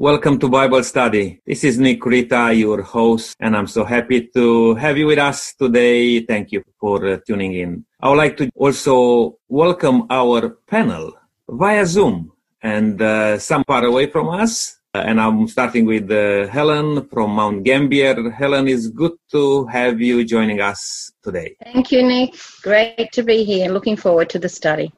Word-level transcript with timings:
Welcome 0.00 0.38
to 0.38 0.48
Bible 0.48 0.84
Study. 0.84 1.40
This 1.44 1.64
is 1.64 1.76
Nick 1.76 2.06
Rita, 2.06 2.54
your 2.54 2.82
host, 2.82 3.34
and 3.40 3.56
I'm 3.56 3.66
so 3.66 3.82
happy 3.84 4.28
to 4.28 4.76
have 4.76 4.96
you 4.96 5.08
with 5.08 5.18
us 5.18 5.54
today. 5.54 6.20
Thank 6.20 6.52
you 6.52 6.62
for 6.78 7.04
uh, 7.04 7.18
tuning 7.26 7.54
in. 7.54 7.84
I 8.00 8.08
would 8.08 8.18
like 8.18 8.36
to 8.36 8.48
also 8.54 9.38
welcome 9.48 10.06
our 10.08 10.50
panel 10.68 11.14
via 11.50 11.84
Zoom 11.84 12.30
and 12.62 13.02
uh, 13.02 13.40
some 13.40 13.64
far 13.64 13.84
away 13.86 14.06
from 14.06 14.28
us. 14.28 14.78
Uh, 14.94 14.98
and 14.98 15.20
I'm 15.20 15.48
starting 15.48 15.84
with 15.84 16.08
uh, 16.12 16.46
Helen 16.46 17.08
from 17.08 17.32
Mount 17.32 17.64
Gambier. 17.64 18.30
Helen, 18.30 18.68
it's 18.68 18.86
good 18.86 19.16
to 19.32 19.66
have 19.66 20.00
you 20.00 20.24
joining 20.24 20.60
us 20.60 21.10
today. 21.24 21.56
Thank 21.64 21.90
you, 21.90 22.04
Nick. 22.04 22.36
Great 22.62 23.10
to 23.14 23.24
be 23.24 23.42
here. 23.42 23.68
Looking 23.68 23.96
forward 23.96 24.30
to 24.30 24.38
the 24.38 24.48
study. 24.48 24.92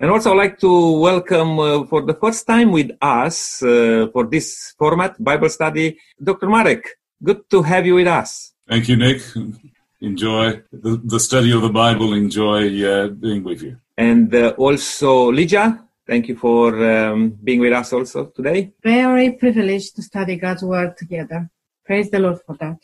And 0.00 0.12
also, 0.12 0.30
I'd 0.30 0.36
like 0.36 0.58
to 0.60 1.00
welcome 1.00 1.58
uh, 1.58 1.84
for 1.86 2.02
the 2.02 2.14
first 2.14 2.46
time 2.46 2.70
with 2.70 2.92
us 3.02 3.60
uh, 3.64 4.06
for 4.12 4.28
this 4.28 4.72
format, 4.78 5.16
Bible 5.18 5.48
study, 5.48 5.98
Dr. 6.22 6.48
Marek. 6.48 6.86
Good 7.20 7.50
to 7.50 7.62
have 7.62 7.84
you 7.84 7.96
with 7.96 8.06
us. 8.06 8.52
Thank 8.68 8.88
you, 8.88 8.96
Nick. 8.96 9.22
Enjoy 10.00 10.62
the, 10.70 11.00
the 11.02 11.18
study 11.18 11.50
of 11.50 11.62
the 11.62 11.68
Bible. 11.70 12.12
Enjoy 12.14 12.68
uh, 12.86 13.08
being 13.08 13.42
with 13.42 13.60
you. 13.60 13.76
And 13.96 14.32
uh, 14.32 14.54
also, 14.56 15.32
Lydia, 15.32 15.82
thank 16.06 16.28
you 16.28 16.36
for 16.36 16.68
um, 16.88 17.30
being 17.42 17.58
with 17.58 17.72
us 17.72 17.92
also 17.92 18.26
today. 18.26 18.72
Very 18.80 19.32
privileged 19.32 19.96
to 19.96 20.02
study 20.02 20.36
God's 20.36 20.62
Word 20.62 20.96
together. 20.96 21.50
Praise 21.84 22.08
the 22.08 22.20
Lord 22.20 22.38
for 22.46 22.54
that. 22.60 22.78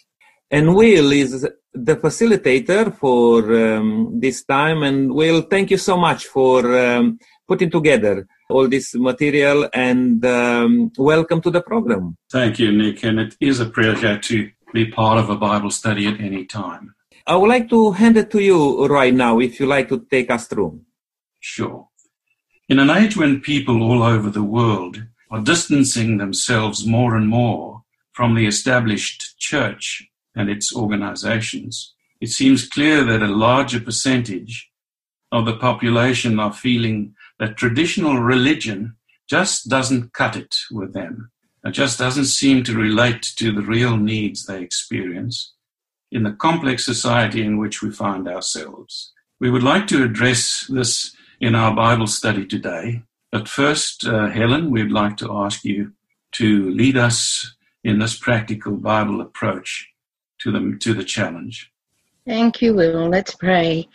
And 0.51 0.75
Will 0.75 1.13
is 1.13 1.47
the 1.75 1.97
facilitator 1.97 2.97
for 2.97 3.43
um, 3.55 4.21
this 4.21 4.45
time. 4.45 4.83
And 4.83 5.13
Will, 5.13 5.43
thank 5.43 5.71
you 5.71 5.79
so 5.79 5.97
much 5.97 6.27
for 6.27 6.79
um, 6.79 7.19
putting 7.49 7.71
together 7.71 8.27
all 8.49 8.69
this 8.69 8.95
material 8.95 9.69
and 9.75 10.25
um, 10.25 10.93
welcome 10.97 11.41
to 11.43 11.51
the 11.51 11.61
program. 11.61 12.17
Thank 12.31 12.59
you, 12.59 12.73
Nick. 12.73 13.03
And 13.05 13.19
it 13.19 13.37
is 13.41 13.61
a 13.61 13.67
pleasure 13.67 14.19
to 14.19 14.51
be 14.73 14.87
part 14.87 15.19
of 15.19 15.31
a 15.31 15.37
Bible 15.37 15.71
study 15.71 16.07
at 16.07 16.21
any 16.21 16.45
time. 16.45 16.95
I 17.27 17.37
would 17.37 17.49
like 17.49 17.71
to 17.71 17.93
hand 17.93 18.17
it 18.17 18.31
to 18.33 18.41
you 18.41 18.87
right 18.87 19.15
now 19.15 19.41
if 19.41 19.59
you 19.59 19.67
like 19.67 19.89
to 19.89 20.07
take 20.11 20.31
us 20.31 20.47
through. 20.47 20.81
Sure. 21.41 21.89
In 22.69 22.79
an 22.79 22.91
age 22.91 23.17
when 23.17 23.41
people 23.41 23.83
all 23.83 24.03
over 24.03 24.31
the 24.31 24.43
world 24.43 25.05
are 25.31 25.41
distancing 25.41 26.19
themselves 26.19 26.87
more 26.87 27.17
and 27.17 27.29
more 27.29 27.83
from 28.13 28.35
the 28.35 28.47
established 28.47 29.39
church 29.39 30.09
and 30.35 30.51
its 30.51 30.75
organizations, 30.75 31.95
it 32.21 32.29
seems 32.29 32.69
clear 32.69 33.05
that 33.05 33.23
a 33.23 33.27
larger 33.27 33.81
percentage 33.81 34.71
of 35.31 35.47
the 35.47 35.57
population 35.57 36.39
are 36.39 36.53
feeling 36.53 37.15
that 37.39 37.57
traditional 37.57 38.19
religion 38.19 38.97
just 39.29 39.69
doesn't 39.69 40.13
cut 40.13 40.37
it 40.37 40.57
with 40.71 40.93
them. 40.93 41.31
It 41.65 41.73
just 41.73 41.99
doesn't 41.99 42.27
seem 42.27 42.63
to 42.65 42.75
relate 42.75 43.23
to 43.37 43.51
the 43.53 43.63
real 43.63 43.97
needs 43.97 44.47
they 44.47 44.63
experience 44.63 45.55
in 46.13 46.23
the 46.23 46.33
complex 46.33 46.85
society 46.85 47.43
in 47.43 47.59
which 47.59 47.83
we 47.83 47.91
find 47.91 48.29
ourselves. 48.29 49.13
We 49.41 49.51
would 49.51 49.63
like 49.63 49.87
to 49.89 50.05
address 50.05 50.67
this 50.69 51.15
in 51.41 51.55
our 51.55 51.75
Bible 51.75 52.07
study 52.07 52.47
today. 52.47 53.03
But 53.33 53.49
first, 53.49 54.07
uh, 54.07 54.29
Helen, 54.29 54.71
we'd 54.71 54.93
like 54.93 55.17
to 55.19 55.37
ask 55.37 55.65
you 55.65 55.93
to 56.33 56.71
lead 56.71 56.97
us 56.97 57.55
in 57.83 57.99
this 57.99 58.17
practical 58.17 58.77
Bible 58.77 59.21
approach 59.21 59.89
to 60.45 60.53
the, 60.53 60.77
to 60.79 60.95
the 60.95 61.05
challenge. 61.05 61.73
Thank 62.27 62.63
you, 62.63 62.75
Will. 62.75 63.09
Let's 63.09 63.35
pray. 63.35 63.89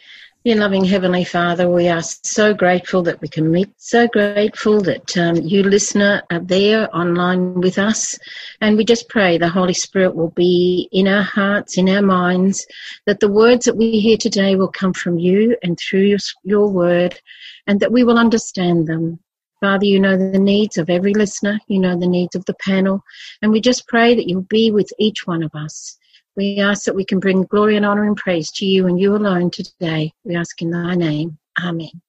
Dear 0.45 0.55
loving 0.55 0.85
Heavenly 0.85 1.25
Father, 1.25 1.69
we 1.69 1.89
are 1.89 2.01
so 2.01 2.53
grateful 2.53 3.03
that 3.03 3.21
we 3.21 3.27
can 3.27 3.51
meet, 3.51 3.69
so 3.77 4.07
grateful 4.07 4.81
that 4.81 5.15
um, 5.17 5.35
you, 5.35 5.61
listener, 5.63 6.23
are 6.31 6.39
there 6.39 6.95
online 6.95 7.55
with 7.55 7.77
us. 7.77 8.17
And 8.61 8.77
we 8.77 8.85
just 8.85 9.09
pray 9.09 9.37
the 9.37 9.49
Holy 9.49 9.73
Spirit 9.73 10.15
will 10.15 10.31
be 10.31 10.89
in 10.91 11.07
our 11.07 11.21
hearts, 11.21 11.77
in 11.77 11.89
our 11.89 12.01
minds, 12.01 12.65
that 13.05 13.19
the 13.19 13.31
words 13.31 13.65
that 13.65 13.77
we 13.77 13.99
hear 13.99 14.17
today 14.17 14.55
will 14.55 14.71
come 14.71 14.93
from 14.93 15.19
you 15.19 15.55
and 15.61 15.77
through 15.77 16.05
your, 16.05 16.19
your 16.43 16.69
word, 16.69 17.19
and 17.67 17.79
that 17.81 17.91
we 17.91 18.03
will 18.03 18.17
understand 18.17 18.87
them. 18.87 19.19
Father, 19.59 19.85
you 19.85 19.99
know 19.99 20.17
the 20.17 20.39
needs 20.39 20.77
of 20.77 20.89
every 20.89 21.13
listener, 21.13 21.59
you 21.67 21.79
know 21.79 21.99
the 21.99 22.07
needs 22.07 22.35
of 22.35 22.45
the 22.45 22.55
panel, 22.55 23.03
and 23.41 23.51
we 23.51 23.59
just 23.59 23.87
pray 23.87 24.15
that 24.15 24.27
you'll 24.27 24.41
be 24.43 24.71
with 24.71 24.89
each 24.97 25.27
one 25.27 25.43
of 25.43 25.53
us. 25.53 25.97
We 26.35 26.59
ask 26.59 26.85
that 26.85 26.95
we 26.95 27.05
can 27.05 27.19
bring 27.19 27.43
glory 27.43 27.75
and 27.75 27.85
honor 27.85 28.05
and 28.05 28.15
praise 28.15 28.51
to 28.53 28.65
you 28.65 28.87
and 28.87 28.99
you 28.99 29.15
alone 29.15 29.51
today. 29.51 30.13
We 30.23 30.35
ask 30.35 30.61
in 30.61 30.71
thy 30.71 30.95
name. 30.95 31.37
Amen. 31.61 32.01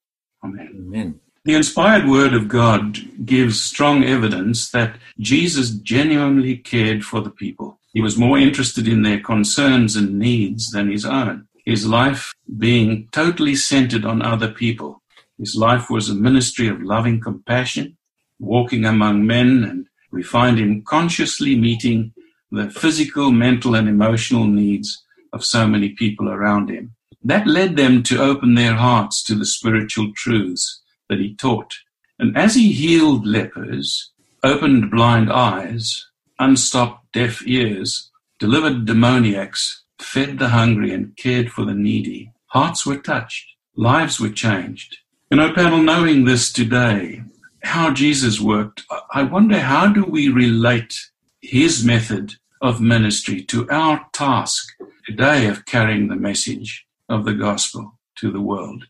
Amen. 0.44 0.68
Amen. 0.76 1.20
The 1.44 1.54
inspired 1.54 2.06
word 2.06 2.34
of 2.34 2.48
God 2.48 2.98
gives 3.24 3.60
strong 3.60 4.04
evidence 4.04 4.70
that 4.70 4.96
Jesus 5.18 5.70
genuinely 5.70 6.56
cared 6.56 7.04
for 7.04 7.22
the 7.22 7.30
people. 7.30 7.78
He 7.92 8.02
was 8.02 8.18
more 8.18 8.38
interested 8.38 8.86
in 8.86 9.02
their 9.02 9.20
concerns 9.20 9.96
and 9.96 10.18
needs 10.18 10.70
than 10.70 10.90
his 10.90 11.04
own. 11.04 11.48
His 11.64 11.86
life 11.86 12.34
being 12.58 13.08
totally 13.10 13.56
centered 13.56 14.04
on 14.04 14.22
other 14.22 14.48
people. 14.48 15.02
His 15.38 15.56
life 15.56 15.88
was 15.88 16.10
a 16.10 16.14
ministry 16.14 16.68
of 16.68 16.82
loving 16.82 17.20
compassion, 17.20 17.96
walking 18.38 18.84
among 18.84 19.26
men, 19.26 19.64
and 19.64 19.86
we 20.12 20.22
find 20.22 20.58
him 20.58 20.82
consciously 20.82 21.56
meeting 21.56 22.12
the 22.50 22.70
physical, 22.70 23.30
mental, 23.30 23.74
and 23.74 23.88
emotional 23.88 24.46
needs 24.46 25.04
of 25.32 25.44
so 25.44 25.66
many 25.66 25.90
people 25.90 26.28
around 26.28 26.70
him. 26.70 26.94
That 27.22 27.46
led 27.46 27.76
them 27.76 28.02
to 28.04 28.22
open 28.22 28.54
their 28.54 28.74
hearts 28.74 29.22
to 29.24 29.34
the 29.34 29.44
spiritual 29.44 30.12
truths 30.16 30.82
that 31.08 31.20
he 31.20 31.34
taught. 31.34 31.74
And 32.18 32.36
as 32.36 32.54
he 32.54 32.72
healed 32.72 33.26
lepers, 33.26 34.10
opened 34.42 34.90
blind 34.90 35.30
eyes, 35.30 36.06
unstopped 36.38 37.12
deaf 37.12 37.46
ears, 37.46 38.10
delivered 38.38 38.86
demoniacs, 38.86 39.84
fed 39.98 40.38
the 40.38 40.48
hungry, 40.48 40.92
and 40.92 41.16
cared 41.16 41.50
for 41.50 41.64
the 41.64 41.74
needy, 41.74 42.32
hearts 42.46 42.86
were 42.86 42.98
touched, 42.98 43.46
lives 43.76 44.18
were 44.18 44.30
changed. 44.30 44.96
You 45.30 45.36
know, 45.36 45.52
panel, 45.52 45.82
knowing 45.82 46.24
this 46.24 46.52
today, 46.52 47.22
how 47.62 47.92
Jesus 47.92 48.40
worked, 48.40 48.82
I 49.12 49.22
wonder 49.22 49.60
how 49.60 49.88
do 49.88 50.04
we 50.04 50.28
relate 50.28 50.94
his 51.40 51.84
method 51.84 52.34
of 52.60 52.80
ministry 52.80 53.42
to 53.44 53.68
our 53.70 54.06
task 54.12 54.76
today 55.06 55.46
of 55.46 55.64
carrying 55.64 56.08
the 56.08 56.16
message 56.16 56.86
of 57.08 57.24
the 57.24 57.34
gospel 57.34 57.98
to 58.16 58.30
the 58.30 58.40
world. 58.40 58.84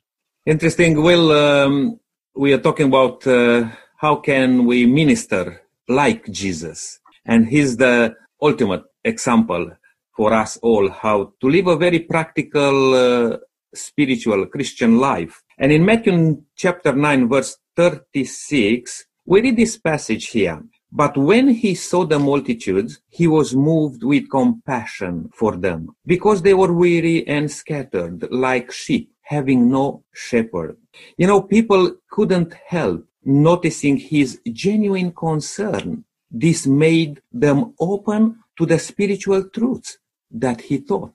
Interesting. 0.46 1.02
Well, 1.02 1.32
um, 1.32 2.00
we 2.34 2.52
are 2.52 2.58
talking 2.58 2.88
about 2.88 3.26
uh, 3.26 3.68
how 3.96 4.16
can 4.16 4.64
we 4.64 4.86
minister 4.86 5.62
like 5.88 6.30
Jesus. 6.30 6.98
And 7.26 7.46
he's 7.46 7.76
the 7.76 8.14
ultimate 8.40 8.84
example 9.04 9.72
for 10.16 10.32
us 10.32 10.56
all 10.58 10.90
how 10.90 11.32
to 11.40 11.48
live 11.48 11.66
a 11.66 11.76
very 11.76 12.00
practical, 12.00 12.94
uh, 12.94 13.36
spiritual 13.74 14.46
Christian 14.46 14.98
life. 14.98 15.42
And 15.58 15.72
in 15.72 15.84
Matthew 15.84 16.42
chapter 16.56 16.92
9, 16.92 17.28
verse 17.28 17.58
36, 17.76 19.04
we 19.26 19.42
read 19.42 19.56
this 19.56 19.76
passage 19.76 20.28
here. 20.28 20.62
But 20.92 21.16
when 21.16 21.48
he 21.48 21.74
saw 21.74 22.04
the 22.04 22.18
multitudes, 22.18 23.00
he 23.08 23.26
was 23.28 23.54
moved 23.54 24.02
with 24.02 24.30
compassion 24.30 25.30
for 25.32 25.56
them, 25.56 25.94
because 26.04 26.42
they 26.42 26.54
were 26.54 26.72
weary 26.72 27.26
and 27.28 27.50
scattered 27.50 28.30
like 28.30 28.72
sheep, 28.72 29.12
having 29.22 29.70
no 29.70 30.02
shepherd. 30.12 30.76
You 31.16 31.28
know, 31.28 31.42
people 31.42 31.96
couldn't 32.10 32.54
help 32.66 33.06
noticing 33.24 33.98
his 33.98 34.40
genuine 34.52 35.12
concern. 35.12 36.04
This 36.30 36.66
made 36.66 37.22
them 37.32 37.74
open 37.78 38.40
to 38.58 38.66
the 38.66 38.78
spiritual 38.78 39.48
truths 39.48 39.98
that 40.30 40.60
he 40.62 40.80
taught. 40.80 41.14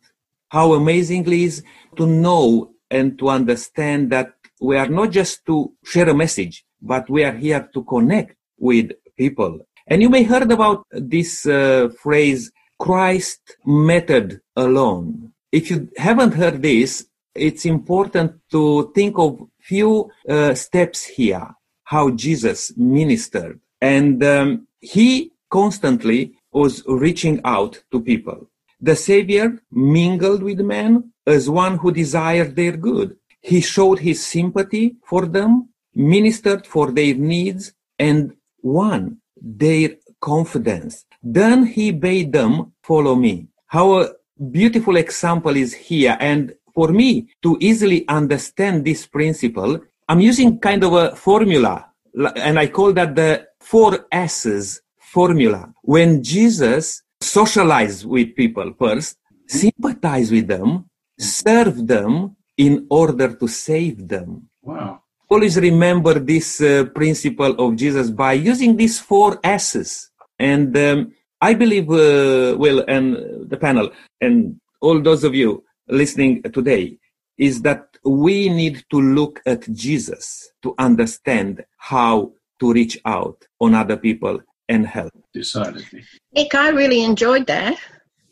How 0.50 0.74
amazingly 0.74 1.44
is 1.44 1.64
to 1.98 2.08
know 2.08 2.72
and 2.90 3.18
to 3.20 3.30
understand 3.30 4.10
that 4.12 4.34
we 4.62 4.78
are 4.78 4.88
not 4.88 5.12
just 5.12 5.46
to 5.48 5.74
share 5.84 6.08
a 6.10 6.14
message, 6.14 6.66
but 6.82 7.10
we 7.10 7.24
are 7.24 7.36
here 7.36 7.70
to 7.74 7.84
connect 7.84 8.38
with 8.58 8.92
people. 9.18 9.60
And 9.88 10.02
you 10.02 10.10
may 10.10 10.24
heard 10.24 10.52
about 10.52 10.86
this 10.92 11.46
uh, 11.46 11.90
phrase, 12.02 12.52
Christ 12.80 13.58
method 13.66 14.42
alone. 14.56 15.34
If 15.52 15.70
you 15.70 15.90
haven't 15.98 16.34
heard 16.34 16.62
this, 16.62 17.06
it's 17.34 17.66
important 17.66 18.40
to 18.52 18.92
think 18.96 19.18
of 19.18 19.48
few 19.60 20.10
uh, 20.28 20.54
steps 20.56 21.04
here, 21.04 21.48
how 21.84 22.12
Jesus 22.12 22.76
ministered. 22.78 23.60
And 23.82 24.24
um, 24.24 24.68
he 24.80 25.32
constantly 25.50 26.34
was 26.52 26.84
reaching 26.88 27.42
out 27.44 27.84
to 27.92 28.02
people. 28.02 28.50
The 28.80 28.96
Savior 28.96 29.62
mingled 29.72 30.44
with 30.44 30.60
men 30.60 31.12
as 31.26 31.50
one 31.50 31.78
who 31.78 31.92
desired 31.92 32.56
their 32.56 32.76
good. 32.78 33.18
He 33.42 33.62
showed 33.62 34.00
his 34.00 34.26
sympathy 34.26 34.96
for 35.06 35.26
them, 35.26 35.70
ministered 35.94 36.66
for 36.66 36.92
their 36.92 37.14
needs, 37.14 37.74
and 38.00 38.36
won 38.66 39.18
their 39.40 39.90
confidence. 40.20 41.06
Then 41.22 41.66
he 41.66 41.92
bade 41.92 42.34
them 42.34 42.74
follow 42.84 43.16
me. 43.16 43.48
How 43.68 44.02
a 44.02 44.10
beautiful 44.52 44.98
example 44.98 45.56
is 45.56 45.74
here. 45.74 46.18
And 46.20 46.54
for 46.74 46.90
me 46.90 47.30
to 47.44 47.58
easily 47.62 48.08
understand 48.08 48.84
this 48.84 49.06
principle, 49.06 49.80
I'm 50.10 50.20
using 50.20 50.60
kind 50.60 50.84
of 50.84 50.94
a 50.94 51.16
formula 51.16 51.92
and 52.36 52.58
I 52.60 52.68
call 52.68 52.94
that 52.94 53.16
the 53.16 53.48
four 53.60 54.06
S's 54.12 54.82
formula. 54.98 55.74
When 55.84 56.24
Jesus 56.24 57.04
socialized 57.22 58.06
with 58.06 58.36
people 58.36 58.74
first, 58.78 59.18
sympathize 59.48 60.32
with 60.32 60.48
them, 60.48 60.90
serve 61.20 61.88
them 61.88 62.36
in 62.58 62.88
order 62.90 63.36
to 63.36 63.48
save 63.48 64.08
them. 64.08 64.50
Wow. 64.62 65.02
Always 65.36 65.58
remember 65.58 66.18
this 66.18 66.62
uh, 66.62 66.86
principle 66.96 67.60
of 67.60 67.76
Jesus 67.76 68.10
by 68.10 68.32
using 68.32 68.78
these 68.78 69.02
four 69.02 69.38
S's. 69.44 70.10
And 70.40 70.78
um, 70.78 71.12
I 71.42 71.54
believe, 71.56 71.90
uh, 71.90 72.56
Will, 72.58 72.86
and 72.88 73.50
the 73.50 73.58
panel, 73.58 73.92
and 74.22 74.62
all 74.80 75.02
those 75.02 75.26
of 75.26 75.36
you 75.36 75.66
listening 75.90 76.42
today, 76.42 77.00
is 77.38 77.64
that 77.64 77.86
we 78.06 78.48
need 78.48 78.86
to 78.92 79.02
look 79.02 79.42
at 79.46 79.70
Jesus 79.74 80.54
to 80.64 80.74
understand 80.80 81.66
how 81.80 82.32
to 82.62 82.72
reach 82.72 82.98
out 83.04 83.46
on 83.60 83.76
other 83.76 83.98
people 83.98 84.40
and 84.70 84.88
help. 84.88 85.12
Decidedly. 85.34 86.06
Nick, 86.32 86.56
I 86.56 86.70
really 86.70 87.04
enjoyed 87.04 87.48
that, 87.48 87.78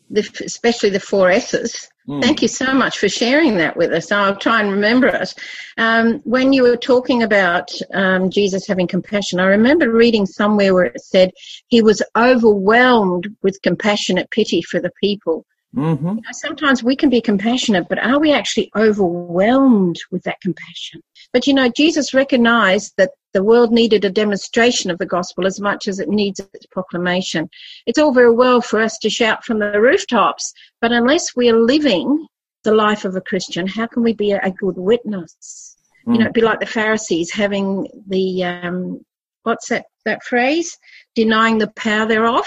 the, 0.08 0.22
especially 0.42 0.88
the 0.88 1.00
four 1.00 1.30
S's. 1.30 1.90
Mm. 2.08 2.22
Thank 2.22 2.42
you 2.42 2.48
so 2.48 2.74
much 2.74 2.98
for 2.98 3.08
sharing 3.08 3.56
that 3.56 3.76
with 3.76 3.92
us. 3.92 4.12
I'll 4.12 4.36
try 4.36 4.60
and 4.60 4.70
remember 4.70 5.08
it. 5.08 5.34
Um, 5.78 6.20
when 6.24 6.52
you 6.52 6.62
were 6.62 6.76
talking 6.76 7.22
about 7.22 7.70
um, 7.94 8.30
Jesus 8.30 8.66
having 8.66 8.86
compassion, 8.86 9.40
I 9.40 9.46
remember 9.46 9.90
reading 9.90 10.26
somewhere 10.26 10.74
where 10.74 10.84
it 10.84 11.00
said 11.00 11.32
he 11.68 11.80
was 11.80 12.02
overwhelmed 12.16 13.34
with 13.42 13.62
compassionate 13.62 14.30
pity 14.30 14.60
for 14.60 14.80
the 14.80 14.92
people. 15.02 15.46
Mhm. 15.74 16.02
You 16.02 16.14
know, 16.14 16.32
sometimes 16.32 16.84
we 16.84 16.94
can 16.94 17.10
be 17.10 17.20
compassionate, 17.20 17.88
but 17.88 17.98
are 17.98 18.20
we 18.20 18.32
actually 18.32 18.70
overwhelmed 18.76 19.96
with 20.10 20.22
that 20.24 20.40
compassion? 20.40 21.02
But 21.32 21.46
you 21.46 21.54
know, 21.54 21.68
Jesus 21.68 22.14
recognized 22.14 22.92
that 22.96 23.10
the 23.34 23.42
world 23.42 23.72
needed 23.72 24.04
a 24.04 24.10
demonstration 24.10 24.90
of 24.90 24.98
the 24.98 25.06
gospel 25.06 25.46
as 25.46 25.60
much 25.60 25.88
as 25.88 25.98
it 25.98 26.08
needs 26.08 26.40
its 26.40 26.66
proclamation. 26.66 27.50
It's 27.84 27.98
all 27.98 28.12
very 28.14 28.32
well 28.32 28.60
for 28.62 28.80
us 28.80 28.96
to 28.98 29.10
shout 29.10 29.44
from 29.44 29.58
the 29.58 29.80
rooftops, 29.80 30.54
but 30.80 30.92
unless 30.92 31.36
we 31.36 31.50
are 31.50 31.58
living 31.58 32.26
the 32.62 32.72
life 32.72 33.04
of 33.04 33.14
a 33.16 33.20
Christian, 33.20 33.66
how 33.66 33.86
can 33.86 34.02
we 34.02 34.14
be 34.14 34.30
a, 34.32 34.50
good 34.50 34.76
witness? 34.78 35.76
You 36.06 36.12
know, 36.14 36.18
Mm. 36.18 36.22
it'd 36.22 36.32
be 36.34 36.40
like 36.40 36.60
the 36.60 36.66
Pharisees 36.66 37.30
having 37.30 37.88
the, 38.06 38.44
um, 38.44 39.04
what's 39.42 39.68
that, 39.68 39.86
that 40.04 40.22
phrase? 40.22 40.78
Denying 41.14 41.58
the 41.58 41.68
power 41.68 42.06
thereof 42.06 42.46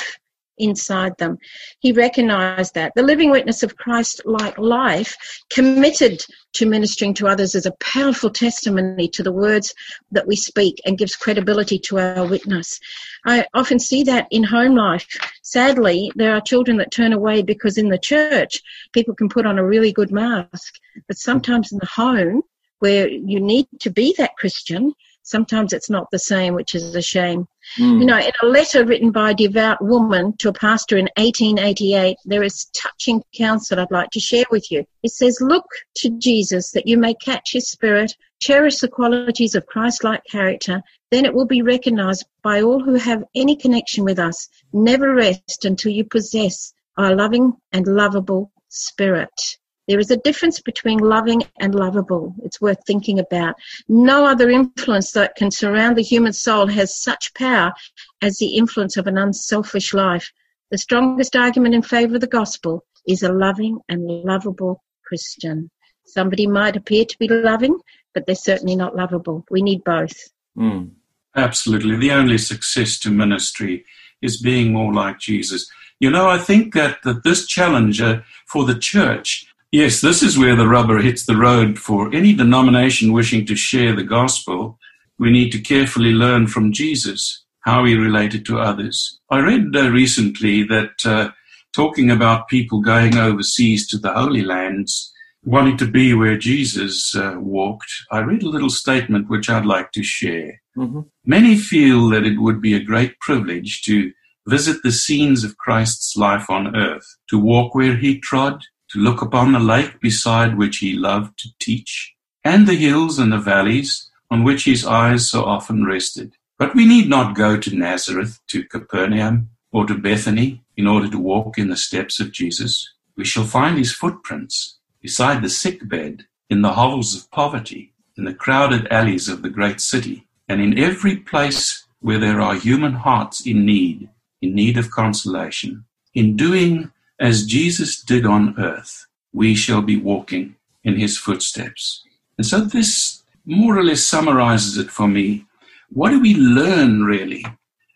inside 0.57 1.17
them. 1.17 1.37
He 1.79 1.91
recognized 1.91 2.73
that. 2.75 2.93
The 2.95 3.03
living 3.03 3.31
witness 3.31 3.63
of 3.63 3.77
Christ 3.77 4.21
like 4.25 4.57
life, 4.57 5.17
committed 5.49 6.23
to 6.53 6.65
ministering 6.65 7.13
to 7.15 7.27
others, 7.27 7.55
is 7.55 7.65
a 7.65 7.75
powerful 7.79 8.29
testimony 8.29 9.07
to 9.09 9.23
the 9.23 9.31
words 9.31 9.73
that 10.11 10.27
we 10.27 10.35
speak 10.35 10.81
and 10.85 10.97
gives 10.97 11.15
credibility 11.15 11.79
to 11.79 11.99
our 11.99 12.25
witness. 12.25 12.79
I 13.25 13.45
often 13.53 13.79
see 13.79 14.03
that 14.03 14.27
in 14.31 14.43
home 14.43 14.75
life. 14.75 15.07
Sadly, 15.43 16.11
there 16.15 16.33
are 16.33 16.41
children 16.41 16.77
that 16.77 16.91
turn 16.91 17.13
away 17.13 17.41
because 17.41 17.77
in 17.77 17.89
the 17.89 17.97
church, 17.97 18.61
people 18.93 19.15
can 19.15 19.29
put 19.29 19.45
on 19.45 19.59
a 19.59 19.65
really 19.65 19.91
good 19.91 20.11
mask, 20.11 20.75
but 21.07 21.17
sometimes 21.17 21.71
in 21.71 21.79
the 21.79 21.85
home, 21.85 22.41
where 22.79 23.07
you 23.07 23.39
need 23.39 23.67
to 23.79 23.89
be 23.89 24.13
that 24.17 24.35
Christian, 24.37 24.93
sometimes 25.27 25.73
it's 25.73 25.89
not 25.89 26.09
the 26.11 26.19
same, 26.19 26.53
which 26.53 26.73
is 26.73 26.95
a 26.95 27.01
shame. 27.01 27.47
Mm. 27.77 27.99
You 27.99 28.05
know, 28.05 28.17
in 28.17 28.31
a 28.41 28.45
letter 28.45 28.85
written 28.85 29.11
by 29.11 29.31
a 29.31 29.35
devout 29.35 29.83
woman 29.83 30.35
to 30.37 30.49
a 30.49 30.53
pastor 30.53 30.97
in 30.97 31.09
1888, 31.17 32.15
there 32.25 32.43
is 32.43 32.65
touching 32.73 33.21
counsel 33.37 33.79
I'd 33.79 33.91
like 33.91 34.09
to 34.11 34.21
share 34.21 34.45
with 34.49 34.71
you. 34.71 34.85
It 35.03 35.11
says, 35.11 35.39
Look 35.41 35.65
to 35.97 36.17
Jesus 36.17 36.71
that 36.71 36.87
you 36.87 36.97
may 36.97 37.13
catch 37.13 37.51
his 37.51 37.69
spirit, 37.69 38.13
cherish 38.39 38.77
the 38.77 38.87
qualities 38.87 39.53
of 39.53 39.65
Christ 39.65 40.03
like 40.03 40.23
character, 40.31 40.81
then 41.11 41.25
it 41.25 41.33
will 41.33 41.45
be 41.45 41.61
recognized 41.61 42.25
by 42.41 42.61
all 42.61 42.81
who 42.81 42.93
have 42.93 43.23
any 43.35 43.55
connection 43.55 44.05
with 44.05 44.19
us. 44.19 44.47
Never 44.71 45.13
rest 45.13 45.65
until 45.65 45.91
you 45.91 46.05
possess 46.05 46.73
our 46.97 47.15
loving 47.15 47.53
and 47.73 47.85
lovable 47.85 48.51
spirit. 48.69 49.57
There 49.87 49.99
is 49.99 50.11
a 50.11 50.17
difference 50.17 50.59
between 50.59 50.99
loving 50.99 51.43
and 51.59 51.73
lovable. 51.73 52.35
It's 52.43 52.59
worth 52.59 52.79
thinking 52.85 53.19
about. 53.19 53.55
No 53.87 54.25
other 54.25 54.49
influence 54.49 55.11
that 55.11 55.35
can 55.35 55.49
surround 55.51 55.97
the 55.97 56.03
human 56.03 56.33
soul 56.33 56.67
has 56.67 57.01
such 57.01 57.33
power 57.33 57.73
as 58.21 58.37
the 58.37 58.57
influence 58.57 58.97
of 58.97 59.07
an 59.07 59.17
unselfish 59.17 59.93
life. 59.93 60.31
The 60.71 60.77
strongest 60.77 61.35
argument 61.35 61.73
in 61.73 61.81
favor 61.81 62.15
of 62.15 62.21
the 62.21 62.27
gospel 62.27 62.85
is 63.07 63.23
a 63.23 63.31
loving 63.31 63.79
and 63.87 64.05
lovable 64.05 64.83
Christian. 65.05 65.71
Somebody 66.05 66.47
might 66.47 66.75
appear 66.75 67.05
to 67.05 67.17
be 67.17 67.27
loving, 67.29 67.77
but 68.13 68.25
they're 68.25 68.35
certainly 68.35 68.75
not 68.75 68.95
lovable. 68.95 69.45
We 69.49 69.61
need 69.61 69.83
both. 69.83 70.15
Mm. 70.57 70.91
Absolutely. 71.35 71.95
The 71.97 72.11
only 72.11 72.37
success 72.37 72.97
to 72.99 73.11
ministry 73.11 73.85
is 74.21 74.41
being 74.41 74.73
more 74.73 74.93
like 74.93 75.19
Jesus. 75.19 75.69
You 75.99 76.09
know, 76.09 76.27
I 76.27 76.39
think 76.39 76.73
that, 76.73 77.03
that 77.03 77.23
this 77.23 77.45
challenge 77.45 78.01
uh, 78.01 78.21
for 78.47 78.65
the 78.65 78.77
church, 78.77 79.45
yes, 79.71 80.01
this 80.01 80.23
is 80.23 80.37
where 80.37 80.55
the 80.55 80.67
rubber 80.67 80.99
hits 80.99 81.25
the 81.25 81.35
road 81.35 81.79
for 81.79 82.13
any 82.13 82.33
denomination 82.33 83.11
wishing 83.11 83.45
to 83.47 83.55
share 83.55 83.95
the 83.95 84.03
gospel. 84.03 84.77
We 85.19 85.31
need 85.31 85.51
to 85.51 85.59
carefully 85.59 86.11
learn 86.11 86.47
from 86.47 86.71
Jesus 86.71 87.43
how 87.61 87.85
he 87.85 87.95
related 87.95 88.45
to 88.45 88.59
others. 88.59 89.19
I 89.29 89.39
read 89.39 89.75
uh, 89.75 89.89
recently 89.89 90.63
that 90.63 91.05
uh, 91.05 91.31
talking 91.73 92.09
about 92.09 92.47
people 92.47 92.81
going 92.81 93.17
overseas 93.17 93.87
to 93.89 93.97
the 93.97 94.13
Holy 94.13 94.41
Lands, 94.41 95.11
wanting 95.43 95.77
to 95.77 95.85
be 95.85 96.13
where 96.13 96.37
Jesus 96.37 97.15
uh, 97.15 97.35
walked, 97.37 97.91
I 98.11 98.19
read 98.19 98.43
a 98.43 98.49
little 98.49 98.69
statement 98.69 99.29
which 99.29 99.49
I'd 99.49 99.65
like 99.65 99.91
to 99.93 100.03
share. 100.03 100.61
Mhm. 100.77 101.07
Many 101.25 101.57
feel 101.57 102.09
that 102.09 102.25
it 102.25 102.39
would 102.39 102.61
be 102.61 102.73
a 102.73 102.83
great 102.83 103.19
privilege 103.19 103.81
to 103.83 104.11
visit 104.47 104.77
the 104.83 104.91
scenes 104.91 105.43
of 105.43 105.57
Christ's 105.57 106.15
life 106.15 106.49
on 106.49 106.75
earth, 106.75 107.05
to 107.29 107.37
walk 107.37 107.75
where 107.75 107.97
he 107.97 108.19
trod, 108.19 108.61
to 108.91 108.99
look 108.99 109.21
upon 109.21 109.51
the 109.51 109.59
lake 109.59 109.99
beside 109.99 110.57
which 110.57 110.77
he 110.77 110.93
loved 110.93 111.37
to 111.39 111.49
teach, 111.59 112.15
and 112.43 112.67
the 112.67 112.75
hills 112.75 113.19
and 113.19 113.31
the 113.31 113.37
valleys 113.37 114.09
on 114.29 114.43
which 114.43 114.65
his 114.65 114.85
eyes 114.85 115.29
so 115.29 115.43
often 115.43 115.85
rested. 115.85 116.33
But 116.57 116.75
we 116.75 116.85
need 116.85 117.07
not 117.07 117.35
go 117.35 117.57
to 117.57 117.75
Nazareth, 117.75 118.39
to 118.47 118.63
Capernaum, 118.63 119.49
or 119.71 119.85
to 119.85 119.95
Bethany 119.95 120.63
in 120.75 120.87
order 120.87 121.09
to 121.09 121.19
walk 121.19 121.57
in 121.57 121.69
the 121.69 121.77
steps 121.77 122.19
of 122.19 122.31
Jesus. 122.31 122.93
We 123.15 123.25
shall 123.25 123.45
find 123.45 123.77
his 123.77 123.93
footprints 123.93 124.77
beside 125.01 125.41
the 125.41 125.49
sick 125.49 125.87
bed, 125.87 126.25
in 126.49 126.61
the 126.61 126.73
hovels 126.73 127.15
of 127.15 127.29
poverty, 127.31 127.93
in 128.17 128.23
the 128.23 128.33
crowded 128.33 128.87
alleys 128.91 129.27
of 129.27 129.41
the 129.41 129.49
great 129.49 129.81
city, 129.81 130.27
and 130.47 130.61
in 130.61 130.79
every 130.79 131.17
place 131.17 131.85
where 131.99 132.19
there 132.19 132.39
are 132.39 132.55
human 132.55 132.93
hearts 132.93 133.45
in 133.45 133.65
need, 133.65 134.09
in 134.41 134.55
need 134.55 134.77
of 134.77 134.91
consolation. 134.91 135.85
In 136.13 136.35
doing 136.35 136.91
as 137.19 137.45
Jesus 137.45 138.01
did 138.01 138.25
on 138.25 138.55
earth, 138.59 139.07
we 139.33 139.55
shall 139.55 139.81
be 139.81 139.97
walking 139.97 140.55
in 140.83 140.95
his 140.95 141.17
footsteps. 141.17 142.03
And 142.37 142.45
so 142.45 142.61
this 142.61 143.23
more 143.45 143.77
or 143.77 143.83
less 143.83 144.03
summarizes 144.03 144.77
it 144.77 144.91
for 144.91 145.07
me. 145.07 145.45
What 145.89 146.09
do 146.09 146.19
we 146.19 146.35
learn 146.35 147.03
really 147.03 147.45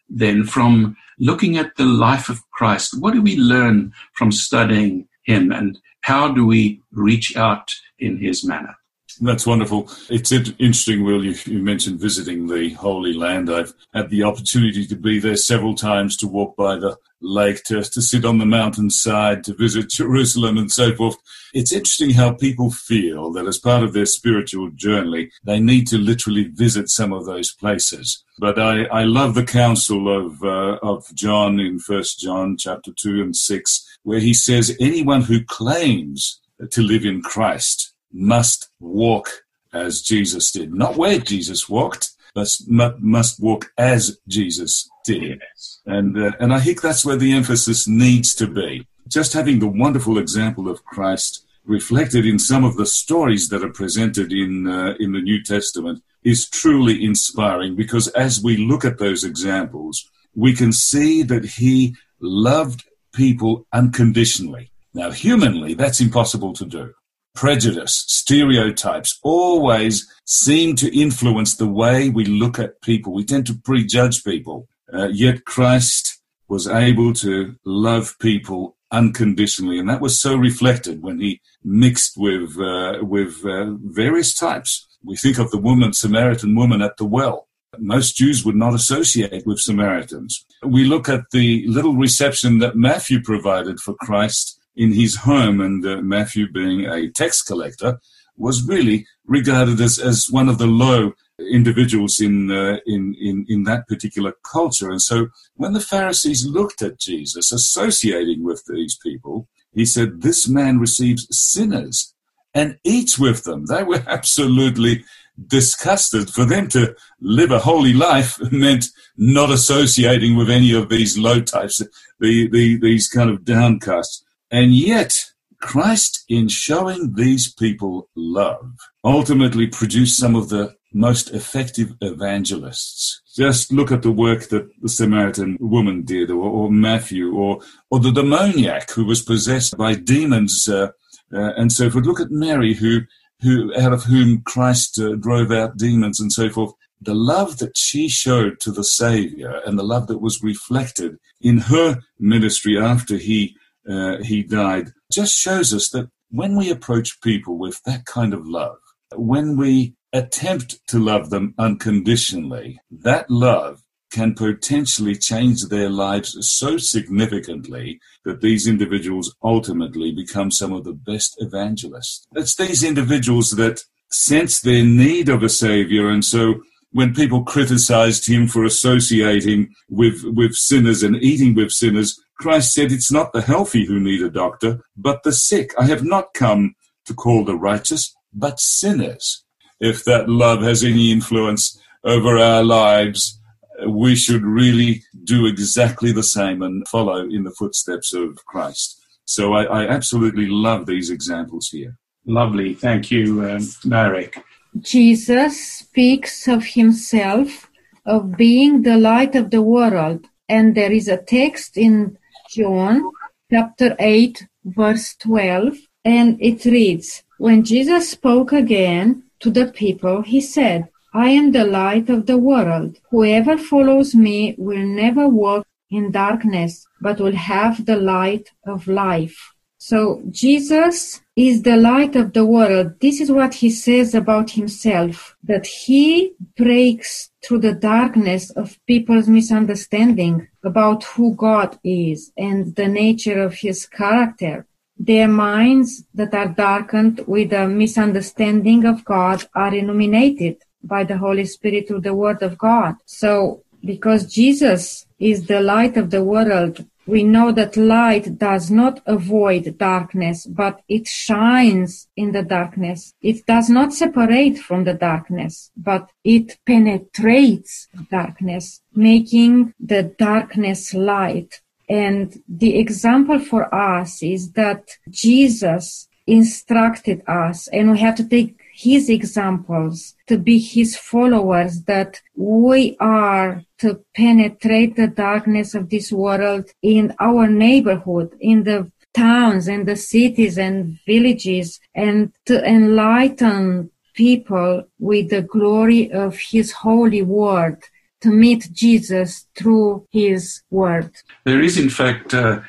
then 0.10 0.46
from 0.46 0.96
looking 1.20 1.58
at 1.58 1.75
the 1.75 1.86
life 1.86 2.30
of 2.30 2.50
Christ? 2.51 3.00
What 3.00 3.13
do 3.13 3.22
we 3.22 3.36
learn 3.36 3.94
from 4.13 4.32
studying 4.32 5.08
him 5.24 5.51
and 5.51 5.78
how 6.01 6.34
do 6.34 6.46
we 6.46 6.82
reach 6.92 7.36
out 7.36 7.74
in 8.00 8.18
his 8.18 8.44
manner? 8.46 8.75
That's 9.20 9.46
wonderful. 9.46 9.89
It's 10.10 10.32
interesting, 10.32 11.03
Will. 11.03 11.24
You, 11.24 11.36
you 11.46 11.60
mentioned 11.60 12.00
visiting 12.00 12.48
the 12.48 12.74
Holy 12.74 13.13
Land. 13.13 13.50
I've 13.50 13.74
had 13.94 14.10
the 14.10 14.24
opportunity 14.24 14.86
to 14.86 14.96
be 14.96 15.20
there 15.20 15.36
several 15.36 15.75
times 15.75 16.18
to 16.18 16.27
walk 16.27 16.56
by 16.56 16.77
the 16.77 16.98
lake, 17.22 17.63
to, 17.65 17.84
to 17.84 18.01
sit 18.01 18.25
on 18.25 18.39
the 18.39 18.46
mountainside, 18.46 19.44
to 19.44 19.53
visit 19.53 19.89
Jerusalem, 19.89 20.58
and 20.58 20.72
so 20.72 20.96
forth. 20.96 21.18
It's 21.53 21.72
interesting 21.72 22.12
how 22.12 22.34
people 22.34 22.72
feel 22.72 23.32
that 23.34 23.48
as 23.48 23.60
part 23.60 23.84
of 23.84 23.94
their 23.94 24.06
spiritual 24.06 24.72
journey, 24.72 25.32
they 25.44 25.60
need 25.60 25.88
to 25.88 25.98
literally 25.98 26.46
visit 26.46 26.89
some 26.89 27.13
of 27.13 27.25
those 27.25 27.51
places. 27.51 28.24
But 28.39 28.58
I, 28.58 28.86
I 28.86 29.03
love 29.03 29.36
the 29.36 29.46
counsel 29.46 30.10
of 30.10 30.44
uh, 30.44 30.80
of 30.82 31.13
John 31.13 31.60
in 31.60 31.80
First 31.80 32.20
John 32.20 32.58
chapter 32.58 32.91
two 32.96 33.22
and 33.22 33.36
six, 33.36 33.86
where 34.03 34.20
he 34.20 34.34
says, 34.34 34.75
"Anyone 34.80 35.22
who 35.22 35.44
claims 35.44 36.41
to 36.72 36.82
live 36.82 37.06
in 37.06 37.22
Christ." 37.22 37.91
Must 38.13 38.70
walk 38.80 39.30
as 39.74 40.01
Jesus 40.01 40.51
did. 40.51 40.74
Not 40.74 40.98
where 40.98 41.20
Jesus 41.20 41.70
walked, 41.70 42.12
but 42.34 42.50
must 42.68 43.41
walk 43.41 43.72
as 43.77 44.20
Jesus 44.27 44.89
did. 45.06 45.41
And, 45.86 46.18
uh, 46.18 46.32
and 46.39 46.53
I 46.53 46.60
think 46.60 46.82
that's 46.82 47.06
where 47.06 47.15
the 47.15 47.34
emphasis 47.34 47.88
needs 47.88 48.34
to 48.36 48.48
be. 48.48 48.88
Just 49.08 49.34
having 49.34 49.60
the 49.60 49.68
wonderful 49.68 50.18
example 50.18 50.70
of 50.70 50.86
Christ 50.86 51.46
reflected 51.65 52.25
in 52.25 52.39
some 52.39 52.63
of 52.63 52.77
the 52.77 52.86
stories 52.86 53.50
that 53.50 53.63
are 53.63 53.72
presented 53.72 54.32
in, 54.32 54.68
uh, 54.68 54.96
in 55.00 55.12
the 55.12 55.22
New 55.22 55.44
Testament 55.44 56.01
is 56.24 56.50
truly 56.50 57.03
inspiring 57.03 57.75
because 57.75 58.08
as 58.10 58.41
we 58.41 58.58
look 58.58 58.86
at 58.86 58.98
those 58.98 59.24
examples, 59.24 60.10
we 60.36 60.53
can 60.53 60.72
see 60.72 61.24
that 61.24 61.44
he 61.44 61.96
loved 62.20 62.86
people 63.13 63.65
unconditionally. 63.74 64.72
Now, 64.94 65.12
humanly, 65.12 65.74
that's 65.74 66.00
impossible 66.01 66.53
to 66.53 66.65
do 66.65 66.94
prejudice, 67.34 68.04
stereotypes 68.08 69.20
always 69.24 70.12
seem 70.26 70.76
to 70.78 70.98
influence 70.98 71.56
the 71.56 71.68
way 71.68 72.10
we 72.10 72.26
look 72.26 72.60
at 72.60 72.82
people. 72.82 73.14
We 73.14 73.26
tend 73.26 73.48
to 73.48 73.54
prejudge 73.54 74.24
people. 74.24 74.68
Uh, 74.94 75.08
yet 75.08 75.46
Christ 75.46 76.22
was 76.48 76.68
able 76.68 77.14
to 77.14 77.56
love 77.66 78.16
people 78.20 78.76
unconditionally, 78.92 79.80
and 79.80 79.90
that 79.90 80.02
was 80.02 80.22
so 80.22 80.36
reflected 80.36 81.02
when 81.02 81.20
he 81.20 81.42
mixed 81.64 82.18
with 82.18 82.60
uh, 82.60 83.00
with 83.02 83.46
uh, 83.46 83.72
various 83.84 84.34
types. 84.34 84.88
We 85.04 85.16
think 85.16 85.40
of 85.40 85.50
the 85.52 85.58
woman, 85.58 85.94
Samaritan 85.94 86.56
woman 86.56 86.82
at 86.82 86.98
the 86.98 87.06
well. 87.06 87.48
Most 87.80 88.18
Jews 88.18 88.44
would 88.44 88.58
not 88.58 88.74
associate 88.74 89.48
with 89.48 89.60
Samaritans. 89.60 90.46
We 90.62 90.84
look 90.84 91.08
at 91.08 91.32
the 91.32 91.66
little 91.68 91.96
reception 91.96 92.60
that 92.60 92.76
Matthew 92.76 93.22
provided 93.22 93.80
for 93.80 93.96
Christ 94.02 94.60
in 94.75 94.94
his 94.94 95.18
home, 95.18 95.60
and 95.62 95.86
uh, 95.86 96.01
Matthew, 96.01 96.51
being 96.51 96.86
a 96.86 97.10
tax 97.10 97.42
collector, 97.42 98.00
was 98.38 98.63
really 98.63 99.06
regarded 99.25 99.80
as, 99.82 100.00
as 100.00 100.28
one 100.30 100.50
of 100.50 100.58
the 100.58 100.68
low 100.68 101.13
individuals 101.50 102.20
in, 102.20 102.51
uh, 102.51 102.78
in, 102.86 103.16
in, 103.20 103.46
in 103.48 103.63
that 103.63 103.88
particular 103.88 104.34
culture. 104.50 104.90
And 104.90 105.01
so 105.01 105.28
when 105.56 105.74
the 105.74 105.80
Pharisees 105.80 106.46
looked 106.46 106.82
at 106.82 107.00
Jesus 107.00 107.51
associating 107.51 108.44
with 108.44 108.63
these 108.68 108.98
people, 109.01 109.48
he 109.74 109.86
said, 109.86 110.22
This 110.22 110.48
man 110.48 110.80
receives 110.80 111.28
sinners 111.32 112.13
and 112.54 112.78
eats 112.84 113.18
with 113.18 113.44
them. 113.44 113.66
They 113.70 113.84
were 113.84 114.04
absolutely 114.08 115.04
disgusted. 115.48 116.30
For 116.30 116.46
them 116.46 116.68
to 116.70 116.96
live 117.20 117.51
a 117.51 117.60
holy 117.60 117.94
life 117.94 118.38
meant 118.51 118.86
not 119.18 119.50
associating 119.50 120.36
with 120.36 120.50
any 120.50 120.74
of 120.74 120.90
these 120.90 121.18
low 121.18 121.42
types, 121.42 121.82
the, 122.20 122.50
the, 122.50 122.78
these 122.78 123.08
kind 123.08 123.30
of 123.30 123.42
downcasts. 123.42 124.24
And 124.51 124.75
yet, 124.75 125.17
Christ, 125.62 126.25
in 126.27 126.50
showing 126.50 127.13
these 127.13 127.53
people 127.53 128.10
love, 128.15 128.74
ultimately 129.03 129.67
produced 129.67 130.20
some 130.20 130.36
of 130.36 130.50
the 130.50 130.75
most 130.93 131.29
effective 131.31 131.93
evangelists. 132.01 133.22
Just 133.34 133.72
look 133.72 133.91
at 133.91 134.01
the 134.01 134.12
work 134.12 134.50
that 134.50 134.67
the 134.81 134.89
Samaritan 134.89 135.58
woman 135.62 136.03
did, 136.03 136.29
or, 136.29 136.43
or 136.43 136.72
Matthew, 136.72 137.34
or, 137.34 137.62
or 137.89 138.00
the 138.00 138.12
demoniac 138.12 138.91
who 138.91 139.05
was 139.05 139.22
possessed 139.22 139.77
by 139.77 139.96
demons, 139.96 140.67
uh, 140.67 140.89
uh, 141.34 141.53
and 141.55 141.72
so 141.72 141.89
forth. 141.89 142.05
Look 142.05 142.20
at 142.20 142.31
Mary, 142.31 142.74
who, 142.74 143.01
who 143.41 143.74
out 143.79 143.93
of 143.93 144.03
whom 144.03 144.41
Christ 144.41 145.00
uh, 145.00 145.15
drove 145.15 145.51
out 145.51 145.77
demons, 145.77 146.20
and 146.20 146.34
so 146.34 146.50
forth. 146.50 146.74
The 147.00 147.15
love 147.15 147.58
that 147.60 147.77
she 147.77 148.10
showed 148.10 148.60
to 148.60 148.72
the 148.72 148.84
Savior, 148.84 149.62
and 149.65 149.79
the 149.79 149.84
love 149.84 150.08
that 150.08 150.20
was 150.20 150.43
reflected 150.43 151.17
in 151.39 151.58
her 151.60 152.00
ministry 152.20 152.77
after 152.77 153.15
he 153.15 153.55
uh, 153.90 154.18
he 154.24 154.44
died, 154.44 154.92
just 155.12 155.38
shows 155.38 155.74
us 155.74 155.90
that 155.90 156.10
when 156.30 156.56
we 156.56 156.70
approach 156.70 157.22
people 157.22 157.58
with 157.58 157.82
that 157.84 158.06
kind 158.06 158.34
of 158.34 158.48
love, 158.48 158.78
when 159.16 159.58
we 159.58 159.96
attempt 160.14 160.80
to 160.88 161.00
love 161.00 161.30
them 161.30 161.54
unconditionally, 161.58 162.80
that 162.90 163.30
love 163.30 163.82
can 164.12 164.34
potentially 164.34 165.16
change 165.16 165.66
their 165.66 165.90
lives 165.90 166.36
so 166.42 166.78
significantly 166.78 168.00
that 168.26 168.42
these 168.42 168.68
individuals 168.68 169.34
ultimately 169.42 170.12
become 170.12 170.52
some 170.52 170.74
of 170.74 170.84
the 170.84 170.94
best 170.94 171.36
evangelists. 171.40 172.28
It's 172.36 172.56
these 172.56 172.84
individuals 172.84 173.52
that 173.52 173.82
sense 174.10 174.60
their 174.60 174.84
need 174.84 175.30
of 175.30 175.42
a 175.44 175.50
savior 175.50 176.10
and 176.10 176.26
so 176.26 176.56
when 176.92 177.14
people 177.14 177.44
criticized 177.44 178.28
him 178.28 178.48
for 178.48 178.66
associating 178.66 179.74
with, 179.90 180.24
with 180.26 180.54
sinners 180.56 181.04
and 181.04 181.16
eating 181.18 181.56
with 181.56 181.72
sinners, 181.72 182.20
Christ 182.42 182.74
said, 182.74 182.92
It's 182.92 183.12
not 183.12 183.34
the 183.34 183.42
healthy 183.42 183.86
who 183.86 184.00
need 184.00 184.22
a 184.24 184.30
doctor, 184.30 184.84
but 184.98 185.22
the 185.22 185.32
sick. 185.32 185.72
I 185.78 185.86
have 185.86 186.04
not 186.04 186.34
come 186.34 186.76
to 187.06 187.14
call 187.14 187.46
the 187.46 187.56
righteous, 187.56 188.16
but 188.34 188.60
sinners. 188.60 189.44
If 189.80 190.04
that 190.06 190.28
love 190.28 190.64
has 190.64 190.84
any 190.84 191.12
influence 191.12 191.80
over 192.04 192.40
our 192.40 192.64
lives, 192.64 193.40
we 193.88 194.16
should 194.16 194.44
really 194.44 195.04
do 195.24 195.46
exactly 195.46 196.12
the 196.12 196.24
same 196.24 196.64
and 196.64 196.88
follow 196.88 197.22
in 197.22 197.44
the 197.44 197.52
footsteps 197.52 198.14
of 198.14 198.44
Christ. 198.46 199.00
So 199.26 199.54
I, 199.54 199.64
I 199.64 199.88
absolutely 199.88 200.48
love 200.48 200.88
these 200.88 201.12
examples 201.12 201.70
here. 201.70 201.96
Lovely. 202.26 202.74
Thank 202.74 203.12
you, 203.12 203.48
um, 203.48 203.68
Marek. 203.86 204.44
Jesus 204.80 205.80
speaks 205.80 206.48
of 206.48 206.66
himself 206.66 207.70
of 208.06 208.36
being 208.36 208.82
the 208.82 208.98
light 208.98 209.36
of 209.36 209.52
the 209.52 209.62
world. 209.62 210.26
And 210.50 210.76
there 210.76 210.92
is 210.92 211.08
a 211.08 211.18
text 211.22 211.78
in 211.78 212.18
John 212.53 213.12
chapter 213.50 213.96
8 213.98 214.46
verse 214.65 215.15
12 215.15 215.77
and 216.03 216.38
it 216.41 216.65
reads, 216.65 217.24
When 217.38 217.63
Jesus 217.63 218.10
spoke 218.10 218.51
again 218.51 219.24
to 219.39 219.50
the 219.50 219.67
people, 219.67 220.22
he 220.22 220.41
said, 220.41 220.89
I 221.13 221.29
am 221.29 221.53
the 221.53 221.63
light 221.63 222.10
of 222.10 222.25
the 222.25 222.38
world. 222.38 222.98
Whoever 223.10 223.58
follows 223.58 224.13
me 224.13 224.55
will 224.58 224.86
never 224.86 225.29
walk 225.29 225.65
in 225.89 226.12
darkness, 226.12 226.86
but 227.00 227.22
will 227.22 227.36
have 227.36 227.86
the 227.86 227.98
light 227.98 228.50
of 228.65 228.88
life. 228.88 229.53
So 229.77 230.22
Jesus 230.29 231.21
is 231.36 231.62
the 231.62 231.78
light 231.78 232.16
of 232.16 232.34
the 232.34 232.46
world. 232.46 233.00
This 233.00 233.22
is 233.22 233.32
what 233.32 233.54
he 233.54 233.70
says 233.70 234.14
about 234.14 234.52
himself, 234.52 235.36
that 235.44 235.66
he 235.66 236.34
breaks 236.58 237.32
through 237.44 237.60
the 237.60 237.74
darkness 237.74 238.50
of 238.52 238.78
people's 238.86 239.28
misunderstanding 239.28 240.48
about 240.64 241.04
who 241.06 241.34
God 241.36 241.80
is 241.84 242.32
and 242.38 242.76
the 242.76 242.88
nature 242.88 243.42
of 243.42 243.56
his 243.56 243.86
character. 243.86 244.66
Their 244.98 245.28
minds 245.28 246.04
that 246.14 246.34
are 246.34 246.50
darkened 246.50 247.24
with 247.26 247.54
a 247.54 247.68
misunderstanding 247.68 248.86
of 248.86 249.04
God 249.06 249.46
are 249.56 249.74
illuminated 249.74 250.58
by 250.84 251.06
the 251.06 251.18
Holy 251.18 251.46
Spirit 251.46 251.88
through 251.88 252.02
the 252.02 252.14
Word 252.14 252.44
of 252.44 252.58
God. 252.58 252.96
So, 253.06 253.64
because 253.84 254.32
Jesus 254.32 255.08
is 255.18 255.48
the 255.48 255.62
light 255.62 255.98
of 255.98 256.12
the 256.12 256.24
world, 256.24 256.86
we 257.05 257.24
know 257.24 257.51
that 257.51 257.77
light 257.77 258.38
does 258.38 258.70
not 258.70 259.01
avoid 259.05 259.77
darkness, 259.77 260.46
but 260.46 260.81
it 260.88 261.08
shines 261.08 262.08
in 262.15 262.31
the 262.31 262.43
darkness. 262.43 263.13
It 263.22 263.46
does 263.46 263.70
not 263.70 263.93
separate 263.93 264.58
from 264.58 264.84
the 264.84 264.93
darkness, 264.93 265.72
but 265.75 266.12
it 266.24 266.58
penetrates 266.65 267.88
darkness, 268.10 268.81
making 268.93 269.74
the 269.79 270.03
darkness 270.03 270.93
light. 270.93 271.62
And 271.89 272.41
the 272.48 272.77
example 272.77 273.39
for 273.39 273.74
us 273.74 274.24
is 274.24 274.51
that 274.53 274.91
Jesus 275.10 276.08
instructed 276.27 277.24
us 277.27 277.67
and 277.70 277.91
we 277.91 278.00
have 278.00 278.15
to 278.15 278.27
take 278.27 278.61
his 278.82 279.10
examples, 279.10 280.16
to 280.28 280.38
be 280.38 280.58
his 280.58 280.98
followers, 280.98 281.84
that 281.84 282.22
we 282.36 282.98
are 283.00 283.64
to 283.80 284.04
penetrate 284.16 284.96
the 284.96 285.08
darkness 285.08 285.76
of 285.76 285.90
this 285.90 286.12
world 286.12 286.66
in 286.82 287.14
our 287.20 287.48
neighborhood, 287.48 288.36
in 288.40 288.64
the 288.64 288.92
towns 289.14 289.68
and 289.68 289.88
the 289.88 289.96
cities 289.96 290.58
and 290.58 290.98
villages, 291.06 291.80
and 291.94 292.32
to 292.46 292.64
enlighten 292.66 293.92
people 294.14 294.84
with 295.00 295.30
the 295.30 295.42
glory 295.42 296.12
of 296.12 296.38
his 296.52 296.72
holy 296.72 297.22
word 297.22 297.84
to 298.22 298.30
meet 298.30 298.70
Jesus 298.72 299.48
through 299.56 300.08
his 300.12 300.62
word. 300.70 301.12
There 301.46 301.62
is, 301.62 301.78
in 301.78 301.90
fact, 301.90 302.34
uh, 302.34 302.62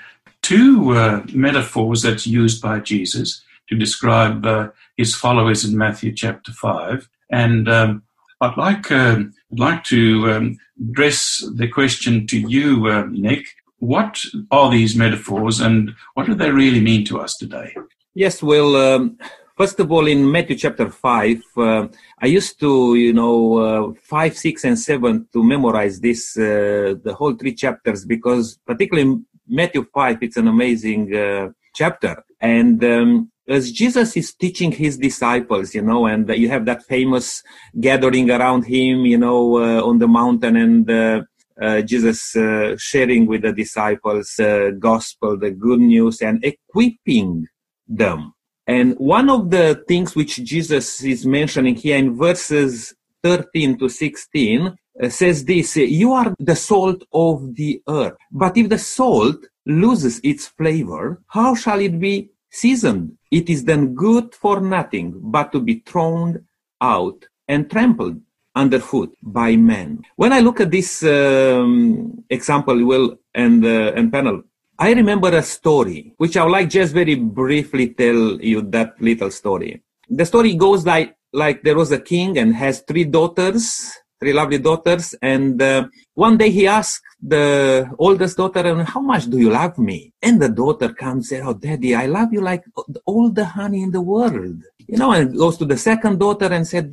two 0.43 0.93
uh, 0.93 1.25
metaphors 1.33 2.03
that's 2.03 2.27
used 2.27 2.61
by 2.61 2.81
Jesus 2.81 3.43
to 3.73 3.79
describe 3.79 4.45
uh, 4.45 4.69
his 4.99 5.15
followers 5.15 5.65
in 5.65 5.77
Matthew 5.79 6.13
chapter 6.13 6.53
5. 6.53 7.09
And 7.31 7.69
um, 7.69 8.03
I'd 8.43 8.57
like, 8.59 8.93
um, 8.93 9.33
I'd 9.51 9.59
like 9.59 9.85
to 9.85 10.31
um, 10.31 10.59
address 10.79 11.43
the 11.55 11.69
question 11.69 12.27
to 12.27 12.39
you, 12.39 12.87
uh, 12.89 13.07
Nick. 13.11 13.47
What 13.79 14.21
are 14.51 14.71
these 14.71 14.95
metaphors 14.95 15.61
and 15.61 15.91
what 16.15 16.27
do 16.27 16.35
they 16.35 16.51
really 16.51 16.81
mean 16.81 17.05
to 17.07 17.19
us 17.19 17.37
today? 17.37 17.75
Yes, 18.15 18.43
well, 18.43 18.77
um, 18.77 19.19
first 19.57 19.81
of 19.81 19.91
all, 19.91 20.07
in 20.07 20.31
Matthew 20.31 20.57
chapter 20.57 20.91
5, 20.91 21.43
uh, 21.57 21.89
I 22.21 22.27
used 22.27 22.61
to, 22.61 22.95
you 22.95 23.15
know, 23.15 23.57
uh, 23.57 23.93
5, 24.03 24.37
6, 24.37 24.65
and 24.65 24.79
7 24.79 25.29
to 25.33 25.43
memorize 25.43 25.99
this, 25.99 26.37
uh, 26.37 26.95
the 27.03 27.15
whole 27.17 27.35
three 27.35 27.55
chapters, 27.55 28.05
because 28.05 28.59
particularly 28.67 29.19
Matthew 29.49 29.87
5, 29.95 30.19
it's 30.21 30.37
an 30.37 30.47
amazing 30.47 31.17
uh, 31.17 31.49
chapter. 31.75 32.23
And 32.41 32.85
um, 32.85 33.33
as 33.53 33.73
Jesus 33.73 34.17
is 34.17 34.35
teaching 34.35 34.73
his 34.73 34.97
disciples, 34.99 35.75
you 35.75 35.83
know, 35.83 36.07
and 36.07 36.29
you 36.31 36.49
have 36.49 36.65
that 36.67 36.85
famous 36.85 37.43
gathering 37.81 38.31
around 38.31 38.65
him, 38.65 39.05
you 39.07 39.19
know, 39.19 39.59
uh, 39.59 39.83
on 39.83 39.99
the 39.99 40.09
mountain 40.09 40.57
and 40.57 40.91
uh, 40.91 41.23
uh, 41.61 41.83
Jesus 41.83 42.35
uh, 42.35 42.77
sharing 42.79 43.27
with 43.27 43.43
the 43.43 43.53
disciples 43.53 44.35
the 44.37 44.77
gospel, 44.79 45.39
the 45.39 45.51
good 45.51 45.81
news, 45.81 46.21
and 46.21 46.45
equipping 46.45 47.47
them. 47.87 48.33
And 48.67 48.95
one 48.95 49.29
of 49.29 49.51
the 49.51 49.85
things 49.87 50.15
which 50.15 50.37
Jesus 50.37 51.03
is 51.03 51.27
mentioning 51.27 51.75
here 51.75 51.97
in 51.97 52.17
verses 52.17 52.95
13 53.23 53.79
to 53.79 53.89
16 53.89 54.77
uh, 55.03 55.09
says 55.09 55.45
this, 55.45 55.77
you 55.77 56.13
are 56.13 56.35
the 56.39 56.57
salt 56.57 57.03
of 57.13 57.55
the 57.55 57.83
earth. 57.89 58.17
But 58.31 58.57
if 58.57 58.69
the 58.69 58.79
salt 58.79 59.37
loses 59.67 60.21
its 60.25 60.49
flavor, 60.49 61.23
how 61.29 61.55
shall 61.55 61.81
it 61.81 62.01
be 62.01 62.32
seasoned? 62.53 63.19
It 63.31 63.51
is 63.51 63.65
then 63.65 63.95
good 63.95 64.35
for 64.35 64.61
nothing 64.61 65.15
but 65.17 65.51
to 65.53 65.61
be 65.61 65.83
thrown 65.85 66.47
out 66.81 67.25
and 67.49 67.71
trampled 67.71 68.21
underfoot 68.55 69.17
by 69.23 69.57
men. 69.57 70.03
When 70.17 70.33
I 70.33 70.41
look 70.41 70.61
at 70.61 70.71
this 70.71 71.03
um, 71.03 72.25
example, 72.29 72.85
well, 72.85 73.17
and 73.35 73.65
uh, 73.65 73.93
and 73.97 74.13
panel. 74.13 74.43
I 74.79 74.93
remember 74.95 75.29
a 75.29 75.43
story 75.43 76.13
which 76.17 76.37
I 76.37 76.45
would 76.45 76.51
like 76.51 76.69
just 76.69 76.93
very 76.93 77.15
briefly 77.15 77.91
tell 77.91 78.41
you 78.41 78.63
that 78.63 79.01
little 79.01 79.31
story. 79.31 79.83
The 80.09 80.27
story 80.27 80.55
goes 80.55 80.85
like 80.85 81.17
like 81.33 81.63
there 81.63 81.77
was 81.77 81.93
a 81.93 82.01
king 82.01 82.37
and 82.39 82.55
has 82.55 82.81
three 82.81 83.05
daughters, 83.05 83.97
three 84.23 84.33
lovely 84.33 84.59
daughters, 84.59 85.15
and 85.21 85.61
uh, 85.61 85.89
one 86.15 86.37
day 86.39 86.51
he 86.59 86.65
asked 86.67 87.03
the 87.21 87.91
oldest 87.99 88.37
daughter, 88.37 88.61
and 88.61 88.89
"How 88.95 89.03
much 89.13 89.25
do 89.33 89.39
you 89.45 89.51
love 89.51 89.77
me?" 89.79 89.99
And 90.27 90.41
the 90.41 90.53
daughter 90.63 90.89
comes 91.05 91.23
and 91.25 91.27
said, 91.31 91.43
"Oh, 91.49 91.55
daddy, 91.55 91.95
I 91.95 92.07
love 92.07 92.31
you 92.33 92.41
like 92.41 92.65
all 93.05 93.31
the 93.31 93.45
honey 93.59 93.83
in 93.87 93.91
the 93.91 94.05
world." 94.15 94.59
You 94.91 94.97
know, 95.01 95.11
and 95.13 95.37
goes 95.43 95.57
to 95.59 95.67
the 95.73 95.81
second 95.91 96.15
daughter 96.25 96.49
and 96.57 96.65
said, 96.67 96.87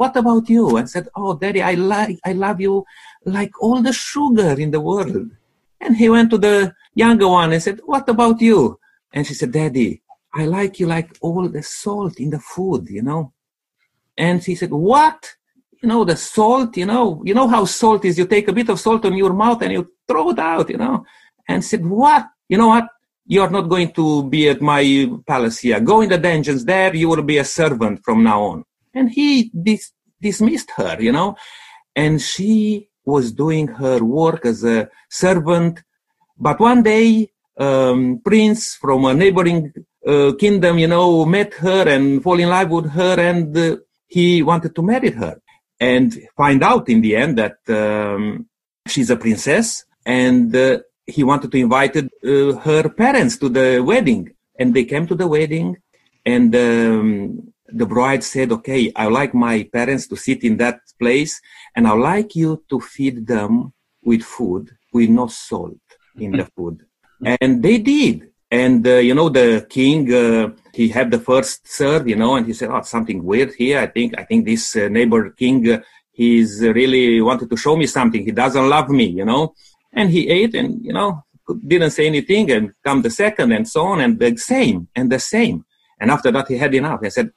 "What 0.00 0.14
about 0.22 0.44
you?" 0.56 0.76
And 0.78 0.88
said, 0.94 1.06
"Oh, 1.16 1.32
daddy, 1.42 1.62
I 1.62 1.74
like, 1.74 2.18
I 2.24 2.32
love 2.46 2.60
you 2.60 2.84
like 3.24 3.52
all 3.64 3.80
the 3.82 3.92
sugar 3.92 4.54
in 4.64 4.70
the 4.70 4.80
world." 4.80 5.30
And 5.84 5.96
he 5.96 6.08
went 6.08 6.30
to 6.30 6.38
the 6.38 6.74
younger 6.94 7.28
one 7.28 7.52
and 7.52 7.62
said, 7.62 7.80
What 7.84 8.08
about 8.08 8.40
you? 8.40 8.80
And 9.12 9.26
she 9.26 9.34
said, 9.34 9.52
Daddy, 9.52 10.02
I 10.32 10.46
like 10.46 10.80
you 10.80 10.86
like 10.86 11.16
all 11.20 11.48
the 11.48 11.62
salt 11.62 12.18
in 12.18 12.30
the 12.30 12.40
food, 12.40 12.88
you 12.88 13.02
know. 13.02 13.32
And 14.16 14.42
he 14.42 14.54
said, 14.54 14.70
What? 14.70 15.34
You 15.84 15.88
know, 15.88 16.02
the 16.02 16.16
salt, 16.16 16.78
you 16.78 16.86
know, 16.86 17.20
you 17.26 17.34
know 17.34 17.46
how 17.46 17.66
salt 17.66 18.06
is. 18.06 18.16
You 18.16 18.26
take 18.26 18.48
a 18.48 18.54
bit 18.54 18.70
of 18.70 18.80
salt 18.80 19.04
on 19.04 19.14
your 19.14 19.34
mouth 19.34 19.60
and 19.60 19.70
you 19.70 19.92
throw 20.08 20.30
it 20.30 20.38
out, 20.38 20.70
you 20.70 20.78
know. 20.78 21.04
And 21.46 21.62
said, 21.62 21.84
What? 21.84 22.24
You 22.48 22.56
know 22.56 22.68
what? 22.68 22.88
You're 23.26 23.50
not 23.50 23.68
going 23.68 23.92
to 23.92 24.26
be 24.30 24.48
at 24.48 24.62
my 24.62 25.10
palace 25.26 25.58
here. 25.58 25.80
Go 25.80 26.00
in 26.00 26.08
the 26.08 26.16
dungeons 26.16 26.64
there. 26.64 26.96
You 26.96 27.10
will 27.10 27.22
be 27.22 27.36
a 27.36 27.44
servant 27.44 28.02
from 28.02 28.24
now 28.24 28.40
on. 28.44 28.64
And 28.94 29.10
he 29.10 29.50
dis- 29.50 29.92
dismissed 30.22 30.70
her, 30.78 30.96
you 30.98 31.12
know. 31.12 31.36
And 31.94 32.18
she 32.18 32.88
was 33.04 33.30
doing 33.30 33.66
her 33.68 34.02
work 34.02 34.46
as 34.46 34.64
a 34.64 34.88
servant. 35.10 35.82
But 36.38 36.60
one 36.60 36.82
day, 36.82 37.30
um, 37.58 38.22
prince 38.24 38.74
from 38.76 39.04
a 39.04 39.12
neighboring 39.12 39.70
uh, 40.06 40.32
kingdom, 40.40 40.78
you 40.78 40.88
know, 40.88 41.26
met 41.26 41.52
her 41.52 41.86
and 41.86 42.22
fall 42.22 42.40
in 42.40 42.48
love 42.48 42.70
with 42.70 42.90
her, 42.92 43.20
and 43.20 43.54
uh, 43.54 43.76
he 44.06 44.42
wanted 44.42 44.74
to 44.74 44.82
marry 44.82 45.10
her. 45.10 45.42
And 45.80 46.16
find 46.36 46.62
out 46.62 46.88
in 46.88 47.00
the 47.00 47.16
end 47.16 47.38
that 47.38 47.58
um, 47.68 48.46
she's 48.86 49.10
a 49.10 49.16
princess, 49.16 49.84
and 50.06 50.54
uh, 50.54 50.78
he 51.06 51.24
wanted 51.24 51.50
to 51.52 51.58
invite 51.58 51.96
uh, 51.96 52.52
her 52.60 52.88
parents 52.88 53.36
to 53.38 53.48
the 53.48 53.82
wedding. 53.84 54.30
And 54.58 54.72
they 54.72 54.84
came 54.84 55.06
to 55.08 55.14
the 55.14 55.26
wedding, 55.26 55.76
and 56.24 56.54
um, 56.54 57.52
the 57.74 57.86
bride 57.86 58.22
said, 58.22 58.52
okay, 58.52 58.92
I 58.94 59.06
like 59.06 59.34
my 59.34 59.68
parents 59.72 60.06
to 60.08 60.16
sit 60.16 60.44
in 60.44 60.56
that 60.58 60.80
place 60.98 61.40
and 61.74 61.86
I 61.86 61.92
like 61.92 62.36
you 62.36 62.62
to 62.70 62.80
feed 62.80 63.26
them 63.26 63.72
with 64.02 64.22
food 64.22 64.70
with 64.92 65.10
no 65.10 65.26
salt 65.26 65.80
in 66.18 66.32
the 66.32 66.44
food. 66.56 66.84
And 67.24 67.62
they 67.62 67.78
did. 67.78 68.30
And, 68.50 68.86
uh, 68.86 68.96
you 68.96 69.14
know, 69.14 69.28
the 69.28 69.66
king, 69.68 70.12
uh, 70.12 70.50
he 70.74 70.88
had 70.88 71.10
the 71.10 71.18
first 71.18 71.66
serve, 71.66 72.08
you 72.08 72.16
know, 72.16 72.34
and 72.36 72.46
he 72.46 72.52
said, 72.52 72.70
oh, 72.70 72.82
something 72.82 73.22
weird 73.22 73.52
here. 73.54 73.78
I 73.78 73.86
think, 73.86 74.18
I 74.18 74.24
think 74.24 74.44
this 74.44 74.76
uh, 74.76 74.88
neighbor 74.88 75.30
king, 75.30 75.70
uh, 75.70 75.80
he's 76.12 76.60
really 76.60 77.20
wanted 77.20 77.48
to 77.50 77.56
show 77.56 77.76
me 77.76 77.86
something. 77.86 78.24
He 78.24 78.32
doesn't 78.32 78.68
love 78.68 78.88
me, 78.88 79.06
you 79.06 79.24
know, 79.24 79.54
and 79.92 80.10
he 80.10 80.28
ate 80.28 80.54
and, 80.54 80.84
you 80.84 80.92
know, 80.92 81.22
didn't 81.66 81.90
say 81.90 82.06
anything 82.06 82.50
and 82.50 82.72
come 82.82 83.02
the 83.02 83.10
second 83.10 83.52
and 83.52 83.68
so 83.68 83.82
on 83.86 84.00
and 84.00 84.18
the 84.18 84.36
same 84.36 84.88
and 84.96 85.12
the 85.12 85.18
same. 85.18 85.64
And 86.00 86.10
after 86.10 86.30
that, 86.32 86.48
he 86.48 86.56
had 86.56 86.74
enough. 86.74 87.00
I 87.02 87.08
said, 87.08 87.30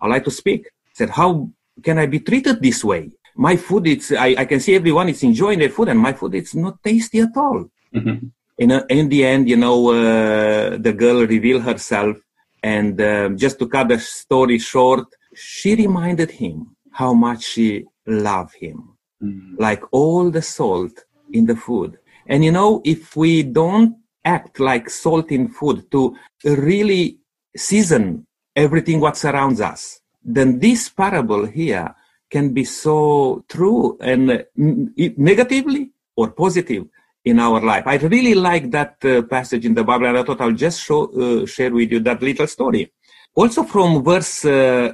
"I'd 0.00 0.08
like 0.08 0.24
to 0.24 0.30
speak. 0.30 0.66
I 0.66 0.92
said, 0.94 1.10
how 1.10 1.50
can 1.82 1.98
I 1.98 2.06
be 2.06 2.20
treated 2.20 2.62
this 2.62 2.84
way? 2.84 3.10
My 3.36 3.56
food, 3.56 3.88
it's, 3.88 4.12
I, 4.12 4.36
I 4.38 4.44
can 4.44 4.60
see 4.60 4.76
everyone 4.76 5.08
is 5.08 5.22
enjoying 5.24 5.58
their 5.58 5.70
food 5.70 5.88
and 5.88 5.98
my 5.98 6.12
food, 6.12 6.34
it's 6.36 6.54
not 6.54 6.82
tasty 6.84 7.18
at 7.20 7.36
all. 7.36 7.68
Mm-hmm. 7.92 8.26
In, 8.58 8.70
uh, 8.70 8.84
in 8.88 9.08
the 9.08 9.24
end, 9.24 9.48
you 9.48 9.56
know, 9.56 9.90
uh, 9.90 10.76
the 10.76 10.92
girl 10.92 11.26
revealed 11.26 11.62
herself 11.62 12.16
and 12.64 12.98
uh, 12.98 13.28
just 13.36 13.58
to 13.58 13.68
cut 13.68 13.88
the 13.88 13.98
story 13.98 14.58
short, 14.58 15.06
she 15.34 15.74
reminded 15.74 16.30
him 16.30 16.74
how 16.90 17.12
much 17.12 17.42
she 17.44 17.84
loved 18.06 18.54
him. 18.54 18.96
Mm-hmm. 19.22 19.56
Like 19.58 19.82
all 19.92 20.30
the 20.30 20.40
salt 20.40 21.04
in 21.30 21.44
the 21.44 21.56
food. 21.56 21.98
And 22.26 22.42
you 22.42 22.52
know, 22.52 22.80
if 22.82 23.16
we 23.16 23.42
don't 23.42 23.96
act 24.24 24.60
like 24.60 24.88
salt 24.88 25.30
in 25.30 25.48
food 25.48 25.90
to 25.90 26.16
really 26.42 27.18
season 27.54 28.26
everything 28.56 28.98
what 28.98 29.18
surrounds 29.18 29.60
us, 29.60 30.00
then 30.24 30.58
this 30.58 30.88
parable 30.88 31.44
here 31.44 31.94
can 32.30 32.54
be 32.54 32.64
so 32.64 33.44
true 33.46 33.98
and 34.00 34.42
negatively 34.56 35.90
or 36.16 36.30
positive 36.30 36.86
in 37.24 37.40
our 37.40 37.60
life. 37.60 37.84
I 37.86 37.96
really 37.96 38.34
like 38.34 38.70
that 38.70 38.96
uh, 39.04 39.22
passage 39.22 39.64
in 39.64 39.74
the 39.74 39.84
Bible, 39.84 40.06
and 40.06 40.18
I 40.18 40.22
thought 40.22 40.40
I'll 40.40 40.52
just 40.52 40.82
show, 40.82 41.06
uh, 41.06 41.46
share 41.46 41.72
with 41.72 41.90
you 41.90 42.00
that 42.00 42.22
little 42.22 42.46
story. 42.46 42.92
Also, 43.34 43.64
from 43.64 44.04
verse 44.04 44.44
uh, 44.44 44.92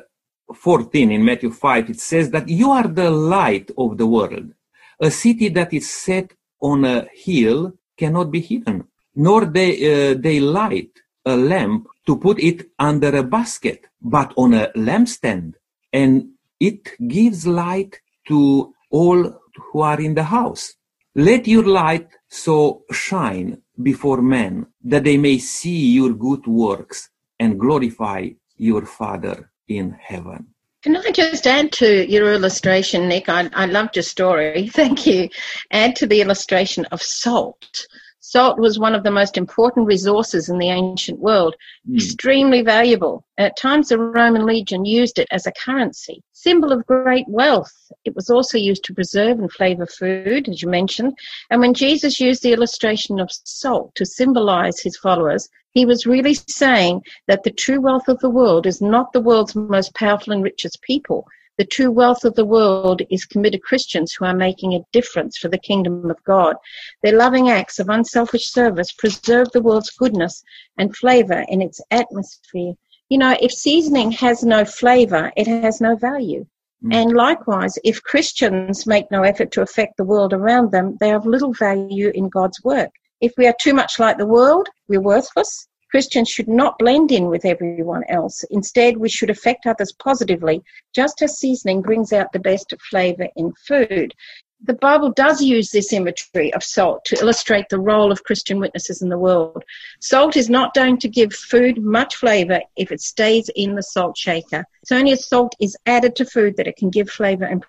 14 0.54 1.10
in 1.10 1.24
Matthew 1.24 1.50
5, 1.50 1.90
it 1.90 2.00
says 2.00 2.30
that 2.30 2.48
you 2.48 2.70
are 2.70 2.86
the 2.86 3.10
light 3.10 3.70
of 3.76 3.98
the 3.98 4.06
world. 4.06 4.52
A 5.00 5.10
city 5.10 5.48
that 5.48 5.72
is 5.72 5.90
set 5.90 6.32
on 6.60 6.84
a 6.84 7.08
hill 7.12 7.72
cannot 7.96 8.30
be 8.30 8.40
hidden, 8.40 8.84
nor 9.14 9.44
they, 9.44 10.10
uh, 10.10 10.14
they 10.18 10.40
light 10.40 10.90
a 11.26 11.36
lamp 11.36 11.86
to 12.06 12.16
put 12.16 12.38
it 12.38 12.70
under 12.78 13.14
a 13.16 13.22
basket, 13.22 13.86
but 14.00 14.32
on 14.36 14.54
a 14.54 14.68
lampstand. 14.76 15.54
And 15.92 16.30
it 16.58 16.96
gives 17.08 17.46
light 17.46 18.00
to 18.28 18.74
all 18.90 19.40
who 19.72 19.80
are 19.80 20.00
in 20.00 20.14
the 20.14 20.24
house. 20.24 20.74
Let 21.14 21.48
your 21.48 21.64
light 21.64 22.08
so 22.28 22.84
shine 22.92 23.62
before 23.82 24.22
men 24.22 24.66
that 24.84 25.04
they 25.04 25.16
may 25.16 25.38
see 25.38 25.90
your 25.90 26.12
good 26.12 26.46
works 26.46 27.08
and 27.38 27.58
glorify 27.58 28.28
your 28.56 28.86
Father 28.86 29.50
in 29.66 29.96
heaven. 30.00 30.54
Can 30.82 30.96
I 30.96 31.10
just 31.10 31.46
add 31.46 31.72
to 31.72 32.10
your 32.10 32.32
illustration, 32.32 33.08
Nick? 33.08 33.28
I, 33.28 33.50
I 33.52 33.66
loved 33.66 33.96
your 33.96 34.02
story. 34.02 34.68
Thank 34.72 35.06
you. 35.06 35.28
Add 35.70 35.96
to 35.96 36.06
the 36.06 36.20
illustration 36.20 36.84
of 36.86 37.02
salt. 37.02 37.86
Salt 38.22 38.58
was 38.58 38.78
one 38.78 38.94
of 38.94 39.02
the 39.02 39.10
most 39.10 39.38
important 39.38 39.86
resources 39.86 40.50
in 40.50 40.58
the 40.58 40.68
ancient 40.68 41.18
world, 41.18 41.56
mm. 41.88 41.96
extremely 41.96 42.60
valuable. 42.60 43.24
At 43.38 43.56
times, 43.56 43.88
the 43.88 43.98
Roman 43.98 44.44
legion 44.44 44.84
used 44.84 45.18
it 45.18 45.26
as 45.30 45.46
a 45.46 45.52
currency, 45.52 46.22
symbol 46.32 46.70
of 46.70 46.84
great 46.84 47.24
wealth. 47.28 47.72
It 48.04 48.14
was 48.14 48.28
also 48.28 48.58
used 48.58 48.84
to 48.84 48.94
preserve 48.94 49.38
and 49.38 49.50
flavor 49.50 49.86
food, 49.86 50.50
as 50.50 50.60
you 50.60 50.68
mentioned. 50.68 51.16
And 51.48 51.62
when 51.62 51.72
Jesus 51.72 52.20
used 52.20 52.42
the 52.42 52.52
illustration 52.52 53.20
of 53.20 53.32
salt 53.32 53.94
to 53.94 54.04
symbolize 54.04 54.80
his 54.80 54.98
followers, 54.98 55.48
he 55.70 55.86
was 55.86 56.06
really 56.06 56.34
saying 56.34 57.02
that 57.26 57.42
the 57.42 57.50
true 57.50 57.80
wealth 57.80 58.08
of 58.08 58.18
the 58.18 58.28
world 58.28 58.66
is 58.66 58.82
not 58.82 59.14
the 59.14 59.20
world's 59.20 59.56
most 59.56 59.94
powerful 59.94 60.34
and 60.34 60.42
richest 60.42 60.82
people, 60.82 61.26
the 61.60 61.66
true 61.66 61.90
wealth 61.90 62.24
of 62.24 62.34
the 62.36 62.44
world 62.46 63.02
is 63.10 63.26
committed 63.26 63.62
Christians 63.62 64.14
who 64.14 64.24
are 64.24 64.32
making 64.32 64.72
a 64.72 64.86
difference 64.92 65.36
for 65.36 65.48
the 65.48 65.58
kingdom 65.58 66.10
of 66.10 66.16
God. 66.24 66.56
Their 67.02 67.18
loving 67.18 67.50
acts 67.50 67.78
of 67.78 67.90
unselfish 67.90 68.50
service 68.50 68.92
preserve 68.92 69.52
the 69.52 69.60
world's 69.60 69.90
goodness 69.90 70.42
and 70.78 70.96
flavor 70.96 71.44
in 71.50 71.60
its 71.60 71.78
atmosphere. 71.90 72.72
You 73.10 73.18
know, 73.18 73.36
if 73.42 73.52
seasoning 73.52 74.10
has 74.12 74.42
no 74.42 74.64
flavor, 74.64 75.32
it 75.36 75.46
has 75.48 75.82
no 75.82 75.96
value. 75.96 76.46
Mm. 76.82 76.94
And 76.94 77.12
likewise, 77.12 77.76
if 77.84 78.02
Christians 78.04 78.86
make 78.86 79.10
no 79.10 79.22
effort 79.22 79.50
to 79.52 79.60
affect 79.60 79.98
the 79.98 80.04
world 80.04 80.32
around 80.32 80.72
them, 80.72 80.96
they 80.98 81.10
have 81.10 81.26
little 81.26 81.52
value 81.52 82.10
in 82.14 82.30
God's 82.30 82.64
work. 82.64 82.88
If 83.20 83.34
we 83.36 83.46
are 83.46 83.56
too 83.60 83.74
much 83.74 83.98
like 83.98 84.16
the 84.16 84.24
world, 84.24 84.66
we're 84.88 85.02
worthless. 85.02 85.68
Christians 85.90 86.28
should 86.28 86.48
not 86.48 86.78
blend 86.78 87.10
in 87.10 87.26
with 87.26 87.44
everyone 87.44 88.04
else. 88.08 88.44
Instead, 88.50 88.96
we 88.96 89.08
should 89.08 89.30
affect 89.30 89.66
others 89.66 89.92
positively, 89.92 90.62
just 90.94 91.20
as 91.22 91.38
seasoning 91.38 91.82
brings 91.82 92.12
out 92.12 92.32
the 92.32 92.38
best 92.38 92.72
flavor 92.90 93.28
in 93.36 93.52
food. 93.66 94.14
The 94.62 94.74
Bible 94.74 95.10
does 95.10 95.40
use 95.40 95.70
this 95.70 95.90
imagery 95.90 96.52
of 96.52 96.62
salt 96.62 97.06
to 97.06 97.18
illustrate 97.18 97.70
the 97.70 97.80
role 97.80 98.12
of 98.12 98.24
Christian 98.24 98.60
witnesses 98.60 99.00
in 99.00 99.08
the 99.08 99.18
world. 99.18 99.64
Salt 100.00 100.36
is 100.36 100.50
not 100.50 100.74
going 100.74 100.98
to 100.98 101.08
give 101.08 101.32
food 101.32 101.82
much 101.82 102.16
flavor 102.16 102.60
if 102.76 102.92
it 102.92 103.00
stays 103.00 103.48
in 103.56 103.74
the 103.74 103.82
salt 103.82 104.18
shaker. 104.18 104.66
It's 104.82 104.92
only 104.92 105.12
as 105.12 105.26
salt 105.26 105.54
is 105.60 105.78
added 105.86 106.14
to 106.16 106.26
food 106.26 106.58
that 106.58 106.66
it 106.66 106.76
can 106.76 106.90
give 106.90 107.08
flavor 107.08 107.44
and 107.46 107.64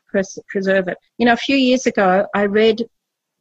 preserve 0.49 0.89
it. 0.89 0.97
You 1.17 1.27
know, 1.27 1.34
a 1.34 1.38
few 1.38 1.55
years 1.55 1.86
ago, 1.86 2.27
I 2.36 2.43
read 2.43 2.84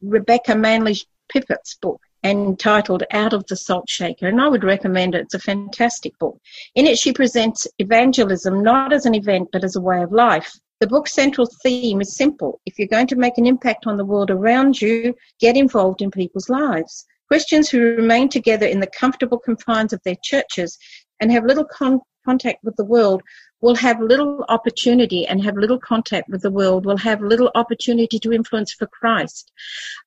Rebecca 0.01 0.55
Manley 0.55 0.95
Pippert's 1.27 1.75
book, 1.75 2.01
entitled 2.23 3.03
Out 3.11 3.33
of 3.33 3.45
the 3.47 3.55
Salt 3.55 3.89
Shaker, 3.89 4.27
and 4.27 4.41
I 4.41 4.47
would 4.47 4.63
recommend 4.63 5.15
it. 5.15 5.21
It's 5.21 5.33
a 5.33 5.39
fantastic 5.39 6.17
book. 6.19 6.37
In 6.75 6.85
it, 6.85 6.97
she 6.97 7.13
presents 7.13 7.67
evangelism 7.79 8.63
not 8.63 8.93
as 8.93 9.05
an 9.05 9.15
event 9.15 9.49
but 9.51 9.63
as 9.63 9.75
a 9.75 9.81
way 9.81 10.01
of 10.03 10.11
life. 10.11 10.51
The 10.79 10.87
book's 10.87 11.13
central 11.13 11.47
theme 11.61 12.01
is 12.01 12.15
simple. 12.15 12.59
If 12.65 12.79
you're 12.79 12.87
going 12.87 13.07
to 13.07 13.15
make 13.15 13.37
an 13.37 13.45
impact 13.45 13.85
on 13.85 13.97
the 13.97 14.05
world 14.05 14.31
around 14.31 14.81
you, 14.81 15.15
get 15.39 15.55
involved 15.55 16.01
in 16.01 16.09
people's 16.09 16.49
lives. 16.49 17.05
Christians 17.27 17.69
who 17.69 17.79
remain 17.81 18.29
together 18.29 18.65
in 18.65 18.79
the 18.79 18.87
comfortable 18.87 19.39
confines 19.39 19.93
of 19.93 20.01
their 20.03 20.17
churches 20.23 20.77
and 21.19 21.31
have 21.31 21.45
little 21.45 21.65
con- 21.65 22.01
contact 22.25 22.63
with 22.63 22.75
the 22.75 22.83
world 22.83 23.21
will 23.61 23.75
have 23.75 24.01
little 24.01 24.43
opportunity 24.49 25.25
and 25.25 25.43
have 25.43 25.55
little 25.55 25.79
contact 25.79 26.27
with 26.29 26.41
the 26.41 26.51
world, 26.51 26.85
will 26.85 26.97
have 26.97 27.21
little 27.21 27.51
opportunity 27.55 28.19
to 28.19 28.33
influence 28.33 28.73
for 28.73 28.87
Christ. 28.87 29.51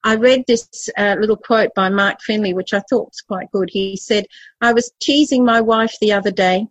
I 0.02 0.16
read 0.16 0.44
this 0.46 0.90
uh, 0.98 1.16
little 1.18 1.36
quote 1.36 1.74
by 1.74 1.88
Mark 1.88 2.20
Finley, 2.20 2.52
which 2.52 2.74
I 2.74 2.80
thought 2.80 3.10
was 3.10 3.20
quite 3.26 3.50
good. 3.52 3.70
He 3.70 3.96
said, 3.96 4.26
I 4.60 4.72
was 4.72 4.92
teasing 5.00 5.44
my 5.44 5.60
wife 5.60 5.96
the 6.00 6.12
other 6.12 6.32
day 6.32 6.66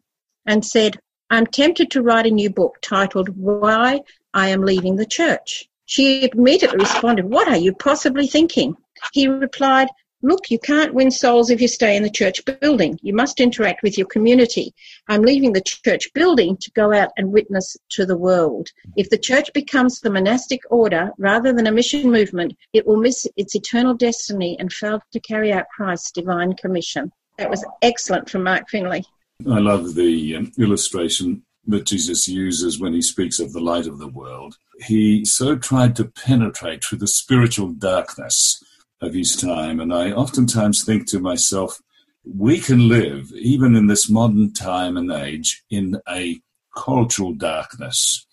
and 0.46 0.66
said, 0.66 1.00
I'm 1.30 1.48
tempted 1.48 1.92
to 1.92 2.04
write 2.04 2.28
a 2.28 2.32
new 2.32 2.50
book 2.50 2.78
titled 2.82 3.30
Why 3.30 4.02
I 4.34 4.50
Am 4.50 4.62
Leaving 4.62 4.98
the 4.98 5.06
Church. 5.06 5.70
She 5.86 6.30
immediately 6.32 6.80
responded, 6.80 7.26
What 7.26 7.48
are 7.48 7.58
you 7.58 7.74
possibly 7.74 8.28
thinking? 8.28 8.76
He 9.12 9.28
replied, 9.28 9.88
Look, 10.26 10.50
you 10.50 10.58
can't 10.58 10.94
win 10.94 11.12
souls 11.12 11.50
if 11.50 11.60
you 11.60 11.68
stay 11.68 11.98
in 11.98 12.04
the 12.04 12.10
church 12.10 12.40
building. 12.62 12.98
You 13.02 13.14
must 13.14 13.42
interact 13.42 13.84
with 13.84 13.98
your 13.98 14.08
community. 14.08 14.74
I'm 15.10 15.22
leaving 15.22 15.52
the 15.52 15.62
church 15.62 16.08
building 16.14 16.56
to 16.62 16.72
go 16.72 16.94
out 16.94 17.10
and 17.18 17.34
witness 17.34 17.76
to 17.90 18.06
the 18.06 18.18
world. 18.18 18.70
If 18.96 19.10
the 19.10 19.18
church 19.18 19.52
becomes 19.54 20.00
the 20.00 20.10
monastic 20.10 20.62
order 20.70 21.12
rather 21.18 21.52
than 21.52 21.68
a 21.68 21.74
mission 21.74 22.10
movement, 22.10 22.56
it 22.72 22.88
will 22.88 22.96
miss 22.96 23.28
its 23.36 23.54
eternal 23.54 23.96
destiny 23.96 24.56
and 24.60 24.72
fail 24.72 25.02
to 25.12 25.20
carry 25.20 25.52
out 25.52 25.66
Christ's 25.76 26.12
divine 26.12 26.54
commission. 26.54 27.12
That 27.38 27.50
was 27.50 27.66
excellent 27.82 28.30
from 28.30 28.44
Mark 28.44 28.70
Finley. 28.70 29.04
I 29.46 29.60
love 29.60 29.94
the 29.94 30.38
um, 30.38 30.54
illustration 30.58 31.44
that 31.68 31.86
Jesus 31.86 32.30
uses 32.30 32.80
when 32.80 32.94
he 32.94 33.02
speaks 33.02 33.42
of 33.42 33.52
the 33.52 33.60
light 33.60 33.88
of 33.88 34.00
the 34.00 34.08
world. 34.08 34.56
He 34.80 35.26
so 35.26 35.58
tried 35.58 35.98
to 35.98 36.06
penetrate 36.06 36.86
through 36.86 37.00
the 37.00 37.08
spiritual 37.08 37.74
darkness 37.74 38.64
of 39.04 39.14
his 39.14 39.36
time. 39.36 39.80
And 39.80 39.94
I 39.94 40.12
oftentimes 40.12 40.84
think 40.84 41.08
to 41.10 41.20
myself, 41.20 41.80
we 42.26 42.60
can 42.60 42.88
live, 42.88 43.32
even 43.34 43.76
in 43.76 43.88
this 43.88 44.10
modern 44.10 44.54
time 44.54 44.96
and 44.98 45.12
age, 45.12 45.64
in 45.70 46.00
a 46.10 46.40
cultural 46.76 47.34
darkness, 47.34 48.26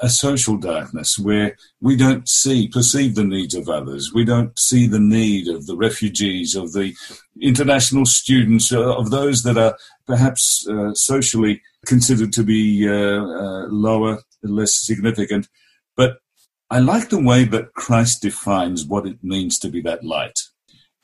a 0.00 0.08
social 0.08 0.56
darkness 0.56 1.18
where 1.18 1.56
we 1.80 1.96
don't 1.96 2.28
see, 2.28 2.68
perceive 2.68 3.14
the 3.14 3.24
needs 3.24 3.54
of 3.54 3.68
others. 3.68 4.12
We 4.14 4.24
don't 4.24 4.58
see 4.58 4.86
the 4.86 5.00
need 5.00 5.48
of 5.48 5.66
the 5.66 5.76
refugees, 5.76 6.54
of 6.54 6.72
the 6.72 6.94
international 7.40 8.06
students, 8.06 8.72
uh, 8.72 8.96
of 8.96 9.10
those 9.10 9.42
that 9.42 9.58
are 9.58 9.76
perhaps 10.06 10.66
uh, 10.68 10.94
socially 10.94 11.62
considered 11.84 12.32
to 12.32 12.42
be 12.42 12.88
uh, 12.88 12.92
uh 12.92 13.66
lower, 13.68 14.18
less 14.42 14.74
significant. 14.74 15.48
But 15.96 16.18
I 16.68 16.80
like 16.80 17.10
the 17.10 17.22
way 17.22 17.44
that 17.44 17.74
Christ 17.74 18.22
defines 18.22 18.84
what 18.84 19.06
it 19.06 19.22
means 19.22 19.58
to 19.60 19.68
be 19.68 19.80
that 19.82 20.04
light. 20.04 20.40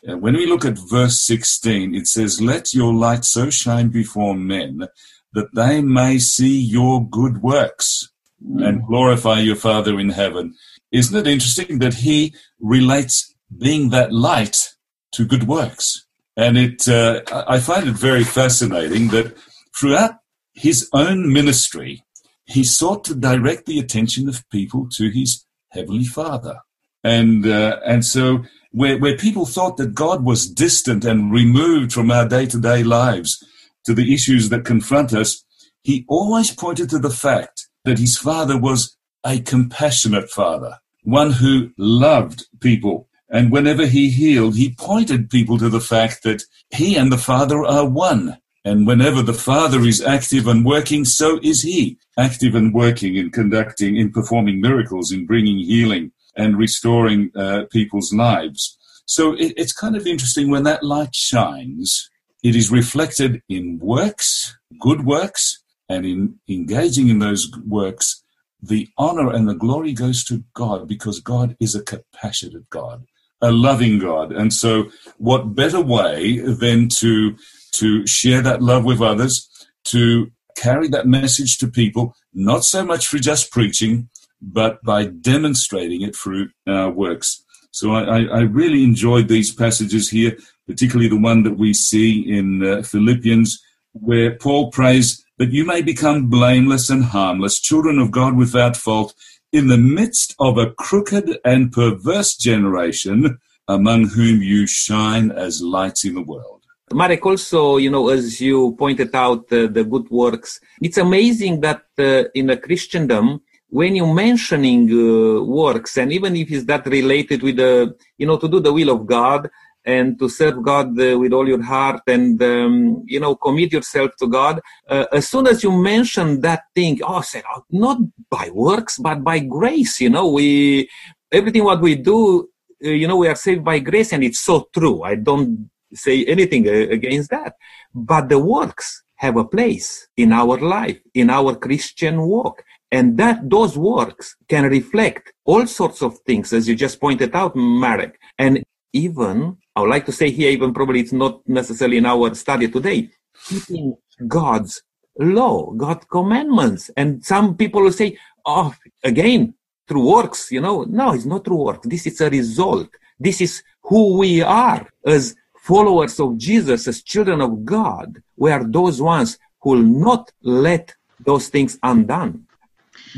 Uh, 0.09 0.18
when 0.18 0.35
we 0.35 0.46
look 0.46 0.64
at 0.64 0.77
verse 0.90 1.22
16, 1.22 1.94
it 1.94 2.09
says, 2.09 2.40
Let 2.40 2.75
your 2.75 2.92
light 2.92 3.25
so 3.25 3.48
shine 3.51 3.88
before 3.88 4.35
men 4.35 4.88
that 5.33 5.55
they 5.55 5.81
may 5.81 6.18
see 6.18 6.61
your 6.61 7.09
good 7.09 7.42
works 7.42 8.11
mm. 8.44 8.66
and 8.66 8.87
glorify 8.87 9.38
your 9.38 9.57
Father 9.57 10.01
in 10.01 10.11
heaven. 10.11 10.55
Isn't 10.90 11.16
it 11.16 11.31
interesting 11.31 11.79
that 11.79 11.94
he 11.94 12.35
relates 12.59 13.33
being 13.57 13.90
that 13.90 14.12
light 14.12 14.75
to 15.12 15.25
good 15.25 15.46
works? 15.46 16.07
And 16.37 16.59
it, 16.59 16.88
uh, 16.88 17.22
I 17.31 17.61
find 17.61 17.88
it 17.88 17.94
very 17.94 18.25
fascinating 18.25 19.09
that 19.09 19.37
throughout 19.79 20.16
his 20.53 20.88
own 20.92 21.33
ministry, 21.33 22.05
he 22.46 22.64
sought 22.64 23.05
to 23.05 23.14
direct 23.14 23.66
the 23.66 23.79
attention 23.79 24.29
of 24.29 24.48
people 24.51 24.88
to 24.96 25.09
his 25.09 25.44
Heavenly 25.73 26.05
Father. 26.05 26.59
And, 27.05 27.47
uh, 27.47 27.81
and 27.85 28.05
so 28.05 28.45
where, 28.71 28.99
where 28.99 29.17
people 29.17 29.47
thought 29.47 29.77
that 29.77 29.95
God 29.95 30.25
was 30.25 30.49
distant 30.49 31.05
and 31.05 31.33
removed 31.33 31.93
from 31.93 32.11
our 32.11 32.29
day 32.29 32.47
to 32.47 32.61
day 32.61 32.83
lives 32.83 33.43
to 33.85 33.95
the 33.95 34.15
issues 34.15 34.49
that 34.49 34.65
confront 34.65 35.13
us, 35.13 35.45
he 35.83 36.05
always 36.09 36.55
pointed 36.55 36.89
to 36.91 36.99
the 36.99 37.11
fact 37.11 37.69
that 37.85 37.99
his 37.99 38.17
father 38.17 38.57
was 38.57 38.97
a 39.25 39.41
compassionate 39.41 40.31
father, 40.31 40.79
one 41.03 41.33
who 41.33 41.71
loved 41.77 42.47
people. 42.61 43.09
And 43.29 43.51
whenever 43.51 43.87
he 43.87 44.11
healed, 44.11 44.57
he 44.57 44.75
pointed 44.75 45.31
people 45.31 45.59
to 45.59 45.69
the 45.69 45.81
fact 45.81 46.23
that 46.23 46.43
he 46.71 46.97
and 46.97 47.11
the 47.11 47.19
father 47.19 47.65
are 47.65 47.89
one. 47.89 48.39
And 48.64 48.87
whenever 48.87 49.22
the 49.22 49.35
Father 49.35 49.81
is 49.81 50.01
active 50.01 50.46
and 50.46 50.64
working, 50.64 51.05
so 51.05 51.40
is 51.42 51.62
He 51.62 51.98
active 52.16 52.55
and 52.55 52.72
working 52.72 53.16
in 53.16 53.31
conducting, 53.31 53.96
in 53.96 54.12
performing 54.12 54.61
miracles, 54.61 55.11
in 55.11 55.27
bringing 55.27 55.59
healing 55.59 56.12
and 56.37 56.57
restoring 56.57 57.31
uh, 57.37 57.64
people's 57.70 58.12
lives. 58.12 58.79
So 59.05 59.35
it, 59.35 59.55
it's 59.57 59.72
kind 59.72 59.96
of 59.96 60.07
interesting 60.07 60.51
when 60.51 60.62
that 60.62 60.85
light 60.85 61.14
shines, 61.14 62.09
it 62.42 62.55
is 62.55 62.70
reflected 62.70 63.42
in 63.48 63.79
works, 63.81 64.57
good 64.81 65.05
works, 65.05 65.62
and 65.88 66.07
in 66.07 66.38
engaging 66.48 67.09
in 67.09 67.18
those 67.18 67.51
works, 67.66 68.22
the 68.62 68.88
honor 68.96 69.31
and 69.33 69.48
the 69.48 69.55
glory 69.55 69.92
goes 69.92 70.22
to 70.25 70.44
God 70.55 70.87
because 70.87 71.20
God 71.20 71.57
is 71.59 71.75
a 71.75 71.83
compassionate 71.83 72.70
God, 72.70 73.05
a 73.40 73.51
loving 73.51 73.98
God. 73.98 74.33
And 74.33 74.53
so 74.53 74.90
what 75.18 75.55
better 75.55 75.81
way 75.81 76.38
than 76.38 76.88
to 77.01 77.37
to 77.73 78.07
share 78.07 78.43
that 78.43 78.63
love 78.63 78.85
with 78.85 79.01
others, 79.01 79.49
to 79.85 80.31
carry 80.57 80.89
that 80.89 81.07
message 81.07 81.59
to 81.59 81.69
people, 81.69 82.15
not 82.35 82.65
so 82.65 82.85
much 82.85 83.07
for 83.07 83.19
just 83.19 83.51
preaching, 83.51 84.09
but 84.41 84.83
by 84.83 85.07
demonstrating 85.07 86.03
it 86.03 86.17
through 86.17 86.51
our 86.67 86.91
works. 86.91 87.45
So 87.71 87.93
I, 87.93 88.25
I 88.25 88.41
really 88.41 88.85
enjoyed 88.85 89.29
these 89.29 89.53
passages 89.53 90.11
here, 90.11 90.37
particularly 90.67 91.09
the 91.09 91.17
one 91.17 91.43
that 91.45 91.57
we 91.57 91.73
see 91.73 92.21
in 92.21 92.65
uh, 92.65 92.83
Philippians, 92.83 93.63
where 93.93 94.37
Paul 94.37 94.71
prays 94.71 95.25
that 95.39 95.53
you 95.53 95.65
may 95.65 95.83
become 95.83 96.29
blameless 96.29 96.91
and 96.91 97.05
harmless, 97.05 97.61
children 97.61 97.99
of 97.99 98.11
God 98.11 98.37
without 98.37 98.77
fault, 98.77 99.15
in 99.53 99.69
the 99.69 99.79
midst 99.79 100.35
of 100.39 100.57
a 100.59 100.71
crooked 100.71 101.39
and 101.45 101.73
perverse 101.73 102.37
generation, 102.37 103.39
among 103.69 104.09
whom 104.09 104.43
you 104.43 104.67
shine 104.67 105.31
as 105.31 105.63
lights 105.63 106.05
in 106.05 106.15
the 106.15 106.23
world. 106.23 106.62
Marek, 106.93 107.25
also, 107.27 107.77
you 107.77 107.91
know, 107.91 108.09
as 108.09 108.41
you 108.41 108.75
pointed 108.79 109.15
out, 109.15 109.53
uh, 109.53 109.67
the 109.67 109.85
good 109.85 110.09
works, 110.11 110.61
it's 110.81 110.99
amazing 110.99 111.61
that 111.61 111.83
uh, 111.99 112.25
in 112.35 112.51
a 112.51 112.57
Christendom, 112.57 113.43
when 113.69 113.97
you're 113.97 114.13
mentioning 114.13 114.91
uh, 114.91 115.43
works, 115.43 115.97
and 115.97 116.13
even 116.13 116.37
if 116.37 116.51
it's 116.51 116.67
that 116.67 116.87
related 116.87 117.43
with 117.43 117.57
the, 117.57 117.97
you 118.19 118.27
know, 118.27 118.37
to 118.37 118.49
do 118.49 118.61
the 118.61 118.73
will 118.73 118.91
of 118.91 119.07
God 119.07 119.49
and 119.85 120.19
to 120.19 120.29
serve 120.29 120.63
God 120.63 120.99
uh, 121.01 121.19
with 121.19 121.33
all 121.33 121.49
your 121.49 121.63
heart 121.63 122.03
and, 122.07 122.41
um, 122.43 123.03
you 123.07 123.19
know, 123.19 123.35
commit 123.35 123.73
yourself 123.73 124.13
to 124.19 124.27
God, 124.27 124.61
uh, 124.89 125.07
as 125.13 125.29
soon 125.29 125.47
as 125.47 125.63
you 125.63 125.73
mention 125.73 126.41
that 126.43 126.65
thing, 126.75 127.01
oh, 127.03 127.23
said, 127.23 127.45
oh, 127.55 127.65
not 127.71 127.99
by 128.29 128.51
works, 128.53 128.99
but 128.99 129.25
by 129.25 129.39
grace, 129.39 130.01
you 130.01 130.11
know, 130.11 130.29
we, 130.29 130.89
everything 131.33 131.65
what 131.65 131.81
we 131.81 131.95
do, 131.97 132.49
uh, 132.85 132.89
you 132.89 133.09
know, 133.09 133.17
we 133.17 133.29
are 133.29 133.35
saved 133.35 133.65
by 133.65 133.79
grace, 133.79 134.13
and 134.13 134.23
it's 134.23 134.41
so 134.41 134.69
true. 134.73 135.03
I 135.03 135.15
don't 135.15 135.71
say 135.95 136.25
anything 136.25 136.69
uh, 136.69 136.73
against 136.73 137.31
that. 137.31 137.55
But 137.95 138.29
the 138.29 138.39
works 138.39 139.03
have 139.17 139.37
a 139.37 139.45
place 139.45 140.09
in 140.17 140.33
our 140.33 140.59
life, 140.59 140.99
in 141.15 141.31
our 141.31 141.55
Christian 141.55 142.21
walk. 142.23 142.63
And 142.91 143.17
that 143.19 143.49
those 143.49 143.79
works 143.79 144.37
can 144.49 144.65
reflect 144.65 145.33
all 145.45 145.67
sorts 145.67 146.03
of 146.03 146.19
things, 146.27 146.53
as 146.53 146.69
you 146.69 146.75
just 146.75 147.01
pointed 147.01 147.35
out, 147.35 147.57
Marek. 147.57 148.19
And 148.39 148.63
even, 148.93 149.57
I 149.75 149.81
would 149.81 149.91
like 149.91 150.07
to 150.07 150.13
say 150.13 150.31
here, 150.31 150.51
even 150.51 150.75
probably 150.75 151.01
it's 151.01 151.13
not 151.13 151.41
necessarily 151.49 151.99
in 151.99 152.07
our 152.07 152.35
study 152.35 152.69
today, 152.69 153.11
keeping 153.47 153.97
God's 154.29 154.83
law, 155.19 155.71
God's 155.73 156.05
commandments. 156.07 156.91
And 156.97 157.25
some 157.25 157.57
people 157.57 157.83
will 157.83 157.93
say, 157.93 158.19
oh, 158.45 158.75
again, 159.03 159.55
through 159.89 160.13
works, 160.13 160.51
you 160.51 160.61
know. 160.61 160.85
No, 160.85 161.15
it's 161.15 161.25
not 161.25 161.45
through 161.45 161.65
works. 161.65 161.87
This 161.87 162.07
is 162.07 162.21
a 162.21 162.29
result. 162.29 162.89
This 163.19 163.41
is 163.41 163.63
who 163.83 164.19
we 164.19 164.43
are 164.43 164.89
as 165.07 165.35
followers 165.62 166.18
of 166.18 166.37
Jesus 166.38 166.88
as 166.88 167.03
children 167.03 167.40
of 167.40 167.64
God, 167.64 168.20
we 168.37 168.51
are 168.51 168.64
those 168.64 169.01
ones 169.01 169.38
who 169.61 169.70
will 169.70 169.83
not 169.83 170.33
let 170.42 170.94
those 171.20 171.48
things 171.48 171.79
undone. 171.85 172.46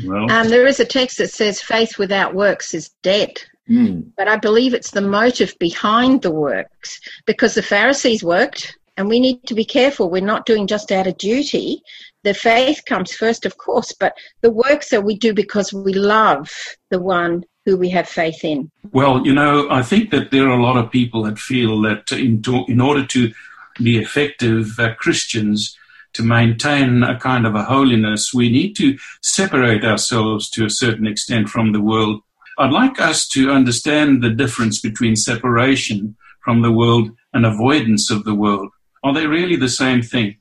Well, 0.05 0.31
um, 0.31 0.49
there 0.49 0.67
is 0.67 0.79
a 0.79 0.85
text 0.85 1.17
that 1.17 1.31
says 1.31 1.59
faith 1.59 1.97
without 1.97 2.35
works 2.35 2.75
is 2.75 2.91
dead. 3.01 3.31
Mm. 3.67 4.11
But 4.15 4.27
I 4.27 4.37
believe 4.37 4.75
it's 4.75 4.91
the 4.91 5.01
motive 5.01 5.55
behind 5.59 6.21
the 6.21 6.29
works 6.29 6.99
because 7.25 7.55
the 7.55 7.63
Pharisees 7.63 8.23
worked, 8.23 8.77
and 8.95 9.09
we 9.09 9.19
need 9.19 9.43
to 9.47 9.55
be 9.55 9.65
careful. 9.65 10.11
We're 10.11 10.21
not 10.21 10.45
doing 10.45 10.67
just 10.67 10.91
out 10.91 11.07
of 11.07 11.17
duty. 11.17 11.81
The 12.23 12.35
faith 12.35 12.83
comes 12.85 13.11
first, 13.11 13.47
of 13.47 13.57
course, 13.57 13.91
but 13.99 14.15
the 14.41 14.51
works 14.51 14.89
that 14.89 15.03
we 15.03 15.17
do 15.17 15.33
because 15.33 15.73
we 15.73 15.93
love 15.93 16.51
the 16.91 17.01
one 17.01 17.43
who 17.65 17.77
we 17.77 17.89
have 17.89 18.07
faith 18.07 18.43
in? 18.43 18.71
Well, 18.91 19.25
you 19.25 19.33
know, 19.33 19.67
I 19.69 19.81
think 19.81 20.11
that 20.11 20.31
there 20.31 20.47
are 20.47 20.57
a 20.57 20.63
lot 20.63 20.77
of 20.77 20.91
people 20.91 21.23
that 21.23 21.39
feel 21.39 21.81
that 21.81 22.11
in, 22.11 22.41
to, 22.43 22.63
in 22.67 22.79
order 22.79 23.05
to 23.07 23.33
be 23.81 23.97
effective 23.97 24.79
uh, 24.79 24.93
Christians, 24.95 25.77
to 26.13 26.23
maintain 26.23 27.03
a 27.03 27.19
kind 27.19 27.45
of 27.45 27.55
a 27.55 27.63
holiness, 27.63 28.33
we 28.33 28.49
need 28.49 28.73
to 28.77 28.97
separate 29.21 29.83
ourselves 29.83 30.49
to 30.51 30.65
a 30.65 30.69
certain 30.69 31.07
extent 31.07 31.49
from 31.49 31.73
the 31.73 31.81
world. 31.81 32.21
I'd 32.57 32.71
like 32.71 33.01
us 33.01 33.27
to 33.29 33.51
understand 33.51 34.23
the 34.23 34.29
difference 34.29 34.79
between 34.79 35.17
separation 35.17 36.15
from 36.39 36.61
the 36.61 36.71
world 36.71 37.11
and 37.33 37.45
avoidance 37.45 38.09
of 38.09 38.23
the 38.23 38.35
world. 38.35 38.69
Are 39.03 39.13
they 39.13 39.27
really 39.27 39.57
the 39.57 39.67
same 39.67 40.01
thing? 40.01 40.37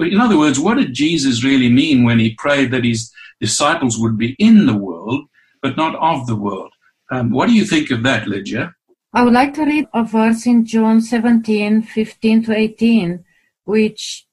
In 0.00 0.20
other 0.20 0.36
words, 0.36 0.60
what 0.60 0.76
did 0.76 0.92
Jesus 0.92 1.42
really 1.42 1.70
mean 1.70 2.04
when 2.04 2.18
he 2.18 2.34
prayed 2.34 2.70
that 2.72 2.84
his 2.84 3.10
disciples 3.40 3.98
would 3.98 4.18
be 4.18 4.36
in 4.38 4.66
the 4.66 4.76
world, 4.76 5.24
but 5.62 5.76
not 5.76 5.94
of 5.96 6.26
the 6.26 6.36
world? 6.36 6.72
Um, 7.10 7.30
what 7.30 7.48
do 7.48 7.54
you 7.54 7.64
think 7.64 7.90
of 7.90 8.02
that, 8.02 8.28
Lydia? 8.28 8.74
I 9.12 9.24
would 9.24 9.32
like 9.32 9.54
to 9.54 9.64
read 9.64 9.88
a 9.94 10.04
verse 10.04 10.46
in 10.46 10.66
John 10.66 11.00
17, 11.00 11.82
15 11.82 12.44
to 12.44 12.56
18, 12.56 13.24
which 13.64 14.26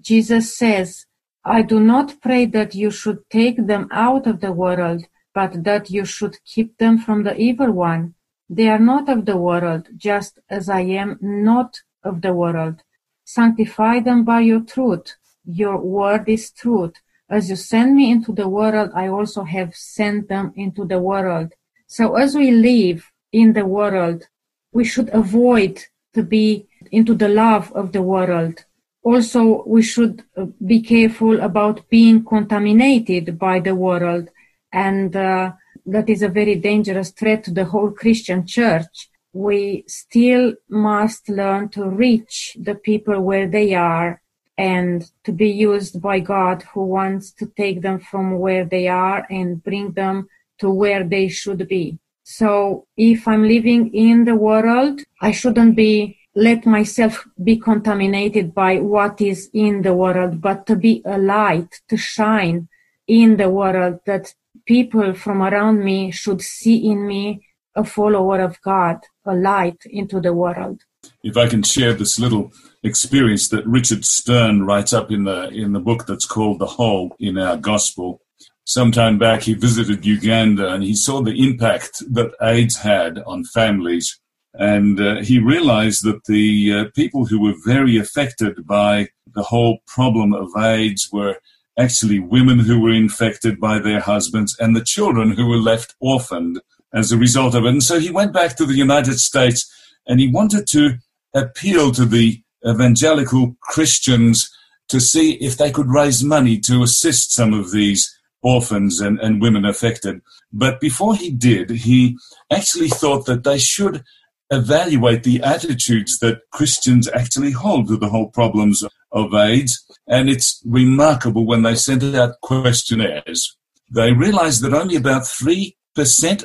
Jesus 0.00 0.56
says, 0.56 1.06
I 1.44 1.62
do 1.62 1.80
not 1.80 2.20
pray 2.20 2.46
that 2.46 2.74
you 2.74 2.90
should 2.90 3.28
take 3.28 3.66
them 3.66 3.88
out 3.90 4.26
of 4.26 4.40
the 4.40 4.52
world, 4.52 5.04
but 5.34 5.64
that 5.64 5.90
you 5.90 6.04
should 6.04 6.36
keep 6.44 6.78
them 6.78 6.98
from 6.98 7.24
the 7.24 7.36
evil 7.36 7.72
one. 7.72 8.14
They 8.48 8.68
are 8.68 8.78
not 8.78 9.08
of 9.08 9.26
the 9.26 9.36
world, 9.36 9.88
just 9.96 10.38
as 10.48 10.68
I 10.68 10.82
am 10.82 11.18
not 11.20 11.80
of 12.04 12.22
the 12.22 12.32
world. 12.32 12.82
Sanctify 13.24 14.00
them 14.00 14.24
by 14.24 14.40
your 14.40 14.60
truth. 14.60 15.16
Your 15.44 15.78
word 15.78 16.28
is 16.28 16.50
truth. 16.50 16.94
As 17.30 17.48
you 17.50 17.56
send 17.56 17.94
me 17.94 18.10
into 18.10 18.32
the 18.32 18.48
world, 18.48 18.90
I 18.94 19.08
also 19.08 19.44
have 19.44 19.74
sent 19.74 20.28
them 20.28 20.52
into 20.56 20.84
the 20.84 20.98
world. 20.98 21.52
So 21.86 22.16
as 22.16 22.34
we 22.34 22.50
live 22.50 23.10
in 23.32 23.52
the 23.52 23.66
world, 23.66 24.24
we 24.72 24.84
should 24.84 25.08
avoid 25.10 25.84
to 26.14 26.22
be 26.22 26.66
into 26.90 27.14
the 27.14 27.28
love 27.28 27.72
of 27.72 27.92
the 27.92 28.02
world. 28.02 28.64
Also, 29.02 29.64
we 29.66 29.82
should 29.82 30.22
uh, 30.36 30.46
be 30.64 30.80
careful 30.80 31.40
about 31.40 31.88
being 31.90 32.24
contaminated 32.24 33.38
by 33.38 33.58
the 33.58 33.74
world. 33.74 34.28
And 34.72 35.14
uh, 35.16 35.52
that 35.86 36.08
is 36.08 36.22
a 36.22 36.28
very 36.28 36.54
dangerous 36.54 37.10
threat 37.10 37.44
to 37.44 37.50
the 37.50 37.64
whole 37.64 37.90
Christian 37.90 38.46
church. 38.46 39.10
We 39.32 39.84
still 39.88 40.54
must 40.68 41.28
learn 41.28 41.70
to 41.70 41.88
reach 41.88 42.56
the 42.60 42.74
people 42.74 43.20
where 43.20 43.48
they 43.48 43.74
are 43.74 44.21
and 44.58 45.10
to 45.24 45.32
be 45.32 45.48
used 45.48 46.00
by 46.00 46.20
God 46.20 46.62
who 46.74 46.84
wants 46.84 47.32
to 47.32 47.46
take 47.46 47.82
them 47.82 47.98
from 48.00 48.38
where 48.38 48.64
they 48.64 48.88
are 48.88 49.26
and 49.30 49.62
bring 49.62 49.92
them 49.92 50.28
to 50.58 50.70
where 50.70 51.04
they 51.04 51.28
should 51.28 51.66
be. 51.68 51.98
So 52.22 52.86
if 52.96 53.26
I'm 53.26 53.48
living 53.48 53.92
in 53.94 54.24
the 54.24 54.36
world, 54.36 55.00
I 55.20 55.32
shouldn't 55.32 55.74
be 55.76 56.18
let 56.34 56.64
myself 56.64 57.26
be 57.42 57.56
contaminated 57.58 58.54
by 58.54 58.78
what 58.78 59.20
is 59.20 59.50
in 59.52 59.82
the 59.82 59.94
world, 59.94 60.40
but 60.40 60.66
to 60.66 60.76
be 60.76 61.02
a 61.04 61.18
light, 61.18 61.80
to 61.88 61.96
shine 61.96 62.68
in 63.06 63.36
the 63.36 63.50
world 63.50 64.00
that 64.06 64.34
people 64.66 65.14
from 65.14 65.42
around 65.42 65.84
me 65.84 66.10
should 66.10 66.40
see 66.40 66.90
in 66.90 67.06
me 67.06 67.46
a 67.74 67.84
follower 67.84 68.40
of 68.40 68.60
God, 68.62 69.00
a 69.26 69.34
light 69.34 69.82
into 69.86 70.20
the 70.20 70.32
world. 70.32 70.82
If 71.22 71.36
I 71.36 71.48
can 71.48 71.62
share 71.62 71.92
this 71.92 72.18
little 72.18 72.52
experience 72.82 73.48
that 73.48 73.66
Richard 73.66 74.04
Stearns 74.04 74.62
writes 74.62 74.92
up 74.92 75.10
in 75.10 75.24
the 75.24 75.48
in 75.48 75.72
the 75.72 75.80
book 75.80 76.06
that's 76.06 76.26
called 76.26 76.58
The 76.58 76.66
Hole 76.66 77.14
in 77.18 77.38
Our 77.38 77.56
Gospel. 77.56 78.20
Some 78.64 78.92
time 78.92 79.18
back 79.18 79.42
he 79.42 79.54
visited 79.54 80.06
Uganda 80.06 80.72
and 80.72 80.82
he 80.82 80.94
saw 80.94 81.20
the 81.20 81.48
impact 81.48 82.02
that 82.10 82.32
AIDS 82.40 82.78
had 82.78 83.18
on 83.26 83.44
families 83.44 84.20
and 84.54 85.00
uh, 85.00 85.22
he 85.22 85.38
realized 85.38 86.04
that 86.04 86.24
the 86.24 86.72
uh, 86.72 86.84
people 86.94 87.24
who 87.24 87.40
were 87.40 87.54
very 87.64 87.96
affected 87.96 88.66
by 88.66 89.08
the 89.34 89.42
whole 89.42 89.78
problem 89.86 90.34
of 90.34 90.50
AIDS 90.56 91.08
were 91.10 91.36
actually 91.78 92.18
women 92.18 92.58
who 92.58 92.78
were 92.80 92.92
infected 92.92 93.58
by 93.58 93.78
their 93.78 94.00
husbands 94.00 94.54
and 94.60 94.76
the 94.76 94.84
children 94.84 95.30
who 95.32 95.48
were 95.48 95.56
left 95.56 95.94
orphaned 96.00 96.60
as 96.92 97.10
a 97.10 97.16
result 97.16 97.54
of 97.54 97.64
it. 97.64 97.68
And 97.68 97.82
so 97.82 97.98
he 97.98 98.10
went 98.10 98.34
back 98.34 98.56
to 98.56 98.66
the 98.66 98.74
United 98.74 99.18
States 99.18 99.72
and 100.06 100.20
he 100.20 100.28
wanted 100.28 100.66
to 100.68 100.98
appeal 101.34 101.92
to 101.92 102.04
the 102.04 102.42
evangelical 102.66 103.56
Christians 103.60 104.50
to 104.88 105.00
see 105.00 105.34
if 105.34 105.56
they 105.56 105.70
could 105.70 105.88
raise 105.88 106.22
money 106.22 106.58
to 106.58 106.82
assist 106.82 107.32
some 107.32 107.54
of 107.54 107.72
these 107.72 108.14
orphans 108.42 109.00
and, 109.00 109.18
and 109.20 109.40
women 109.40 109.64
affected. 109.64 110.20
But 110.52 110.80
before 110.80 111.16
he 111.16 111.30
did, 111.30 111.70
he 111.70 112.18
actually 112.50 112.88
thought 112.88 113.26
that 113.26 113.44
they 113.44 113.58
should 113.58 114.04
evaluate 114.50 115.22
the 115.22 115.42
attitudes 115.42 116.18
that 116.18 116.42
Christians 116.50 117.08
actually 117.08 117.52
hold 117.52 117.88
to 117.88 117.96
the 117.96 118.10
whole 118.10 118.28
problems 118.28 118.84
of 119.10 119.34
AIDS. 119.34 119.82
And 120.06 120.28
it's 120.28 120.60
remarkable 120.66 121.46
when 121.46 121.62
they 121.62 121.74
sent 121.74 122.04
out 122.14 122.40
questionnaires, 122.42 123.56
they 123.90 124.12
realized 124.12 124.62
that 124.62 124.74
only 124.74 124.96
about 124.96 125.22
3% 125.22 125.74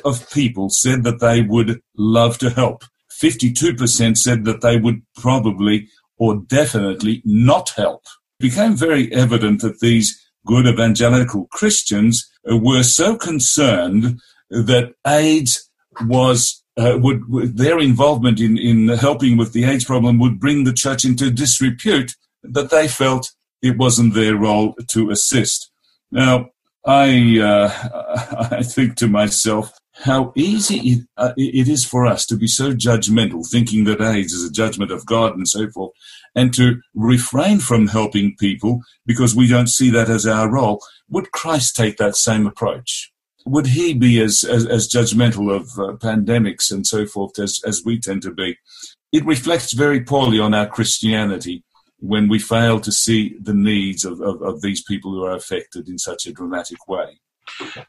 of 0.04 0.30
people 0.30 0.70
said 0.70 1.02
that 1.04 1.20
they 1.20 1.42
would 1.42 1.80
love 1.96 2.38
to 2.38 2.50
help. 2.50 2.84
52% 3.20 4.16
said 4.16 4.44
that 4.44 4.60
they 4.60 4.76
would 4.76 5.02
probably 5.16 5.88
or 6.18 6.36
definitely 6.36 7.22
not 7.24 7.70
help. 7.70 8.04
It 8.40 8.50
became 8.50 8.76
very 8.76 9.12
evident 9.12 9.62
that 9.62 9.80
these 9.80 10.20
good 10.46 10.66
evangelical 10.66 11.46
Christians 11.52 12.28
were 12.44 12.82
so 12.82 13.16
concerned 13.16 14.20
that 14.50 14.94
AIDS 15.06 15.68
was 16.06 16.62
uh, 16.76 16.96
would, 17.00 17.22
their 17.56 17.80
involvement 17.80 18.40
in, 18.40 18.56
in 18.56 18.88
helping 18.88 19.36
with 19.36 19.52
the 19.52 19.64
AIDS 19.64 19.84
problem 19.84 20.18
would 20.20 20.38
bring 20.38 20.62
the 20.64 20.72
church 20.72 21.04
into 21.04 21.30
disrepute 21.30 22.14
that 22.44 22.70
they 22.70 22.86
felt 22.86 23.32
it 23.62 23.76
wasn't 23.76 24.14
their 24.14 24.36
role 24.36 24.74
to 24.88 25.10
assist. 25.10 25.70
Now, 26.12 26.50
I 26.86 27.40
uh, 27.40 28.48
I 28.52 28.62
think 28.62 28.96
to 28.96 29.08
myself 29.08 29.72
how 30.04 30.32
easy 30.36 30.76
it, 30.76 31.06
uh, 31.16 31.32
it 31.36 31.68
is 31.68 31.84
for 31.84 32.06
us 32.06 32.24
to 32.26 32.36
be 32.36 32.46
so 32.46 32.72
judgmental, 32.72 33.48
thinking 33.48 33.84
that 33.84 34.00
AIDS 34.00 34.32
is 34.32 34.48
a 34.48 34.52
judgment 34.52 34.90
of 34.90 35.06
God 35.06 35.36
and 35.36 35.48
so 35.48 35.68
forth, 35.70 35.92
and 36.34 36.54
to 36.54 36.80
refrain 36.94 37.58
from 37.58 37.88
helping 37.88 38.36
people 38.36 38.80
because 39.06 39.34
we 39.34 39.48
don't 39.48 39.68
see 39.68 39.90
that 39.90 40.08
as 40.08 40.26
our 40.26 40.50
role. 40.50 40.80
Would 41.10 41.32
Christ 41.32 41.74
take 41.74 41.96
that 41.96 42.16
same 42.16 42.46
approach? 42.46 43.12
would 43.48 43.66
he 43.66 43.94
be 43.94 44.20
as, 44.20 44.44
as, 44.44 44.66
as 44.66 44.88
judgmental 44.88 45.54
of 45.54 45.70
uh, 45.78 45.96
pandemics 45.96 46.70
and 46.70 46.86
so 46.86 47.06
forth 47.06 47.38
as, 47.38 47.60
as 47.66 47.82
we 47.84 47.98
tend 47.98 48.22
to 48.22 48.32
be? 48.32 48.58
It 49.12 49.24
reflects 49.24 49.72
very 49.72 50.02
poorly 50.02 50.38
on 50.38 50.54
our 50.54 50.66
Christianity 50.66 51.64
when 51.98 52.28
we 52.28 52.38
fail 52.38 52.78
to 52.80 52.92
see 52.92 53.36
the 53.40 53.54
needs 53.54 54.04
of, 54.04 54.20
of, 54.20 54.42
of 54.42 54.60
these 54.60 54.82
people 54.82 55.12
who 55.12 55.24
are 55.24 55.34
affected 55.34 55.88
in 55.88 55.98
such 55.98 56.26
a 56.26 56.32
dramatic 56.32 56.86
way. 56.86 57.20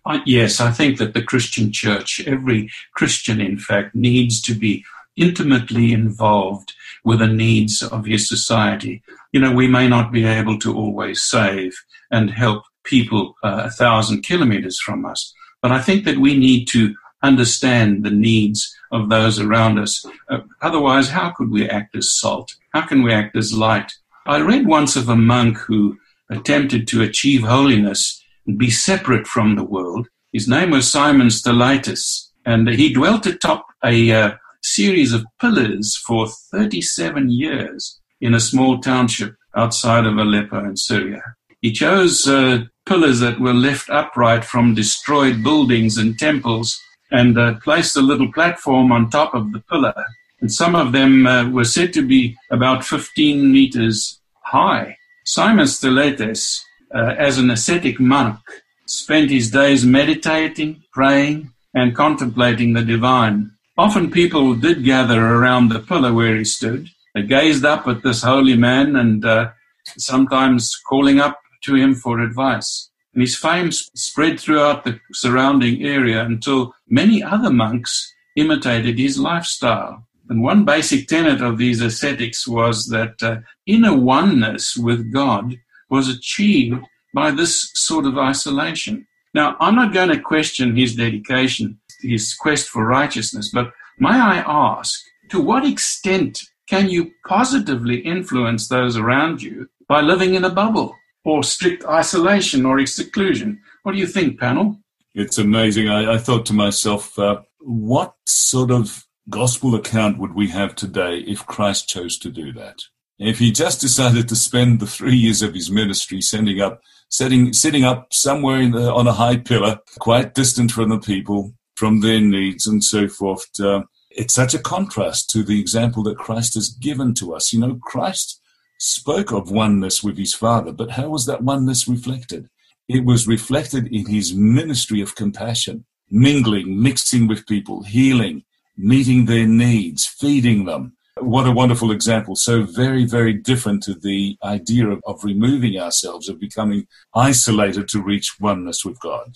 Uh, 0.06 0.20
yes, 0.26 0.60
I 0.60 0.72
think 0.72 0.98
that 0.98 1.14
the 1.14 1.22
Christian 1.22 1.72
church, 1.72 2.22
every 2.26 2.70
Christian, 2.94 3.42
in 3.42 3.58
fact, 3.58 3.96
needs 3.96 4.42
to 4.44 4.54
be 4.54 4.86
intimately 5.16 5.92
involved 5.92 6.74
with 7.04 7.20
the 7.20 7.28
needs 7.28 7.84
of 7.84 8.06
his 8.06 8.28
society. 8.28 9.02
You 9.32 9.42
know, 9.42 9.52
we 9.54 9.68
may 9.68 9.88
not 9.88 10.12
be 10.12 10.26
able 10.26 10.58
to 10.60 10.76
always 10.76 11.24
save 11.24 11.76
and 12.12 12.32
help 12.32 12.64
people 12.84 13.36
uh, 13.44 13.64
a 13.66 13.70
thousand 13.70 14.24
kilometers 14.24 14.80
from 14.80 15.06
us, 15.06 15.34
but 15.62 15.72
I 15.72 15.82
think 15.82 16.06
that 16.06 16.18
we 16.18 16.38
need 16.38 16.66
to 16.70 16.96
understand 17.22 18.04
the 18.04 18.12
needs 18.12 18.76
of 18.92 19.10
those 19.10 19.40
around 19.40 19.78
us. 19.78 20.06
Uh, 20.30 20.40
otherwise, 20.62 21.10
how 21.10 21.32
could 21.32 21.52
we 21.52 21.70
act 21.70 21.96
as 21.96 22.12
salt? 22.12 22.56
How 22.74 22.82
can 22.82 23.04
we 23.04 23.14
act 23.14 23.36
as 23.36 23.54
light? 23.54 23.92
I 24.26 24.40
read 24.40 24.66
once 24.66 24.96
of 24.96 25.10
a 25.10 25.16
monk 25.16 25.58
who 25.58 25.98
attempted 26.30 26.88
to 26.88 27.02
achieve 27.02 27.44
holiness 27.44 28.19
and 28.50 28.58
be 28.58 28.72
separate 28.72 29.28
from 29.28 29.56
the 29.56 29.64
world. 29.64 30.08
His 30.34 30.48
name 30.48 30.72
was 30.72 30.92
Simon 30.92 31.30
Stylites, 31.30 32.32
and 32.46 32.68
he 32.68 32.92
dwelt 32.92 33.28
atop 33.28 33.64
a 33.84 34.12
uh, 34.12 34.32
series 34.64 35.14
of 35.14 35.26
pillars 35.40 35.96
for 35.96 36.28
37 36.28 37.30
years 37.30 38.00
in 38.20 38.34
a 38.34 38.40
small 38.40 38.80
township 38.80 39.36
outside 39.56 40.06
of 40.06 40.18
Aleppo 40.18 40.66
in 40.66 40.76
Syria. 40.76 41.22
He 41.62 41.72
chose 41.72 42.28
uh, 42.28 42.64
pillars 42.88 43.20
that 43.20 43.40
were 43.40 43.54
left 43.54 43.90
upright 43.92 44.44
from 44.44 44.74
destroyed 44.74 45.44
buildings 45.44 45.98
and 46.00 46.18
temples 46.18 46.82
and 47.12 47.38
uh, 47.38 47.54
placed 47.64 47.96
a 47.98 48.02
little 48.02 48.32
platform 48.34 48.92
on 48.92 49.10
top 49.10 49.36
of 49.36 49.52
the 49.52 49.60
pillar. 49.70 50.06
And 50.42 50.52
some 50.52 50.76
of 50.76 50.92
them 50.92 51.28
uh, 51.28 51.50
were 51.50 51.66
said 51.66 51.94
to 51.94 52.02
be 52.02 52.36
about 52.50 52.84
15 52.84 53.52
meters 53.52 54.20
high. 54.44 54.98
Simon 55.26 55.68
Stylites, 55.68 56.64
uh, 56.94 57.16
as 57.18 57.38
an 57.38 57.50
ascetic 57.50 58.00
monk, 58.00 58.40
spent 58.86 59.30
his 59.30 59.52
days 59.52 59.86
meditating, 59.86 60.84
praying, 60.92 61.52
and 61.74 61.96
contemplating 61.96 62.74
the 62.74 62.84
divine. 62.84 63.52
Often 63.78 64.12
people 64.12 64.56
did 64.56 64.84
gather 64.84 65.24
around 65.24 65.70
the 65.70 65.80
pillar 65.80 66.14
where 66.14 66.36
he 66.36 66.44
stood. 66.44 66.90
They 67.14 67.24
gazed 67.24 67.66
up 67.66 67.88
at 67.88 68.04
this 68.04 68.24
holy 68.24 68.56
man 68.56 68.96
and 68.96 69.24
uh, 69.24 69.52
sometimes 69.98 70.76
calling 70.88 71.20
up 71.20 71.40
to 71.64 71.76
him 71.76 71.96
for 71.96 72.20
advice. 72.20 72.90
And 73.14 73.22
his 73.22 73.38
fame 73.38 73.72
spread 73.72 74.40
throughout 74.40 74.84
the 74.84 75.00
surrounding 75.14 75.84
area 75.84 76.24
until 76.24 76.76
many 76.88 77.24
other 77.24 77.50
monks 77.50 78.14
imitated 78.36 79.00
his 79.00 79.20
lifestyle. 79.20 80.06
And 80.30 80.44
one 80.44 80.64
basic 80.64 81.08
tenet 81.08 81.42
of 81.42 81.58
these 81.58 81.82
ascetics 81.82 82.48
was 82.48 82.88
that 82.88 83.22
uh, 83.24 83.38
inner 83.66 83.98
oneness 83.98 84.78
with 84.78 85.12
God 85.12 85.58
was 85.90 86.10
achieved 86.10 86.84
by 87.14 87.32
this 87.32 87.72
sort 87.74 88.06
of 88.06 88.18
isolation. 88.18 89.08
Now, 89.34 89.56
I'm 89.60 89.76
not 89.76 89.94
going 89.94 90.10
to 90.10 90.20
question 90.20 90.76
his 90.76 90.96
dedication, 90.96 91.80
his 92.02 92.34
quest 92.34 92.70
for 92.70 92.86
righteousness, 92.86 93.52
but 93.54 93.72
may 93.98 94.10
I 94.10 94.44
ask, 94.46 95.00
to 95.30 95.42
what 95.42 95.66
extent 95.66 96.42
can 96.68 96.90
you 96.90 97.12
positively 97.28 98.00
influence 98.00 98.68
those 98.68 98.96
around 98.96 99.42
you 99.42 99.68
by 99.88 100.02
living 100.02 100.36
in 100.36 100.46
a 100.46 100.50
bubble 100.50 100.96
or 101.26 101.44
strict 101.44 101.84
isolation 101.86 102.66
or 102.66 102.86
seclusion. 102.86 103.60
What 103.84 103.94
do 103.94 103.98
you 103.98 104.08
think, 104.08 104.40
panel? 104.40 104.80
It's 105.16 105.38
amazing. 105.38 105.90
I, 105.90 106.14
I 106.14 106.18
thought 106.18 106.46
to 106.48 106.54
myself, 106.54 107.18
uh, 107.18 107.42
what 107.60 108.14
sort 108.26 108.72
of 108.72 109.06
gospel 109.30 109.76
account 109.76 110.18
would 110.18 110.34
we 110.34 110.48
have 110.50 110.76
today 110.76 111.18
if 111.20 111.46
Christ 111.46 111.90
chose 111.90 112.18
to 112.20 112.30
do 112.30 112.54
that? 112.54 112.84
If 113.20 113.40
he 113.40 113.52
just 113.52 113.82
decided 113.82 114.30
to 114.30 114.36
spend 114.36 114.80
the 114.80 114.88
three 114.88 115.16
years 115.16 115.42
of 115.42 115.54
his 115.54 115.70
ministry 115.70 116.22
sending 116.22 116.62
up, 116.62 116.82
setting, 117.10 117.52
sitting 117.52 117.84
up 117.84 118.14
somewhere 118.14 118.68
the, 118.70 118.92
on 118.92 119.08
a 119.08 119.14
high 119.14 119.38
pillar, 119.38 119.80
quite 120.00 120.34
distant 120.34 120.72
from 120.72 120.90
the 120.90 121.00
people, 121.00 121.54
from 121.76 122.00
their 122.00 122.22
needs 122.22 122.66
and 122.66 122.84
so 122.84 123.10
forth, 123.10 123.48
uh, 123.60 123.84
it's 124.10 124.34
such 124.34 124.54
a 124.54 124.60
contrast 124.60 125.30
to 125.30 125.44
the 125.44 125.60
example 125.60 126.02
that 126.04 126.18
Christ 126.18 126.54
has 126.56 126.70
given 126.70 127.14
to 127.16 127.36
us. 127.36 127.54
You 127.54 127.60
know, 127.60 127.80
Christ 127.82 128.42
spoke 128.78 129.32
of 129.32 129.52
oneness 129.52 130.02
with 130.02 130.18
his 130.18 130.34
Father, 130.34 130.72
but 130.72 130.92
how 130.92 131.10
was 131.10 131.26
that 131.26 131.44
oneness 131.44 131.88
reflected? 131.88 132.50
It 132.88 133.06
was 133.06 133.28
reflected 133.28 133.88
in 133.94 134.08
his 134.08 134.34
ministry 134.34 135.02
of 135.02 135.16
compassion, 135.16 135.86
mingling, 136.10 136.82
mixing 136.82 137.28
with 137.28 137.48
people, 137.48 137.84
healing, 137.84 138.44
meeting 138.78 139.26
their 139.26 139.46
needs, 139.46 140.06
feeding 140.06 140.66
them. 140.66 140.94
What 141.22 141.48
a 141.48 141.52
wonderful 141.52 141.92
example. 141.92 142.36
So 142.36 142.64
very, 142.64 143.06
very 143.06 143.34
different 143.34 143.84
to 143.84 143.94
the 143.94 144.38
idea 144.44 144.88
of, 144.88 145.02
of 145.06 145.24
removing 145.24 145.80
ourselves, 145.80 146.30
of 146.30 146.40
becoming 146.40 146.88
isolated 147.14 147.88
to 147.90 148.02
reach 148.02 148.38
oneness 148.40 148.86
with 148.86 149.00
God. 149.00 149.36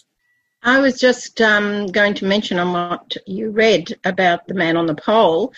I 0.62 0.80
was 0.80 1.00
just 1.00 1.41
um, 1.41 1.88
going 1.88 2.13
to 2.15 2.26
mention 2.26 2.58
on 2.58 2.72
what 2.72 3.17
you 3.28 3.52
read 3.52 3.98
about 4.06 4.48
the 4.48 4.54
man 4.54 4.78
on 4.78 4.86
the 4.86 4.96
pole 4.96 5.54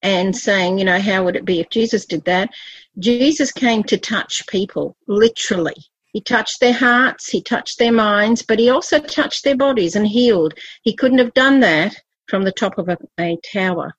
and 0.00 0.36
saying, 0.36 0.78
you 0.78 0.84
know, 0.84 1.00
how 1.00 1.24
would 1.24 1.34
it 1.34 1.44
be 1.44 1.60
if 1.60 1.70
Jesus 1.70 2.06
did 2.06 2.24
that? 2.26 2.50
Jesus 2.98 3.50
came 3.50 3.82
to 3.84 3.98
touch 3.98 4.46
people, 4.46 4.96
literally. 5.08 5.74
He 6.12 6.20
touched 6.20 6.60
their 6.60 6.72
hearts, 6.72 7.28
he 7.28 7.42
touched 7.42 7.80
their 7.80 7.90
minds, 7.90 8.42
but 8.42 8.60
he 8.60 8.70
also 8.70 9.00
touched 9.00 9.42
their 9.42 9.56
bodies 9.56 9.96
and 9.96 10.06
healed. 10.06 10.54
He 10.82 10.94
couldn't 10.94 11.18
have 11.18 11.34
done 11.34 11.58
that 11.60 11.96
from 12.28 12.44
the 12.44 12.52
top 12.52 12.78
of 12.78 12.88
a, 12.88 12.96
a 13.18 13.36
tower. 13.52 13.96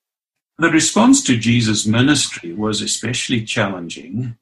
The 0.58 0.70
response 0.70 1.22
to 1.26 1.38
Jesus' 1.38 1.86
ministry 1.86 2.54
was 2.54 2.82
especially 2.82 3.44
challenging. 3.44 4.38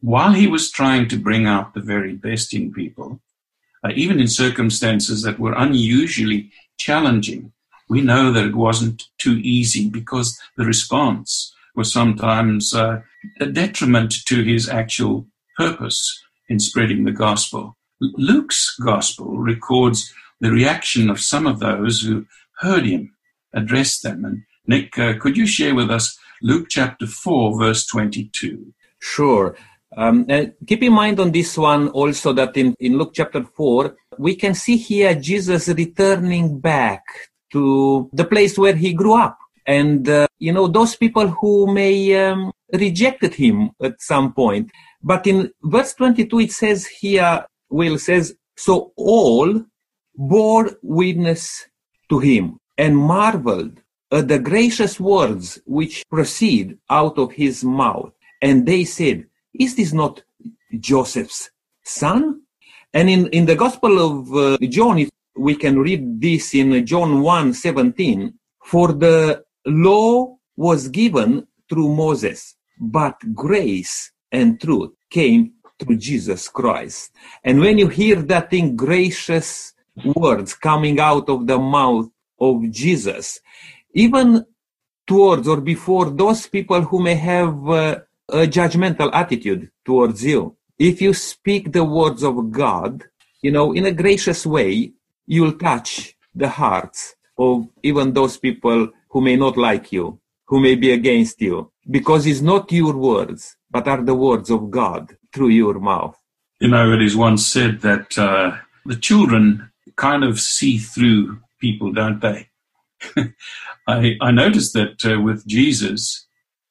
While 0.00 0.32
he 0.32 0.46
was 0.46 0.70
trying 0.70 1.08
to 1.08 1.18
bring 1.18 1.46
out 1.46 1.74
the 1.74 1.80
very 1.80 2.14
best 2.14 2.54
in 2.54 2.72
people, 2.72 3.20
uh, 3.82 3.90
even 3.96 4.20
in 4.20 4.28
circumstances 4.28 5.22
that 5.22 5.40
were 5.40 5.54
unusually 5.54 6.52
challenging, 6.78 7.52
we 7.88 8.00
know 8.00 8.30
that 8.32 8.46
it 8.46 8.54
wasn't 8.54 9.08
too 9.18 9.38
easy 9.38 9.88
because 9.88 10.38
the 10.56 10.64
response 10.64 11.52
was 11.74 11.92
sometimes 11.92 12.72
uh, 12.72 13.00
a 13.40 13.46
detriment 13.46 14.24
to 14.26 14.44
his 14.44 14.68
actual 14.68 15.26
purpose 15.56 16.22
in 16.48 16.60
spreading 16.60 17.04
the 17.04 17.12
gospel. 17.12 17.76
Luke's 18.00 18.76
gospel 18.76 19.38
records 19.38 20.12
the 20.40 20.52
reaction 20.52 21.10
of 21.10 21.20
some 21.20 21.46
of 21.46 21.58
those 21.58 22.02
who 22.02 22.26
heard 22.60 22.84
him 22.84 23.16
address 23.52 23.98
them. 23.98 24.24
And 24.24 24.42
Nick, 24.66 24.98
uh, 24.98 25.14
could 25.18 25.36
you 25.36 25.46
share 25.46 25.74
with 25.74 25.90
us 25.90 26.18
Luke 26.42 26.66
chapter 26.68 27.06
4, 27.06 27.58
verse 27.58 27.86
22? 27.86 28.72
Sure. 28.98 29.56
Um, 29.96 30.26
and 30.28 30.52
keep 30.66 30.82
in 30.82 30.92
mind 30.92 31.20
on 31.20 31.30
this 31.30 31.56
one 31.56 31.88
also 31.90 32.32
that 32.32 32.56
in, 32.56 32.74
in 32.80 32.98
Luke 32.98 33.12
chapter 33.14 33.44
4, 33.44 33.96
we 34.18 34.34
can 34.34 34.54
see 34.54 34.76
here 34.76 35.14
Jesus 35.14 35.68
returning 35.68 36.58
back 36.58 37.02
to 37.52 38.10
the 38.12 38.24
place 38.24 38.58
where 38.58 38.74
he 38.74 38.92
grew 38.92 39.14
up. 39.14 39.38
And, 39.66 40.08
uh, 40.08 40.26
you 40.38 40.52
know, 40.52 40.68
those 40.68 40.96
people 40.96 41.28
who 41.28 41.72
may 41.72 42.14
um, 42.24 42.52
rejected 42.72 43.34
him 43.34 43.70
at 43.82 44.00
some 44.00 44.32
point. 44.32 44.70
But 45.02 45.26
in 45.26 45.50
verse 45.62 45.94
22, 45.94 46.40
it 46.40 46.52
says 46.52 46.86
here, 46.86 47.46
Will 47.70 47.98
says, 47.98 48.36
So 48.56 48.92
all 48.96 49.64
bore 50.14 50.70
witness 50.82 51.66
to 52.08 52.18
him 52.18 52.58
and 52.78 52.96
marveled 52.96 53.80
at 54.10 54.28
the 54.28 54.38
gracious 54.38 55.00
words 55.00 55.58
which 55.66 56.04
proceed 56.08 56.78
out 56.90 57.18
of 57.18 57.32
his 57.32 57.64
mouth. 57.64 58.12
And 58.40 58.66
they 58.66 58.84
said, 58.84 59.26
Is 59.54 59.76
this 59.76 59.92
not 59.92 60.22
Joseph's 60.78 61.50
son? 61.84 62.42
And 62.92 63.10
in, 63.10 63.26
in 63.28 63.46
the 63.46 63.56
Gospel 63.56 63.98
of 63.98 64.34
uh, 64.34 64.58
John, 64.68 65.06
we 65.36 65.56
can 65.56 65.78
read 65.78 66.20
this 66.20 66.54
in 66.54 66.86
John 66.86 67.20
1 67.20 67.54
17. 67.54 68.34
For 68.64 68.92
the 68.92 69.44
law 69.66 70.36
was 70.56 70.88
given 70.88 71.46
through 71.68 71.94
Moses, 71.94 72.56
but 72.78 73.16
grace 73.34 74.12
and 74.32 74.60
truth 74.60 74.92
came 75.10 75.52
through 75.78 75.96
Jesus 75.96 76.48
Christ. 76.48 77.12
And 77.44 77.60
when 77.60 77.78
you 77.78 77.88
hear 77.88 78.16
that 78.22 78.52
in 78.52 78.76
gracious 78.76 79.74
words 80.04 80.54
coming 80.54 81.00
out 81.00 81.28
of 81.28 81.46
the 81.46 81.58
mouth 81.58 82.08
of 82.38 82.70
Jesus, 82.70 83.40
even 83.96 84.44
towards 85.06 85.48
or 85.48 85.60
before 85.62 86.10
those 86.10 86.46
people 86.46 86.82
who 86.82 87.02
may 87.02 87.14
have 87.14 87.68
uh, 87.68 87.98
a 88.28 88.46
judgmental 88.46 89.10
attitude 89.14 89.70
towards 89.86 90.22
you, 90.22 90.54
if 90.78 91.00
you 91.00 91.14
speak 91.14 91.72
the 91.72 91.82
words 91.84 92.22
of 92.22 92.50
God, 92.50 93.04
you 93.40 93.50
know, 93.50 93.72
in 93.72 93.86
a 93.86 93.92
gracious 93.92 94.44
way, 94.44 94.92
you'll 95.26 95.58
touch 95.58 96.14
the 96.34 96.50
hearts 96.50 97.14
of 97.38 97.66
even 97.82 98.12
those 98.12 98.36
people 98.36 98.90
who 99.08 99.20
may 99.22 99.36
not 99.36 99.56
like 99.56 99.90
you, 99.92 100.20
who 100.46 100.60
may 100.60 100.74
be 100.74 100.92
against 100.92 101.40
you, 101.40 101.72
because 101.90 102.26
it's 102.26 102.42
not 102.42 102.70
your 102.70 102.94
words, 102.94 103.56
but 103.70 103.88
are 103.88 104.02
the 104.02 104.14
words 104.14 104.50
of 104.50 104.70
God 104.70 105.16
through 105.32 105.48
your 105.48 105.78
mouth. 105.80 106.16
You 106.60 106.68
know, 106.68 106.92
it 106.92 107.00
is 107.00 107.16
once 107.16 107.46
said 107.46 107.80
that 107.80 108.18
uh, 108.18 108.58
the 108.84 108.96
children 108.96 109.70
kind 109.96 110.22
of 110.22 110.38
see 110.38 110.76
through 110.76 111.38
people, 111.60 111.92
don't 111.92 112.20
they? 112.20 112.50
I, 113.86 114.16
I 114.20 114.30
noticed 114.30 114.72
that 114.74 115.04
uh, 115.04 115.20
with 115.20 115.46
Jesus, 115.46 116.26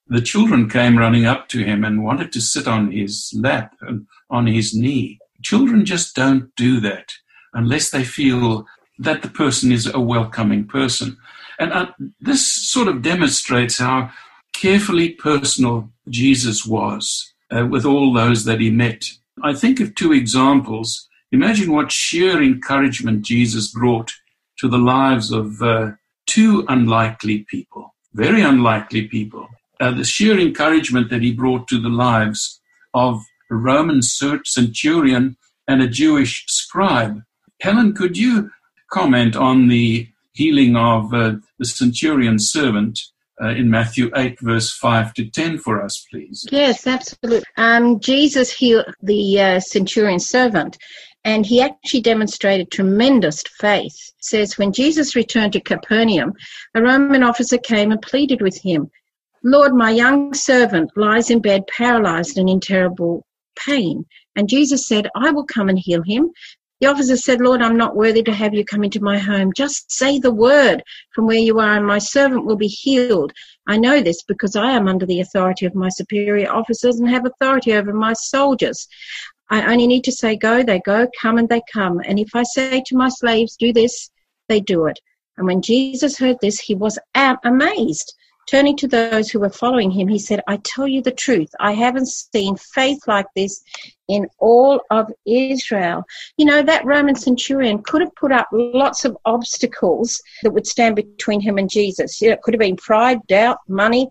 the 0.07 0.21
children 0.21 0.69
came 0.69 0.97
running 0.97 1.25
up 1.25 1.47
to 1.49 1.63
him 1.63 1.83
and 1.83 2.03
wanted 2.03 2.31
to 2.33 2.41
sit 2.41 2.67
on 2.67 2.91
his 2.91 3.33
lap 3.35 3.75
and 3.81 4.05
on 4.29 4.47
his 4.47 4.73
knee. 4.73 5.19
Children 5.41 5.85
just 5.85 6.15
don't 6.15 6.55
do 6.55 6.79
that 6.81 7.13
unless 7.53 7.89
they 7.89 8.03
feel 8.03 8.65
that 8.99 9.21
the 9.21 9.29
person 9.29 9.71
is 9.71 9.87
a 9.87 9.99
welcoming 9.99 10.65
person. 10.65 11.17
And 11.59 11.71
uh, 11.71 11.87
this 12.19 12.45
sort 12.45 12.87
of 12.87 13.01
demonstrates 13.01 13.77
how 13.77 14.11
carefully 14.53 15.09
personal 15.09 15.89
Jesus 16.09 16.65
was 16.65 17.33
uh, 17.51 17.65
with 17.65 17.85
all 17.85 18.13
those 18.13 18.45
that 18.45 18.59
he 18.59 18.69
met. 18.69 19.09
I 19.43 19.53
think 19.53 19.79
of 19.79 19.95
two 19.95 20.13
examples. 20.13 21.07
Imagine 21.31 21.71
what 21.71 21.91
sheer 21.91 22.41
encouragement 22.41 23.23
Jesus 23.23 23.71
brought 23.71 24.13
to 24.59 24.69
the 24.69 24.77
lives 24.77 25.31
of 25.31 25.61
uh, 25.61 25.91
two 26.25 26.65
unlikely 26.67 27.45
people, 27.49 27.93
very 28.13 28.41
unlikely 28.41 29.07
people. 29.07 29.47
Uh, 29.79 29.91
the 29.91 30.03
sheer 30.03 30.39
encouragement 30.39 31.09
that 31.09 31.21
he 31.21 31.33
brought 31.33 31.67
to 31.67 31.81
the 31.81 31.89
lives 31.89 32.61
of 32.93 33.21
a 33.51 33.55
Roman 33.55 34.01
centurion 34.01 35.37
and 35.67 35.81
a 35.81 35.87
Jewish 35.87 36.45
scribe. 36.47 37.21
Helen, 37.61 37.93
could 37.93 38.17
you 38.17 38.51
comment 38.91 39.35
on 39.35 39.67
the 39.67 40.07
healing 40.33 40.75
of 40.75 41.13
uh, 41.13 41.35
the 41.59 41.65
centurion's 41.65 42.49
servant 42.49 42.99
uh, 43.41 43.49
in 43.49 43.69
Matthew 43.69 44.11
8, 44.15 44.39
verse 44.39 44.71
5 44.71 45.13
to 45.15 45.29
10 45.29 45.57
for 45.57 45.81
us, 45.81 46.05
please. 46.09 46.45
Yes, 46.51 46.87
absolutely. 46.87 47.43
Um, 47.57 47.99
Jesus 47.99 48.51
healed 48.51 48.85
the 49.01 49.41
uh, 49.41 49.59
centurion 49.59 50.19
servant, 50.19 50.77
and 51.25 51.43
he 51.43 51.59
actually 51.59 52.01
demonstrated 52.01 52.69
tremendous 52.69 53.41
faith. 53.59 53.95
It 54.17 54.23
says, 54.23 54.57
when 54.57 54.71
Jesus 54.71 55.15
returned 55.15 55.53
to 55.53 55.59
Capernaum, 55.59 56.33
a 56.75 56.81
Roman 56.81 57.23
officer 57.23 57.57
came 57.57 57.91
and 57.91 58.01
pleaded 58.01 58.41
with 58.41 58.57
him, 58.61 58.89
Lord, 59.43 59.73
my 59.73 59.89
young 59.89 60.33
servant 60.33 60.91
lies 60.95 61.31
in 61.31 61.39
bed 61.39 61.65
paralyzed 61.67 62.37
and 62.37 62.47
in 62.47 62.59
terrible 62.59 63.25
pain. 63.55 64.05
And 64.35 64.47
Jesus 64.47 64.87
said, 64.87 65.09
I 65.15 65.31
will 65.31 65.45
come 65.45 65.67
and 65.67 65.79
heal 65.79 66.03
him. 66.03 66.31
The 66.81 66.87
officer 66.87 67.15
said, 67.15 67.41
Lord, 67.41 67.61
I'm 67.61 67.77
not 67.77 67.95
worthy 67.95 68.21
to 68.23 68.33
have 68.33 68.53
you 68.53 68.65
come 68.65 68.83
into 68.83 69.01
my 69.01 69.17
home. 69.17 69.53
Just 69.55 69.91
say 69.91 70.19
the 70.19 70.33
word 70.33 70.83
from 71.13 71.25
where 71.25 71.37
you 71.37 71.59
are, 71.59 71.77
and 71.77 71.87
my 71.87 71.99
servant 71.99 72.45
will 72.45 72.57
be 72.57 72.67
healed. 72.67 73.31
I 73.65 73.77
know 73.77 74.01
this 74.01 74.23
because 74.23 74.55
I 74.55 74.71
am 74.71 74.87
under 74.87 75.05
the 75.05 75.21
authority 75.21 75.65
of 75.65 75.73
my 75.73 75.89
superior 75.89 76.51
officers 76.51 76.99
and 76.99 77.09
have 77.09 77.25
authority 77.25 77.73
over 77.73 77.93
my 77.93 78.13
soldiers. 78.13 78.87
I 79.49 79.71
only 79.71 79.87
need 79.87 80.03
to 80.05 80.11
say 80.11 80.35
go, 80.35 80.63
they 80.63 80.79
go, 80.79 81.07
come, 81.21 81.37
and 81.37 81.49
they 81.49 81.61
come. 81.71 82.01
And 82.03 82.19
if 82.19 82.29
I 82.33 82.43
say 82.43 82.83
to 82.85 82.97
my 82.97 83.09
slaves, 83.09 83.55
do 83.55 83.71
this, 83.71 84.09
they 84.49 84.59
do 84.59 84.85
it. 84.85 84.99
And 85.37 85.47
when 85.47 85.61
Jesus 85.61 86.17
heard 86.17 86.37
this, 86.41 86.59
he 86.59 86.75
was 86.75 86.97
amazed. 87.15 88.13
Turning 88.47 88.77
to 88.77 88.87
those 88.87 89.31
who 89.31 89.39
were 89.39 89.49
following 89.49 89.89
him, 89.89 90.07
he 90.07 90.19
said, 90.19 90.41
I 90.47 90.57
tell 90.57 90.87
you 90.87 91.01
the 91.01 91.11
truth. 91.11 91.49
I 91.59 91.71
haven't 91.71 92.07
seen 92.07 92.55
faith 92.57 92.99
like 93.07 93.25
this 93.35 93.63
in 94.07 94.27
all 94.37 94.81
of 94.91 95.11
Israel. 95.25 96.03
You 96.37 96.45
know, 96.45 96.61
that 96.61 96.85
Roman 96.85 97.15
centurion 97.15 97.81
could 97.81 98.01
have 98.01 98.13
put 98.15 98.31
up 98.31 98.47
lots 98.51 99.03
of 99.03 99.17
obstacles 99.25 100.21
that 100.43 100.51
would 100.51 100.67
stand 100.67 100.95
between 100.95 101.41
him 101.41 101.57
and 101.57 101.69
Jesus. 101.69 102.21
You 102.21 102.29
know, 102.29 102.33
it 102.35 102.43
could 102.43 102.53
have 102.53 102.59
been 102.59 102.75
pride, 102.77 103.17
doubt, 103.27 103.57
money, 103.67 104.07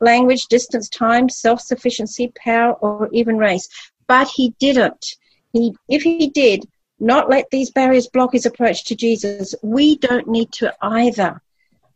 language, 0.00 0.46
distance, 0.50 0.88
time, 0.88 1.28
self 1.28 1.60
sufficiency, 1.60 2.32
power, 2.44 2.74
or 2.74 3.08
even 3.12 3.38
race. 3.38 3.68
But 4.08 4.28
he 4.28 4.54
didn't. 4.58 5.16
He, 5.52 5.74
if 5.88 6.02
he 6.02 6.28
did 6.28 6.64
not 6.98 7.28
let 7.28 7.50
these 7.50 7.70
barriers 7.70 8.08
block 8.08 8.32
his 8.32 8.46
approach 8.46 8.84
to 8.86 8.94
Jesus, 8.94 9.54
we 9.62 9.96
don't 9.98 10.28
need 10.28 10.52
to 10.52 10.74
either. 10.82 11.40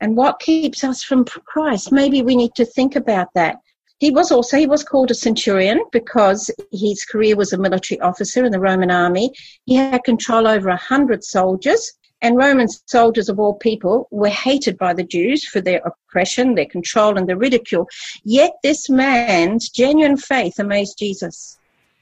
And 0.00 0.16
what 0.16 0.40
keeps 0.40 0.82
us 0.82 1.02
from 1.02 1.24
Christ? 1.24 1.92
Maybe 1.92 2.22
we 2.22 2.36
need 2.36 2.54
to 2.56 2.64
think 2.64 2.96
about 2.96 3.28
that. 3.34 3.56
He 3.98 4.10
was 4.10 4.32
also 4.32 4.56
he 4.56 4.66
was 4.66 4.82
called 4.82 5.10
a 5.10 5.14
centurion 5.14 5.84
because 5.92 6.50
his 6.72 7.04
career 7.04 7.36
was 7.36 7.52
a 7.52 7.58
military 7.58 8.00
officer 8.00 8.46
in 8.46 8.52
the 8.52 8.60
Roman 8.60 8.90
army. 8.90 9.30
He 9.66 9.74
had 9.74 10.04
control 10.04 10.48
over 10.48 10.70
a 10.70 10.76
hundred 10.76 11.22
soldiers, 11.22 11.92
and 12.22 12.38
Roman 12.38 12.68
soldiers 12.86 13.28
of 13.28 13.38
all 13.38 13.54
people 13.54 14.08
were 14.10 14.30
hated 14.30 14.78
by 14.78 14.94
the 14.94 15.04
Jews 15.04 15.44
for 15.44 15.60
their 15.60 15.82
oppression, 15.84 16.54
their 16.54 16.64
control, 16.64 17.18
and 17.18 17.28
their 17.28 17.36
ridicule. 17.36 17.86
Yet 18.24 18.52
this 18.62 18.88
man's 18.88 19.68
genuine 19.68 20.16
faith 20.16 20.58
amazed 20.58 20.96
Jesus. 20.98 21.58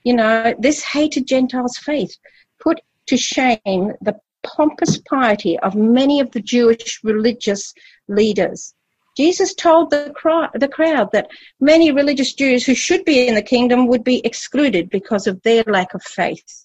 You 0.09 0.15
know, 0.15 0.55
this 0.59 0.83
hated 0.83 1.27
Gentiles' 1.27 1.77
faith 1.77 2.17
put 2.61 2.81
to 3.09 3.19
shame 3.19 3.93
the 4.01 4.19
pompous 4.43 4.97
piety 4.97 5.59
of 5.59 5.75
many 5.75 6.21
of 6.21 6.31
the 6.31 6.41
Jewish 6.41 7.01
religious 7.05 7.75
leaders. 8.09 8.73
Jesus 9.19 9.53
told 9.53 9.91
the, 9.91 10.11
crowd, 10.17 10.49
the 10.55 10.67
crowd 10.67 11.13
that 11.13 11.29
many 11.61 11.93
religious 11.93 12.33
Jews 12.33 12.65
who 12.65 12.75
should 12.75 13.05
be 13.05 13.29
in 13.29 13.35
the 13.35 13.43
kingdom 13.43 13.87
would 13.89 14.03
be 14.03 14.25
excluded 14.25 14.89
because 14.89 15.27
of 15.27 15.43
their 15.43 15.63
lack 15.67 15.93
of 15.93 16.03
faith. 16.03 16.65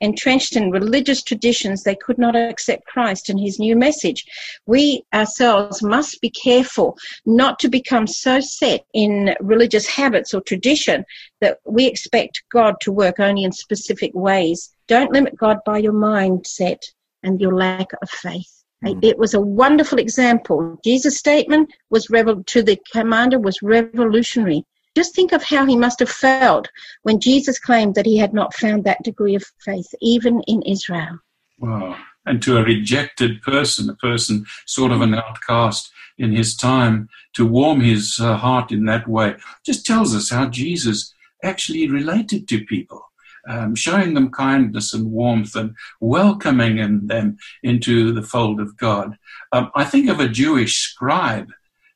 Entrenched 0.00 0.56
in 0.56 0.70
religious 0.70 1.22
traditions, 1.22 1.82
they 1.82 1.94
could 1.94 2.18
not 2.18 2.34
accept 2.34 2.86
Christ 2.86 3.28
and 3.28 3.38
his 3.38 3.58
new 3.58 3.76
message. 3.76 4.24
We 4.66 5.02
ourselves 5.12 5.82
must 5.82 6.20
be 6.20 6.30
careful 6.30 6.96
not 7.26 7.58
to 7.60 7.68
become 7.68 8.06
so 8.06 8.40
set 8.40 8.84
in 8.94 9.34
religious 9.40 9.86
habits 9.86 10.32
or 10.32 10.40
tradition 10.40 11.04
that 11.40 11.58
we 11.64 11.86
expect 11.86 12.42
God 12.50 12.76
to 12.82 12.92
work 12.92 13.20
only 13.20 13.44
in 13.44 13.52
specific 13.52 14.12
ways. 14.14 14.70
Don't 14.88 15.12
limit 15.12 15.36
God 15.36 15.58
by 15.66 15.78
your 15.78 15.92
mindset 15.92 16.82
and 17.22 17.40
your 17.40 17.54
lack 17.54 17.88
of 18.00 18.08
faith. 18.08 18.64
Mm. 18.84 19.04
It 19.04 19.18
was 19.18 19.34
a 19.34 19.40
wonderful 19.40 19.98
example. 19.98 20.78
Jesus' 20.84 21.18
statement 21.18 21.72
was 21.90 22.10
revel- 22.10 22.44
to 22.44 22.62
the 22.62 22.78
commander 22.92 23.38
was 23.38 23.62
revolutionary. 23.62 24.64
Just 24.96 25.14
think 25.14 25.32
of 25.32 25.42
how 25.42 25.66
he 25.66 25.76
must 25.76 26.00
have 26.00 26.10
felt 26.10 26.68
when 27.02 27.20
Jesus 27.20 27.58
claimed 27.58 27.94
that 27.94 28.06
he 28.06 28.16
had 28.16 28.34
not 28.34 28.54
found 28.54 28.84
that 28.84 29.02
degree 29.02 29.34
of 29.34 29.44
faith, 29.64 29.86
even 30.00 30.42
in 30.46 30.62
Israel. 30.62 31.18
Wow. 31.58 31.96
And 32.26 32.42
to 32.42 32.58
a 32.58 32.64
rejected 32.64 33.40
person, 33.42 33.88
a 33.88 33.94
person 33.96 34.46
sort 34.66 34.92
of 34.92 35.00
an 35.00 35.14
outcast 35.14 35.90
in 36.18 36.32
his 36.32 36.56
time, 36.56 37.08
to 37.34 37.46
warm 37.46 37.80
his 37.80 38.18
uh, 38.20 38.36
heart 38.36 38.72
in 38.72 38.84
that 38.86 39.08
way, 39.08 39.36
just 39.64 39.86
tells 39.86 40.14
us 40.14 40.30
how 40.30 40.48
Jesus 40.48 41.14
actually 41.42 41.88
related 41.88 42.46
to 42.48 42.64
people 42.64 43.02
um, 43.48 43.74
showing 43.74 44.14
them 44.14 44.30
kindness 44.30 44.92
and 44.92 45.10
warmth 45.10 45.56
and 45.56 45.74
welcoming 46.00 46.78
in 46.78 47.06
them 47.06 47.38
into 47.62 48.12
the 48.12 48.22
fold 48.22 48.60
of 48.60 48.76
God. 48.76 49.16
Um, 49.52 49.70
I 49.74 49.84
think 49.84 50.08
of 50.08 50.20
a 50.20 50.28
Jewish 50.28 50.78
scribe 50.78 51.48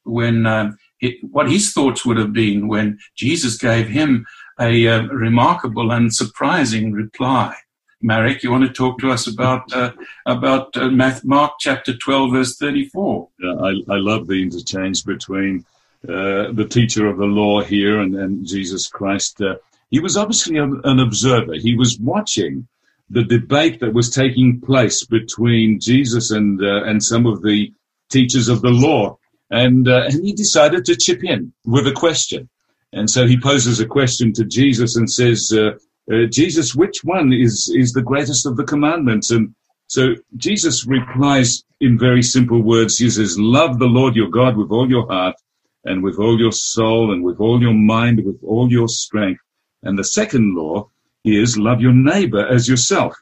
when 0.04 0.46
um, 0.46 0.78
it, 1.06 1.14
what 1.36 1.50
his 1.56 1.72
thoughts 1.74 2.00
would 2.04 2.18
have 2.22 2.32
been 2.32 2.68
when 2.74 2.98
Jesus 3.14 3.54
gave 3.58 3.86
him 3.88 4.10
a 4.58 4.72
uh, 4.94 5.02
remarkable 5.26 5.88
and 5.96 6.14
surprising 6.22 6.92
reply. 7.04 7.54
Marek, 8.00 8.42
you 8.42 8.50
want 8.50 8.66
to 8.66 8.72
talk 8.72 8.98
to 9.00 9.10
us 9.10 9.26
about 9.34 9.62
uh, 9.72 9.92
about 10.26 10.76
uh, 10.76 10.90
Mark 11.24 11.52
chapter 11.58 11.92
twelve, 12.04 12.32
verse 12.32 12.52
thirty-four? 12.62 13.28
Yeah, 13.40 13.54
I, 13.68 13.70
I 13.94 13.98
love 14.10 14.26
the 14.26 14.42
interchange 14.46 14.98
between 15.14 15.64
uh, 16.06 16.52
the 16.60 16.68
teacher 16.76 17.04
of 17.08 17.16
the 17.16 17.30
law 17.40 17.62
here 17.62 17.96
and, 18.02 18.14
and 18.14 18.46
Jesus 18.46 18.88
Christ. 18.88 19.40
Uh, 19.40 19.56
he 19.90 20.00
was 20.00 20.16
obviously 20.16 20.58
a, 20.58 20.68
an 20.92 20.98
observer. 21.00 21.54
He 21.54 21.74
was 21.82 21.98
watching 21.98 22.68
the 23.08 23.24
debate 23.24 23.80
that 23.80 23.94
was 23.94 24.10
taking 24.10 24.60
place 24.60 24.98
between 25.18 25.80
Jesus 25.80 26.30
and 26.30 26.60
uh, 26.62 26.84
and 26.88 27.02
some 27.02 27.24
of 27.32 27.40
the 27.42 27.72
teachers 28.10 28.48
of 28.48 28.60
the 28.60 28.76
law, 28.86 29.18
and 29.50 29.88
uh, 29.88 30.04
and 30.06 30.24
he 30.24 30.32
decided 30.32 30.84
to 30.84 30.96
chip 30.96 31.22
in 31.24 31.52
with 31.64 31.86
a 31.86 31.92
question. 31.92 32.48
And 32.92 33.10
so 33.10 33.26
he 33.26 33.38
poses 33.38 33.80
a 33.80 33.86
question 33.86 34.32
to 34.34 34.44
Jesus 34.44 34.96
and 34.96 35.10
says, 35.10 35.52
uh, 35.52 35.72
uh 36.12 36.26
"Jesus, 36.30 36.74
which 36.74 37.04
one 37.04 37.32
is 37.32 37.72
is 37.74 37.92
the 37.92 38.02
greatest 38.02 38.46
of 38.46 38.56
the 38.56 38.64
commandments?" 38.64 39.30
And 39.30 39.54
so 39.86 40.14
Jesus 40.36 40.86
replies 40.86 41.62
in 41.80 41.98
very 41.98 42.22
simple 42.22 42.62
words. 42.62 42.98
He 42.98 43.10
says, 43.10 43.38
"Love 43.38 43.78
the 43.78 43.86
Lord 43.86 44.16
your 44.16 44.30
God 44.30 44.56
with 44.56 44.70
all 44.70 44.88
your 44.88 45.06
heart." 45.06 45.36
And 45.86 46.02
with 46.02 46.18
all 46.18 46.38
your 46.38 46.50
soul 46.50 47.12
and 47.12 47.22
with 47.22 47.38
all 47.40 47.60
your 47.60 47.74
mind, 47.74 48.24
with 48.24 48.42
all 48.42 48.72
your 48.72 48.88
strength. 48.88 49.42
And 49.82 49.98
the 49.98 50.04
second 50.20 50.54
law 50.54 50.88
is 51.24 51.58
love 51.58 51.82
your 51.82 51.92
neighbor 51.92 52.46
as 52.46 52.66
yourself. 52.68 53.14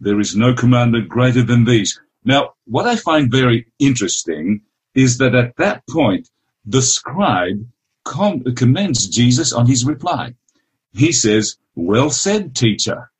There 0.00 0.18
is 0.18 0.34
no 0.34 0.54
commandment 0.54 1.10
greater 1.10 1.42
than 1.42 1.64
these. 1.64 2.00
Now, 2.24 2.54
what 2.64 2.86
I 2.86 2.96
find 2.96 3.30
very 3.30 3.66
interesting 3.78 4.62
is 4.96 5.18
that 5.18 5.34
at 5.34 5.54
that 5.56 5.86
point, 5.88 6.28
the 6.64 6.82
scribe 6.82 7.64
com- 8.04 8.42
commends 8.56 9.06
Jesus 9.06 9.52
on 9.52 9.66
his 9.66 9.84
reply. 9.84 10.34
He 10.92 11.12
says, 11.12 11.58
well 11.76 12.10
said, 12.10 12.56
teacher. 12.56 13.10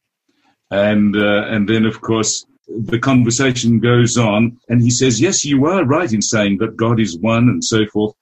And, 0.71 1.15
uh, 1.15 1.45
and 1.47 1.69
then, 1.69 1.85
of 1.85 2.01
course, 2.01 2.47
the 2.67 2.99
conversation 2.99 3.79
goes 3.79 4.17
on 4.17 4.59
and 4.69 4.83
he 4.83 4.91
says, 4.91 5.21
yes, 5.21 5.45
you 5.45 5.67
are 5.67 5.85
right 5.85 6.13
in 6.13 6.23
saying 6.23 6.59
that 6.59 6.77
God 6.77 6.99
is 6.99 7.17
one 7.17 7.49
and 7.49 7.63
so 7.63 7.87
forth. 7.93 8.15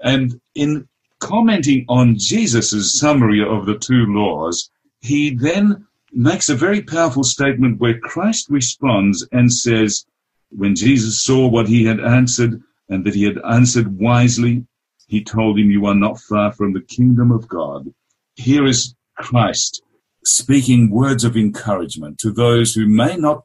And 0.00 0.40
in 0.56 0.88
commenting 1.20 1.84
on 1.88 2.18
Jesus' 2.18 2.98
summary 2.98 3.44
of 3.44 3.66
the 3.66 3.78
two 3.78 4.06
laws, 4.08 4.70
he 5.00 5.34
then 5.34 5.86
makes 6.12 6.48
a 6.48 6.56
very 6.56 6.82
powerful 6.82 7.22
statement 7.22 7.78
where 7.78 8.00
Christ 8.00 8.48
responds 8.50 9.26
and 9.30 9.52
says, 9.52 10.04
when 10.50 10.74
Jesus 10.74 11.22
saw 11.22 11.46
what 11.46 11.68
he 11.68 11.84
had 11.84 12.00
answered 12.00 12.60
and 12.92 13.04
that 13.04 13.14
he 13.14 13.24
had 13.24 13.38
answered 13.48 13.98
wisely, 13.98 14.66
he 15.06 15.22
told 15.22 15.58
him, 15.58 15.70
You 15.70 15.86
are 15.86 15.94
not 15.94 16.20
far 16.20 16.52
from 16.52 16.72
the 16.72 16.80
kingdom 16.80 17.30
of 17.30 17.48
God. 17.48 17.92
Here 18.36 18.66
is 18.66 18.94
Christ 19.16 19.82
speaking 20.24 20.90
words 20.90 21.24
of 21.24 21.36
encouragement 21.36 22.18
to 22.18 22.30
those 22.30 22.74
who 22.74 22.86
may 22.86 23.16
not 23.16 23.42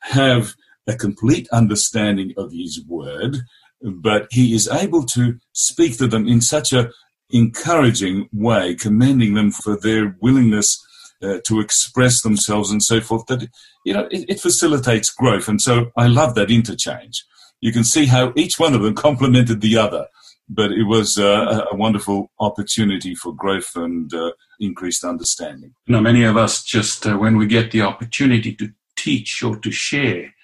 have 0.00 0.54
a 0.86 0.94
complete 0.94 1.48
understanding 1.52 2.32
of 2.36 2.52
his 2.52 2.82
word, 2.86 3.38
but 3.82 4.26
he 4.30 4.54
is 4.54 4.68
able 4.68 5.04
to 5.04 5.38
speak 5.52 5.98
to 5.98 6.06
them 6.06 6.26
in 6.26 6.40
such 6.40 6.72
a 6.72 6.90
encouraging 7.30 8.28
way, 8.32 8.74
commending 8.74 9.34
them 9.34 9.50
for 9.50 9.78
their 9.78 10.16
willingness 10.20 10.82
uh, 11.22 11.38
to 11.46 11.60
express 11.60 12.22
themselves 12.22 12.70
and 12.70 12.82
so 12.82 13.00
forth, 13.00 13.26
that, 13.26 13.48
you 13.84 13.94
know, 13.94 14.06
it, 14.10 14.24
it, 14.28 14.40
facilitates 14.40 15.10
growth. 15.10 15.48
And 15.48 15.60
so 15.60 15.90
I 15.96 16.06
love 16.06 16.34
that 16.34 16.50
interchange. 16.50 17.24
You 17.64 17.72
can 17.72 17.82
see 17.82 18.04
how 18.04 18.34
each 18.36 18.58
one 18.58 18.74
of 18.74 18.82
them 18.82 18.94
complemented 18.94 19.62
the 19.62 19.78
other, 19.78 20.08
but 20.50 20.70
it 20.70 20.82
was 20.82 21.16
uh, 21.16 21.64
a 21.72 21.74
wonderful 21.74 22.30
opportunity 22.38 23.14
for 23.14 23.34
growth 23.34 23.70
and 23.74 24.12
uh, 24.12 24.32
increased 24.60 25.02
understanding. 25.02 25.74
You 25.86 25.94
many 26.02 26.24
of 26.24 26.36
us 26.36 26.62
just, 26.62 27.06
uh, 27.06 27.16
when 27.16 27.38
we 27.38 27.46
get 27.46 27.70
the 27.70 27.80
opportunity 27.80 28.54
to 28.56 28.68
teach 28.98 29.42
or 29.42 29.56
to 29.60 29.70
share, 29.70 30.34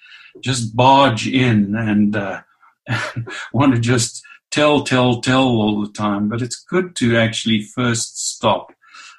just 0.43 0.75
barge 0.75 1.27
in 1.27 1.75
and 1.75 2.15
uh, 2.15 2.41
want 3.53 3.75
to 3.75 3.79
just 3.79 4.23
tell, 4.49 4.83
tell, 4.83 5.21
tell 5.21 5.43
all 5.43 5.79
the 5.79 5.91
time, 5.91 6.27
but 6.27 6.41
it's 6.41 6.65
good 6.67 6.95
to 6.95 7.17
actually 7.17 7.61
first 7.61 8.31
stop 8.33 8.73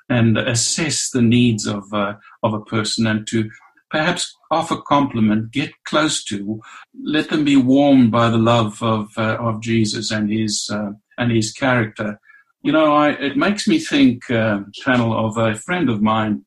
and 0.09 0.36
assess 0.36 1.11
the 1.11 1.22
needs 1.22 1.68
of 1.68 1.84
uh, 1.94 2.14
of 2.42 2.53
a 2.53 2.64
person 2.64 3.07
and 3.07 3.28
to 3.28 3.48
perhaps 3.93 4.36
offer 4.51 4.76
compliment, 4.76 5.53
get 5.53 5.70
close 5.84 6.24
to, 6.24 6.61
let 7.05 7.28
them 7.30 7.45
be 7.45 7.57
warmed 7.57 8.11
by 8.11 8.28
the 8.28 8.45
love 8.53 8.82
of 8.82 9.11
uh, 9.16 9.36
of 9.38 9.61
Jesus 9.61 10.11
and 10.11 10.32
his 10.32 10.68
uh, 10.72 10.93
and 11.18 11.30
his 11.30 11.53
character. 11.53 12.18
You 12.62 12.72
know, 12.72 12.95
I, 12.95 13.11
it 13.11 13.36
makes 13.36 13.68
me 13.68 13.78
think, 13.78 14.30
uh, 14.30 14.61
panel, 14.84 15.12
of 15.26 15.36
a 15.36 15.55
friend 15.55 15.90
of 15.90 16.01
mine. 16.01 16.45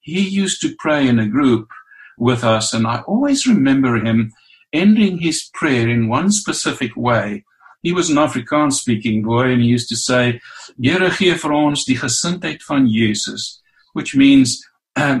He 0.00 0.20
used 0.20 0.60
to 0.62 0.76
pray 0.78 1.08
in 1.08 1.18
a 1.18 1.26
group 1.26 1.68
with 2.16 2.44
us, 2.44 2.72
and 2.72 2.86
I 2.86 3.00
always 3.00 3.46
remember 3.46 3.96
him 3.96 4.32
ending 4.72 5.18
his 5.18 5.50
prayer 5.52 5.88
in 5.88 6.08
one 6.08 6.30
specific 6.30 6.96
way 6.96 7.44
he 7.86 7.92
was 7.92 8.10
an 8.10 8.16
Afrikaans 8.16 8.72
speaking 8.72 9.22
boy 9.22 9.52
and 9.52 9.62
he 9.62 9.68
used 9.68 9.88
to 9.90 9.96
say, 9.96 10.40
Here 10.76 11.08
gee 11.08 11.30
vir 11.30 11.52
ons 11.52 11.84
die 11.86 11.94
gesindheid 11.94 12.64
van 12.66 12.88
Jesus, 12.90 13.62
which 13.92 14.16
means, 14.16 14.58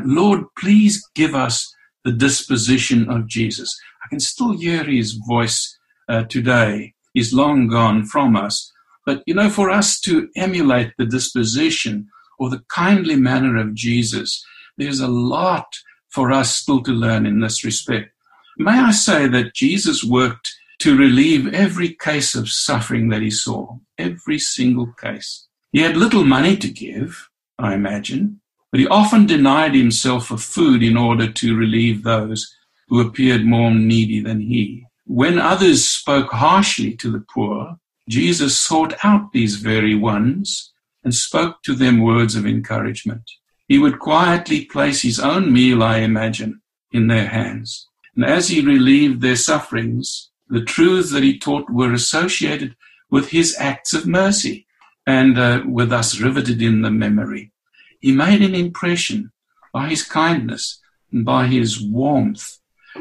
Lord, 0.04 0.44
please 0.58 1.06
give 1.14 1.34
us 1.34 1.74
the 2.04 2.12
disposition 2.12 3.10
of 3.10 3.26
Jesus. 3.26 3.78
I 4.04 4.08
can 4.08 4.20
still 4.20 4.56
hear 4.56 4.84
his 4.84 5.12
voice 5.28 5.76
uh, 6.08 6.24
today. 6.24 6.94
He's 7.12 7.34
long 7.34 7.68
gone 7.68 8.04
from 8.04 8.36
us. 8.36 8.72
But, 9.04 9.22
you 9.26 9.34
know, 9.34 9.50
for 9.50 9.70
us 9.70 10.00
to 10.00 10.28
emulate 10.36 10.92
the 10.98 11.06
disposition 11.06 12.08
or 12.38 12.50
the 12.50 12.62
kindly 12.68 13.16
manner 13.16 13.56
of 13.56 13.74
Jesus, 13.74 14.44
there's 14.76 15.00
a 15.00 15.08
lot 15.08 15.66
for 16.10 16.32
us 16.32 16.54
still 16.54 16.82
to 16.82 16.92
learn 16.92 17.26
in 17.26 17.40
this 17.40 17.64
respect. 17.64 18.10
May 18.58 18.78
I 18.78 18.90
say 18.92 19.28
that 19.28 19.54
Jesus 19.54 20.02
worked 20.02 20.54
to 20.80 20.96
relieve 20.96 21.52
every 21.54 21.94
case 21.94 22.34
of 22.34 22.48
suffering 22.48 23.08
that 23.08 23.22
he 23.22 23.30
saw, 23.30 23.78
every 23.98 24.38
single 24.38 24.92
case. 25.00 25.46
He 25.72 25.80
had 25.80 25.96
little 25.96 26.24
money 26.24 26.56
to 26.56 26.68
give, 26.68 27.28
I 27.58 27.74
imagine, 27.74 28.40
But 28.76 28.80
he 28.82 28.88
often 28.88 29.24
denied 29.24 29.74
himself 29.74 30.30
of 30.30 30.42
food 30.42 30.82
in 30.82 30.98
order 30.98 31.32
to 31.32 31.56
relieve 31.56 32.02
those 32.02 32.54
who 32.88 33.00
appeared 33.00 33.46
more 33.46 33.70
needy 33.70 34.20
than 34.20 34.38
he. 34.38 34.84
When 35.06 35.38
others 35.38 35.88
spoke 35.88 36.30
harshly 36.30 36.94
to 36.96 37.10
the 37.10 37.24
poor, 37.32 37.78
Jesus 38.06 38.58
sought 38.58 38.92
out 39.02 39.32
these 39.32 39.56
very 39.56 39.94
ones 39.94 40.74
and 41.02 41.14
spoke 41.14 41.62
to 41.62 41.74
them 41.74 42.02
words 42.02 42.36
of 42.36 42.44
encouragement. 42.44 43.22
He 43.66 43.78
would 43.78 43.98
quietly 43.98 44.66
place 44.66 45.00
his 45.00 45.18
own 45.18 45.54
meal, 45.54 45.82
I 45.82 46.00
imagine, 46.00 46.60
in 46.92 47.06
their 47.06 47.28
hands. 47.28 47.88
And 48.14 48.26
as 48.26 48.48
he 48.48 48.60
relieved 48.60 49.22
their 49.22 49.36
sufferings, 49.36 50.30
the 50.50 50.62
truths 50.62 51.12
that 51.12 51.22
he 51.22 51.38
taught 51.38 51.70
were 51.70 51.94
associated 51.94 52.76
with 53.10 53.30
his 53.30 53.56
acts 53.58 53.94
of 53.94 54.06
mercy 54.06 54.66
and 55.06 55.38
uh, 55.38 55.62
were 55.64 55.86
thus 55.86 56.20
riveted 56.20 56.60
in 56.60 56.82
the 56.82 56.90
memory. 56.90 57.52
He 58.00 58.12
made 58.12 58.42
an 58.42 58.54
impression 58.54 59.32
by 59.72 59.88
his 59.88 60.02
kindness 60.02 60.80
and 61.12 61.24
by 61.24 61.46
his 61.46 61.80
warmth. 61.80 62.58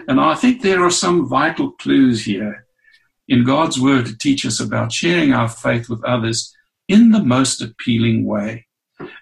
And 0.08 0.20
I 0.20 0.36
think 0.36 0.62
there 0.62 0.84
are 0.84 0.92
some 0.92 1.28
vital 1.28 1.72
clues 1.72 2.26
here 2.26 2.66
in 3.28 3.44
God's 3.44 3.80
word 3.80 4.06
to 4.06 4.18
teach 4.18 4.46
us 4.46 4.60
about 4.60 4.92
sharing 4.92 5.34
our 5.34 5.48
faith 5.48 5.90
with 5.90 6.04
others 6.04 6.56
in 6.88 7.12
the 7.12 7.24
most 7.24 7.62
appealing 7.62 8.26
way 8.26 8.68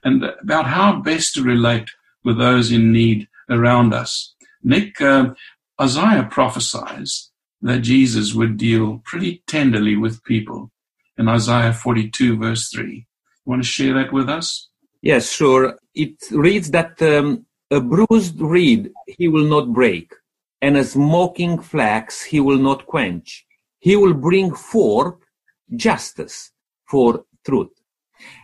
and 0.03 0.23
about 0.41 0.65
how 0.65 0.99
best 1.01 1.35
to 1.35 1.43
relate 1.43 1.89
with 2.23 2.37
those 2.37 2.71
in 2.71 2.91
need 2.91 3.27
around 3.49 3.93
us. 3.93 4.35
Nick, 4.63 4.99
uh, 5.01 5.33
Isaiah 5.81 6.27
prophesies 6.29 7.31
that 7.61 7.79
Jesus 7.79 8.33
would 8.33 8.57
deal 8.57 9.01
pretty 9.03 9.43
tenderly 9.47 9.95
with 9.95 10.23
people 10.23 10.71
in 11.17 11.27
Isaiah 11.27 11.73
42, 11.73 12.37
verse 12.37 12.69
3. 12.69 12.95
You 12.95 13.05
want 13.45 13.63
to 13.63 13.67
share 13.67 13.93
that 13.95 14.13
with 14.13 14.29
us? 14.29 14.69
Yes, 15.03 15.29
sure. 15.29 15.77
It 15.93 16.15
reads 16.31 16.71
that 16.71 17.01
um, 17.01 17.45
a 17.69 17.81
bruised 17.81 18.39
reed 18.39 18.89
he 19.05 19.27
will 19.27 19.43
not 19.43 19.73
break, 19.73 20.13
and 20.61 20.77
a 20.77 20.85
smoking 20.85 21.59
flax 21.59 22.23
he 22.23 22.39
will 22.39 22.57
not 22.57 22.85
quench. 22.85 23.45
He 23.79 23.97
will 23.97 24.13
bring 24.13 24.55
forth 24.55 25.15
justice 25.75 26.51
for 26.89 27.25
truth. 27.45 27.71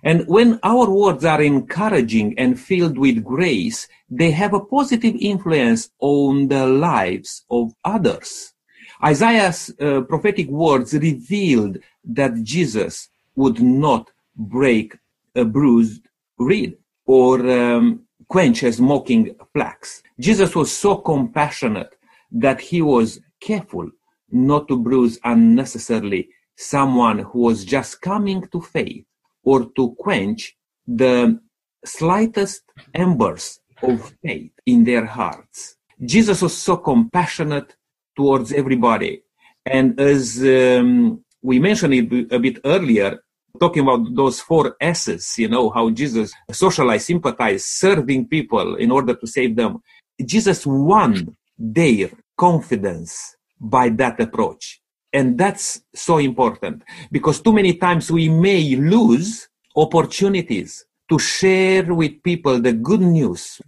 And 0.04 0.28
when 0.28 0.60
our 0.62 0.90
words 0.90 1.24
are 1.24 1.42
encouraging 1.42 2.38
and 2.38 2.60
filled 2.60 2.98
with 2.98 3.24
grace, 3.24 3.88
they 4.10 4.32
have 4.32 4.54
a 4.54 4.60
positive 4.60 5.16
influence 5.16 5.90
on 6.02 6.50
the 6.50 6.68
lives 6.68 7.46
of 7.50 7.72
others. 7.86 8.54
Isaiah's 9.02 9.72
uh, 9.80 10.02
prophetic 10.02 10.50
words 10.50 10.94
revealed 10.94 11.78
that 12.04 12.44
Jesus 12.44 13.08
would 13.38 13.62
not 13.62 14.12
break 14.36 14.98
a 15.34 15.46
bruised 15.46 16.09
reed 16.40 16.78
or 17.06 17.40
um, 17.50 18.02
quench 18.28 18.64
a 18.64 18.72
smoking 18.72 19.36
flax. 19.54 20.02
Jesus 20.20 20.56
was 20.56 20.72
so 20.72 20.98
compassionate 20.98 21.96
that 22.32 22.62
he 22.62 22.82
was 22.82 23.20
careful 23.40 23.90
not 24.32 24.68
to 24.68 24.78
bruise 24.78 25.20
unnecessarily 25.24 26.30
someone 26.56 27.20
who 27.20 27.40
was 27.40 27.66
just 27.66 28.02
coming 28.02 28.48
to 28.52 28.62
faith 28.62 29.06
or 29.44 29.70
to 29.76 29.96
quench 29.98 30.56
the 30.88 31.40
slightest 31.86 32.64
embers 32.94 33.60
of 33.82 34.14
faith 34.22 34.52
in 34.66 34.84
their 34.84 35.06
hearts. 35.06 35.76
Jesus 36.04 36.42
was 36.42 36.56
so 36.56 36.78
compassionate 36.78 37.76
towards 38.16 38.52
everybody. 38.52 39.24
And 39.66 40.00
as 40.00 40.40
um, 40.44 41.24
we 41.42 41.60
mentioned 41.60 41.94
it 41.94 42.32
a 42.32 42.40
bit 42.40 42.60
earlier, 42.66 43.20
talking 43.60 43.84
about 43.84 44.14
those 44.16 44.40
four 44.40 44.76
S's, 44.82 45.38
you 45.38 45.48
know, 45.48 45.70
how 45.70 45.90
Jesus 45.90 46.34
socialized, 46.52 47.06
sympathized, 47.06 47.66
serving 47.66 48.28
people 48.28 48.76
in 48.76 48.92
order 48.92 49.16
to 49.16 49.28
save 49.28 49.56
them. 49.56 49.82
Jesus 50.24 50.66
won 50.66 51.36
their 51.58 52.10
confidence 52.38 53.36
by 53.60 53.90
that 53.90 54.20
approach. 54.20 54.82
And 55.12 55.38
that's 55.38 55.82
so 55.96 56.18
important 56.18 56.84
because 57.12 57.42
too 57.42 57.54
many 57.54 57.74
times 57.74 58.12
we 58.12 58.30
may 58.30 58.76
lose 58.76 59.48
opportunities 59.76 60.86
to 61.10 61.18
share 61.18 61.94
with 61.94 62.22
people 62.24 62.60
the 62.60 62.74
good 62.74 63.02
news. 63.02 63.60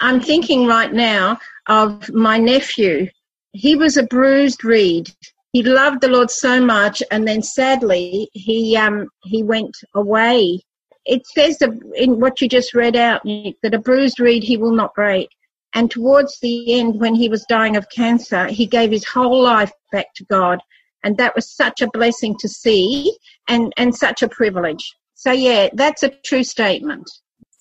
I'm 0.00 0.20
thinking 0.20 0.66
right 0.66 0.92
now 0.92 1.38
of 1.66 2.12
my 2.12 2.38
nephew. 2.38 3.08
He 3.52 3.76
was 3.76 3.96
a 3.96 4.02
bruised 4.02 4.64
reed. 4.64 5.10
He 5.52 5.62
loved 5.62 6.00
the 6.00 6.08
Lord 6.08 6.30
so 6.30 6.64
much, 6.64 7.02
and 7.10 7.28
then 7.28 7.42
sadly 7.42 8.30
he 8.32 8.76
um 8.76 9.08
he 9.22 9.42
went 9.42 9.76
away. 9.94 10.60
It 11.04 11.26
says 11.26 11.58
in 11.94 12.20
what 12.20 12.40
you 12.40 12.48
just 12.48 12.74
read 12.74 12.96
out 12.96 13.24
Nick, 13.24 13.56
that 13.62 13.74
a 13.74 13.78
bruised 13.78 14.18
reed 14.18 14.42
he 14.42 14.56
will 14.56 14.72
not 14.72 14.94
break. 14.94 15.28
And 15.74 15.90
towards 15.90 16.38
the 16.40 16.78
end, 16.78 17.00
when 17.00 17.14
he 17.14 17.28
was 17.28 17.44
dying 17.48 17.76
of 17.76 17.88
cancer, 17.90 18.46
he 18.46 18.66
gave 18.66 18.90
his 18.90 19.06
whole 19.06 19.42
life 19.42 19.72
back 19.90 20.14
to 20.16 20.24
God. 20.24 20.60
And 21.04 21.16
that 21.16 21.34
was 21.34 21.50
such 21.50 21.82
a 21.82 21.90
blessing 21.90 22.36
to 22.38 22.48
see 22.48 23.16
and 23.46 23.74
and 23.76 23.94
such 23.94 24.22
a 24.22 24.28
privilege. 24.28 24.94
So 25.14 25.32
yeah 25.32 25.68
that's 25.74 26.02
a 26.02 26.08
true 26.08 26.44
statement. 26.44 27.10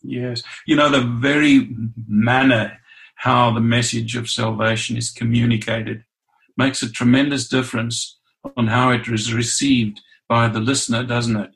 Yes. 0.01 0.43
You 0.65 0.77
know 0.77 0.89
the 0.89 1.01
very 1.01 1.69
manner 2.07 2.77
how 3.15 3.51
the 3.51 3.59
message 3.59 4.15
of 4.15 4.29
salvation 4.29 4.97
is 4.97 5.11
communicated 5.11 6.05
makes 6.57 6.81
a 6.83 6.91
tremendous 6.91 7.47
difference 7.47 8.19
on 8.57 8.67
how 8.67 8.91
it 8.91 9.07
is 9.07 9.33
received 9.33 9.99
by 10.27 10.47
the 10.47 10.59
listener 10.59 11.03
doesn't 11.03 11.37
it 11.37 11.51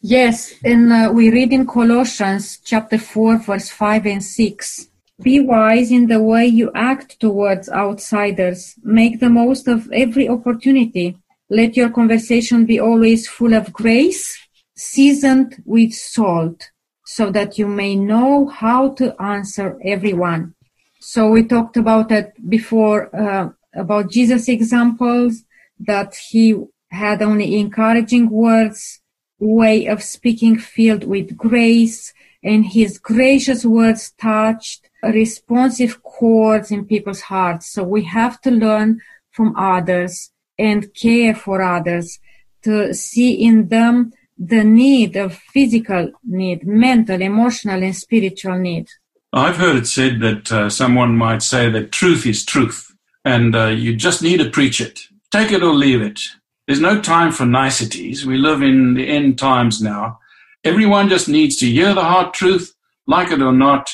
yes 0.00 0.54
and 0.64 0.92
uh, 0.92 1.10
we 1.12 1.30
read 1.30 1.52
in 1.52 1.66
colossians 1.66 2.58
chapter 2.64 2.98
4 2.98 3.38
verse 3.38 3.70
5 3.70 4.06
and 4.06 4.24
6 4.24 4.88
be 5.22 5.40
wise 5.40 5.90
in 5.90 6.08
the 6.08 6.22
way 6.22 6.46
you 6.46 6.70
act 6.74 7.18
towards 7.20 7.70
outsiders. 7.70 8.74
Make 8.82 9.18
the 9.18 9.30
most 9.30 9.66
of 9.66 9.90
every 9.90 10.28
opportunity 10.28 11.16
let 11.48 11.76
your 11.76 11.90
conversation 11.90 12.66
be 12.66 12.80
always 12.80 13.28
full 13.28 13.54
of 13.54 13.72
grace, 13.72 14.36
seasoned 14.74 15.62
with 15.64 15.94
salt, 15.94 16.70
so 17.04 17.30
that 17.30 17.56
you 17.56 17.68
may 17.68 17.94
know 17.94 18.48
how 18.48 18.90
to 18.94 19.20
answer 19.22 19.78
everyone. 19.84 20.54
So 21.00 21.30
we 21.30 21.44
talked 21.44 21.76
about 21.76 22.08
that 22.08 22.32
before, 22.50 23.14
uh, 23.14 23.50
about 23.76 24.10
Jesus' 24.10 24.48
examples, 24.48 25.44
that 25.78 26.14
he 26.14 26.56
had 26.90 27.22
only 27.22 27.58
encouraging 27.58 28.30
words, 28.30 29.00
way 29.38 29.86
of 29.86 30.02
speaking 30.02 30.58
filled 30.58 31.04
with 31.04 31.36
grace, 31.36 32.12
and 32.42 32.64
his 32.64 32.98
gracious 32.98 33.64
words 33.64 34.12
touched 34.18 34.88
responsive 35.02 36.02
chords 36.02 36.70
in 36.70 36.84
people's 36.84 37.22
hearts. 37.22 37.68
So 37.68 37.82
we 37.82 38.04
have 38.04 38.40
to 38.42 38.50
learn 38.50 39.00
from 39.30 39.54
others 39.56 40.30
and 40.58 40.92
care 40.94 41.34
for 41.34 41.60
others, 41.62 42.18
to 42.62 42.94
see 42.94 43.32
in 43.34 43.68
them 43.68 44.12
the 44.38 44.64
need 44.64 45.16
of 45.16 45.34
physical 45.34 46.10
need, 46.24 46.66
mental, 46.66 47.20
emotional, 47.20 47.82
and 47.82 47.94
spiritual 47.94 48.58
need. 48.58 48.88
I've 49.32 49.56
heard 49.56 49.76
it 49.76 49.86
said 49.86 50.20
that 50.20 50.52
uh, 50.52 50.70
someone 50.70 51.16
might 51.16 51.42
say 51.42 51.68
that 51.70 51.92
truth 51.92 52.26
is 52.26 52.44
truth, 52.44 52.85
and 53.26 53.56
uh, 53.56 53.66
you 53.66 53.94
just 53.96 54.22
need 54.22 54.38
to 54.38 54.48
preach 54.48 54.80
it. 54.80 55.00
Take 55.32 55.50
it 55.50 55.62
or 55.62 55.74
leave 55.74 56.00
it. 56.00 56.20
There's 56.66 56.80
no 56.80 57.00
time 57.00 57.32
for 57.32 57.44
niceties. 57.44 58.24
We 58.24 58.38
live 58.38 58.62
in 58.62 58.94
the 58.94 59.08
end 59.08 59.38
times 59.38 59.82
now. 59.82 60.20
Everyone 60.64 61.08
just 61.08 61.28
needs 61.28 61.56
to 61.56 61.66
hear 61.66 61.92
the 61.92 62.04
hard 62.04 62.32
truth, 62.32 62.74
like 63.06 63.32
it 63.32 63.42
or 63.42 63.52
not, 63.52 63.90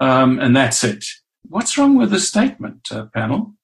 um, 0.00 0.38
and 0.38 0.54
that's 0.54 0.84
it. 0.84 1.04
What's 1.48 1.76
wrong 1.76 1.96
with 1.96 2.10
this 2.10 2.28
statement, 2.28 2.88
uh, 2.92 3.06
panel? 3.12 3.54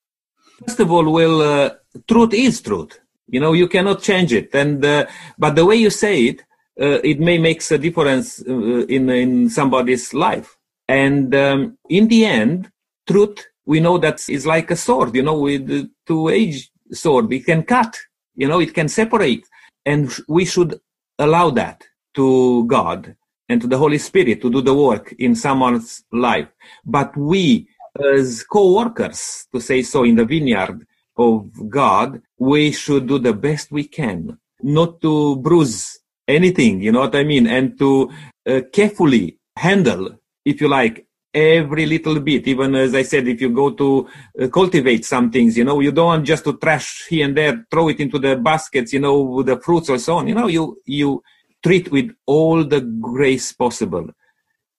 First 0.67 0.81
of 0.81 0.91
all, 0.91 1.11
well, 1.11 1.41
uh, 1.41 1.71
truth 2.09 2.35
is 2.35 2.61
truth. 2.61 2.99
You 3.29 3.41
know, 3.41 3.53
you 3.53 3.69
cannot 3.69 4.03
change 4.03 4.33
it. 4.33 4.55
And 4.55 4.85
uh, 4.85 5.07
but 5.39 5.55
the 5.55 5.65
way 5.65 5.77
you 5.77 5.91
say 5.91 6.25
it, 6.27 6.41
uh, 6.81 7.01
it 7.05 7.21
may 7.21 7.39
makes 7.39 7.71
a 7.71 7.79
difference 7.79 8.43
uh, 8.47 8.87
in 8.87 9.09
in 9.11 9.51
somebody's 9.51 10.13
life. 10.13 10.57
And 10.89 11.35
um, 11.35 11.79
in 11.89 12.09
the 12.09 12.25
end, 12.25 12.71
truth 13.09 13.47
we 13.67 13.81
know 13.81 13.99
that 13.99 14.23
it's 14.29 14.47
like 14.47 14.71
a 14.71 14.77
sword. 14.77 15.15
You 15.15 15.23
know, 15.23 15.39
with 15.39 15.91
two-edged 16.07 16.71
sword, 16.93 17.33
it 17.33 17.47
can 17.47 17.63
cut. 17.63 17.99
You 18.35 18.49
know, 18.49 18.61
it 18.61 18.75
can 18.75 18.89
separate, 18.89 19.47
and 19.85 20.11
we 20.29 20.45
should 20.45 20.81
allow 21.19 21.51
that 21.51 21.85
to 22.15 22.65
God 22.67 23.15
and 23.49 23.61
to 23.61 23.67
the 23.67 23.77
Holy 23.77 23.99
Spirit 23.99 24.41
to 24.41 24.51
do 24.51 24.63
the 24.63 24.75
work 24.75 25.15
in 25.19 25.35
someone's 25.35 26.03
life. 26.11 26.49
But 26.85 27.15
we 27.17 27.69
as 27.99 28.43
co-workers, 28.45 29.47
to 29.53 29.61
say 29.61 29.83
so, 29.83 30.05
in 30.05 30.17
the 30.17 30.25
vineyard 30.25 30.87
of 31.17 31.51
God, 31.69 32.23
we 32.39 32.73
should 32.73 33.07
do 33.07 33.19
the 33.19 33.33
best 33.33 33.71
we 33.71 33.85
can, 33.85 34.39
not 34.63 35.01
to 35.03 35.37
bruise 35.37 35.99
anything, 36.27 36.81
you 36.81 36.93
know 36.93 37.01
what 37.01 37.17
I 37.17 37.25
mean, 37.25 37.47
and 37.47 37.79
to 37.79 38.11
uh, 38.47 38.61
carefully 38.73 39.39
handle, 39.57 40.19
if 40.45 40.61
you 40.61 40.69
like, 40.69 41.07
every 41.35 41.87
little 41.87 42.21
bit. 42.21 42.47
Even 42.49 42.75
as 42.75 42.95
I 42.95 43.03
said, 43.03 43.29
if 43.29 43.41
you 43.41 43.51
go 43.51 43.71
to 43.73 44.09
uh, 44.41 44.49
cultivate 44.49 45.05
some 45.05 45.31
things, 45.31 45.57
you 45.57 45.65
know, 45.65 45.81
you 45.81 45.93
don't 45.93 46.07
want 46.07 46.27
just 46.27 46.45
to 46.45 46.57
trash 46.59 47.07
here 47.09 47.27
and 47.27 47.37
there, 47.37 47.67
throw 47.71 47.89
it 47.89 48.01
into 48.01 48.19
the 48.19 48.37
baskets, 48.37 48.93
you 48.93 49.01
know, 49.01 49.21
with 49.23 49.47
the 49.47 49.61
fruits 49.61 49.89
or 49.91 49.99
so 49.99 50.17
on. 50.17 50.29
You 50.29 50.35
know, 50.35 50.47
you 50.47 50.81
you 50.87 51.23
treat 51.63 51.91
with 51.91 52.11
all 52.27 52.65
the 52.65 52.81
grace 52.81 53.53
possible 53.53 54.09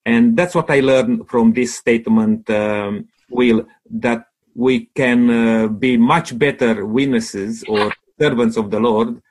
And 0.05 0.35
that's 0.37 0.55
what 0.55 0.69
I 0.69 0.81
learned 0.81 1.29
from 1.29 1.53
this 1.53 1.75
statement, 1.75 2.49
um, 2.49 3.07
Will, 3.29 3.65
that 3.89 4.27
we 4.53 4.87
can 4.93 5.29
uh, 5.29 5.67
be 5.67 5.97
much 5.97 6.37
better 6.37 6.85
witnesses 6.85 7.63
or 7.67 7.93
servants 8.19 8.57
of 8.57 8.69
the 8.69 8.79
Lord 8.79 9.21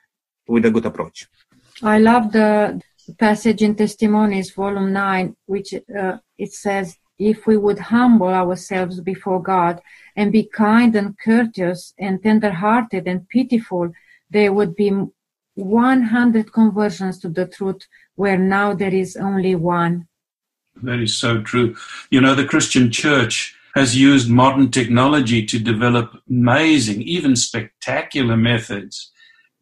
with 0.47 0.65
a 0.65 0.71
good 0.71 0.85
approach. 0.85 1.27
I 1.81 1.99
love 1.99 2.31
the 2.31 2.81
passage 3.17 3.61
in 3.61 3.75
Testimonies, 3.75 4.51
volume 4.51 4.91
9, 4.91 5.35
which 5.45 5.73
uh, 5.75 6.17
it 6.37 6.53
says, 6.53 6.97
if 7.19 7.45
we 7.45 7.57
would 7.57 7.79
humble 7.79 8.27
ourselves 8.27 8.99
before 9.01 9.41
God 9.41 9.81
and 10.15 10.31
be 10.31 10.43
kind 10.43 10.95
and 10.95 11.17
courteous 11.17 11.93
and 11.97 12.21
tender-hearted 12.21 13.07
and 13.07 13.27
pitiful, 13.29 13.91
there 14.29 14.51
would 14.51 14.75
be 14.75 14.91
100 15.55 16.51
conversions 16.51 17.19
to 17.19 17.29
the 17.29 17.45
truth 17.45 17.87
where 18.15 18.37
now 18.37 18.73
there 18.73 18.93
is 18.93 19.15
only 19.15 19.55
one. 19.55 20.07
That 20.81 20.99
is 20.99 21.15
so 21.15 21.41
true. 21.41 21.75
You 22.09 22.21
know, 22.21 22.33
the 22.33 22.45
Christian 22.45 22.91
church 22.91 23.55
has 23.75 23.95
used 23.95 24.29
modern 24.29 24.71
technology 24.71 25.45
to 25.45 25.59
develop 25.59 26.15
amazing, 26.29 27.01
even 27.03 27.35
spectacular 27.35 28.37
methods 28.37 29.11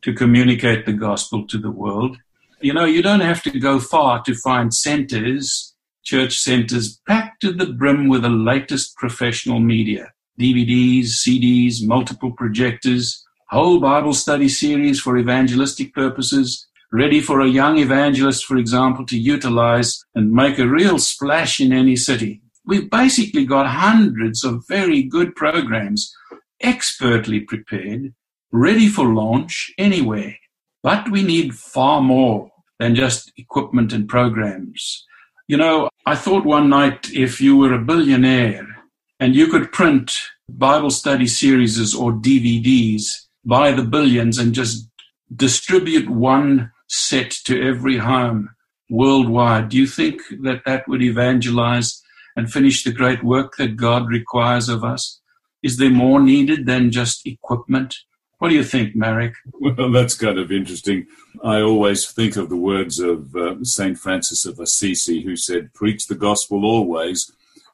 to 0.01 0.13
communicate 0.13 0.85
the 0.85 0.93
gospel 0.93 1.45
to 1.47 1.57
the 1.57 1.71
world. 1.71 2.17
You 2.61 2.73
know, 2.73 2.85
you 2.85 3.01
don't 3.01 3.21
have 3.21 3.41
to 3.43 3.59
go 3.59 3.79
far 3.79 4.21
to 4.23 4.35
find 4.35 4.73
centers, 4.73 5.70
church 6.03 6.37
centers, 6.37 6.99
packed 7.07 7.41
to 7.41 7.51
the 7.51 7.67
brim 7.67 8.07
with 8.07 8.23
the 8.23 8.29
latest 8.29 8.95
professional 8.95 9.59
media. 9.59 10.11
DVDs, 10.39 11.05
CDs, 11.25 11.85
multiple 11.85 12.31
projectors, 12.31 13.23
whole 13.49 13.79
Bible 13.79 14.13
study 14.13 14.49
series 14.49 14.99
for 14.99 15.17
evangelistic 15.17 15.93
purposes, 15.93 16.67
ready 16.91 17.21
for 17.21 17.41
a 17.41 17.47
young 17.47 17.77
evangelist, 17.77 18.45
for 18.45 18.57
example, 18.57 19.05
to 19.05 19.17
utilize 19.17 20.03
and 20.15 20.31
make 20.31 20.57
a 20.57 20.67
real 20.67 20.97
splash 20.97 21.59
in 21.59 21.73
any 21.73 21.95
city. 21.95 22.41
We've 22.65 22.89
basically 22.89 23.45
got 23.45 23.67
hundreds 23.67 24.43
of 24.43 24.63
very 24.67 25.03
good 25.03 25.35
programs, 25.35 26.13
expertly 26.61 27.41
prepared, 27.41 28.13
ready 28.51 28.87
for 28.87 29.05
launch 29.05 29.73
anywhere. 29.77 30.35
But 30.83 31.11
we 31.11 31.23
need 31.23 31.55
far 31.55 32.01
more 32.01 32.51
than 32.79 32.95
just 32.95 33.31
equipment 33.37 33.93
and 33.93 34.07
programs. 34.07 35.05
You 35.51 35.57
know, 35.57 35.89
I 36.05 36.15
thought 36.15 36.45
one 36.45 36.69
night 36.69 37.09
if 37.11 37.41
you 37.41 37.57
were 37.57 37.73
a 37.73 37.83
billionaire 37.83 38.65
and 39.19 39.35
you 39.35 39.47
could 39.47 39.73
print 39.73 40.17
Bible 40.47 40.91
study 40.91 41.27
series 41.27 41.93
or 41.93 42.13
DVDs 42.13 43.03
by 43.43 43.73
the 43.73 43.83
billions 43.83 44.37
and 44.37 44.53
just 44.55 44.87
distribute 45.35 46.09
one 46.09 46.71
set 46.87 47.31
to 47.43 47.61
every 47.61 47.97
home 47.97 48.55
worldwide, 48.89 49.67
do 49.67 49.77
you 49.77 49.87
think 49.87 50.21
that 50.41 50.61
that 50.65 50.87
would 50.87 51.01
evangelize 51.01 52.01
and 52.37 52.49
finish 52.49 52.85
the 52.85 52.93
great 52.93 53.21
work 53.21 53.57
that 53.57 53.75
God 53.75 54.07
requires 54.07 54.69
of 54.69 54.85
us? 54.85 55.19
Is 55.61 55.75
there 55.75 55.89
more 55.89 56.21
needed 56.21 56.65
than 56.65 56.91
just 56.91 57.27
equipment? 57.27 57.97
What 58.41 58.49
do 58.49 58.55
you 58.55 58.63
think, 58.63 58.95
Marek? 58.95 59.35
Well, 59.53 59.91
that's 59.91 60.15
kind 60.15 60.39
of 60.39 60.51
interesting. 60.51 61.05
I 61.43 61.61
always 61.61 62.11
think 62.11 62.37
of 62.37 62.49
the 62.49 62.57
words 62.57 62.97
of 62.97 63.35
uh, 63.35 63.63
St. 63.63 63.95
Francis 63.95 64.45
of 64.45 64.59
Assisi, 64.59 65.21
who 65.21 65.35
said, 65.35 65.71
Preach 65.75 66.07
the 66.07 66.15
gospel 66.15 66.65
always. 66.65 67.31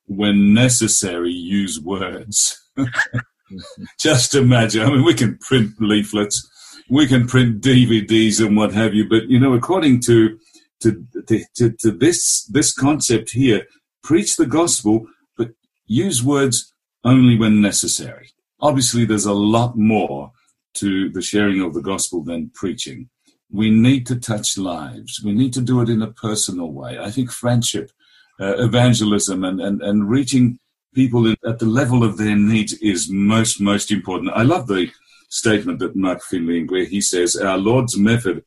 When 0.07 0.53
necessary, 0.53 1.31
use 1.31 1.79
words. 1.79 2.61
Just 3.97 4.35
imagine. 4.35 4.83
I 4.83 4.89
mean, 4.89 5.05
we 5.05 5.13
can 5.13 5.37
print 5.37 5.71
leaflets, 5.79 6.45
we 6.89 7.07
can 7.07 7.27
print 7.27 7.61
DVDs 7.61 8.45
and 8.45 8.57
what 8.57 8.73
have 8.73 8.93
you, 8.93 9.07
but 9.07 9.29
you 9.29 9.39
know, 9.39 9.53
according 9.53 10.01
to 10.01 10.37
to 10.81 11.07
to, 11.55 11.71
to 11.79 11.91
this 11.91 12.43
this 12.47 12.73
concept 12.73 13.31
here, 13.31 13.65
preach 14.03 14.35
the 14.35 14.45
gospel, 14.45 15.05
but 15.37 15.51
use 15.85 16.21
words 16.21 16.73
only 17.05 17.37
when 17.37 17.61
necessary. 17.61 18.31
Obviously, 18.59 19.05
there's 19.05 19.25
a 19.25 19.33
lot 19.33 19.77
more 19.77 20.33
to 20.77 21.09
the 21.09 21.21
sharing 21.21 21.61
of 21.61 21.73
the 21.73 21.81
gospel 21.81 22.23
than 22.23 22.51
preaching. 22.53 23.09
We 23.49 23.69
need 23.69 24.05
to 24.07 24.19
touch 24.19 24.57
lives. 24.57 25.21
We 25.23 25.33
need 25.33 25.53
to 25.53 25.61
do 25.61 25.81
it 25.81 25.89
in 25.89 26.01
a 26.01 26.11
personal 26.11 26.71
way. 26.71 26.99
I 26.99 27.11
think 27.11 27.31
friendship, 27.31 27.91
uh, 28.39 28.57
evangelism, 28.57 29.43
and, 29.43 29.61
and, 29.61 29.81
and 29.81 30.09
reaching 30.09 30.59
people 30.93 31.31
at 31.45 31.59
the 31.59 31.65
level 31.65 32.03
of 32.03 32.17
their 32.17 32.35
needs 32.35 32.73
is 32.73 33.09
most, 33.09 33.61
most 33.61 33.91
important. 33.91 34.31
I 34.33 34.43
love 34.43 34.67
the 34.67 34.91
statement 35.29 35.79
that 35.79 35.95
Mark 35.95 36.21
Finley, 36.23 36.63
where 36.65 36.85
he 36.85 37.01
says, 37.01 37.35
Our 37.35 37.57
Lord's 37.57 37.97
method 37.97 38.43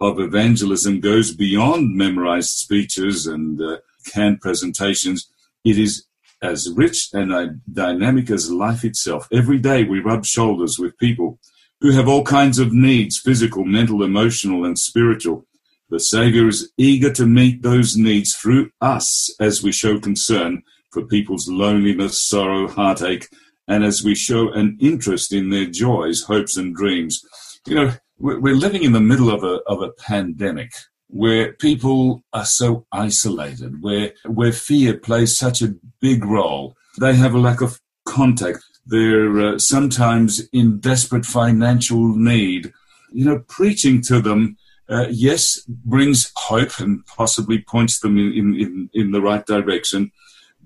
of 0.00 0.20
evangelism 0.20 1.00
goes 1.00 1.34
beyond 1.34 1.96
memorized 1.96 2.50
speeches 2.50 3.26
and 3.26 3.60
uh, 3.60 3.78
canned 4.12 4.40
presentations. 4.40 5.30
It 5.64 5.78
is 5.78 6.06
as 6.42 6.70
rich 6.74 7.08
and 7.12 7.32
uh, 7.32 7.46
dynamic 7.72 8.30
as 8.30 8.50
life 8.50 8.84
itself. 8.84 9.26
Every 9.32 9.58
day 9.58 9.84
we 9.84 10.00
rub 10.00 10.24
shoulders 10.24 10.78
with 10.78 10.98
people 10.98 11.38
who 11.84 11.90
have 11.90 12.08
all 12.08 12.24
kinds 12.24 12.58
of 12.58 12.72
needs 12.72 13.18
physical, 13.18 13.62
mental, 13.62 14.02
emotional, 14.02 14.64
and 14.64 14.78
spiritual. 14.78 15.44
The 15.90 16.00
Savior 16.00 16.48
is 16.48 16.72
eager 16.78 17.12
to 17.12 17.26
meet 17.26 17.60
those 17.60 17.94
needs 17.94 18.34
through 18.34 18.70
us 18.80 19.28
as 19.38 19.62
we 19.62 19.70
show 19.70 20.00
concern 20.00 20.62
for 20.90 21.04
people's 21.04 21.46
loneliness, 21.46 22.26
sorrow, 22.26 22.68
heartache, 22.68 23.28
and 23.68 23.84
as 23.84 24.02
we 24.02 24.14
show 24.14 24.50
an 24.50 24.78
interest 24.80 25.30
in 25.30 25.50
their 25.50 25.66
joys, 25.66 26.22
hopes, 26.22 26.56
and 26.56 26.74
dreams. 26.74 27.22
You 27.66 27.74
know, 27.74 27.92
we're 28.18 28.56
living 28.56 28.82
in 28.82 28.92
the 28.92 29.00
middle 29.00 29.30
of 29.30 29.44
a, 29.44 29.60
of 29.66 29.82
a 29.82 29.92
pandemic 29.92 30.72
where 31.08 31.52
people 31.52 32.22
are 32.32 32.46
so 32.46 32.86
isolated, 32.92 33.82
where, 33.82 34.14
where 34.24 34.52
fear 34.52 34.96
plays 34.96 35.36
such 35.36 35.60
a 35.60 35.74
big 36.00 36.24
role. 36.24 36.76
They 36.98 37.14
have 37.14 37.34
a 37.34 37.38
lack 37.38 37.60
of 37.60 37.78
contact. 38.06 38.64
They're 38.86 39.40
uh, 39.40 39.58
sometimes 39.58 40.46
in 40.52 40.78
desperate 40.80 41.24
financial 41.24 42.14
need. 42.14 42.72
You 43.12 43.24
know, 43.24 43.38
preaching 43.48 44.02
to 44.02 44.20
them, 44.20 44.56
uh, 44.88 45.06
yes, 45.10 45.60
brings 45.66 46.32
hope 46.36 46.78
and 46.78 47.04
possibly 47.06 47.60
points 47.60 48.00
them 48.00 48.18
in, 48.18 48.54
in, 48.54 48.90
in 48.92 49.12
the 49.12 49.22
right 49.22 49.44
direction, 49.46 50.10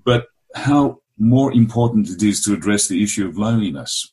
but 0.03 0.27
how 0.55 0.99
more 1.17 1.53
important 1.53 2.09
it 2.09 2.23
is 2.23 2.43
to 2.43 2.53
address 2.53 2.87
the 2.87 3.03
issue 3.03 3.27
of 3.27 3.37
loneliness. 3.37 4.11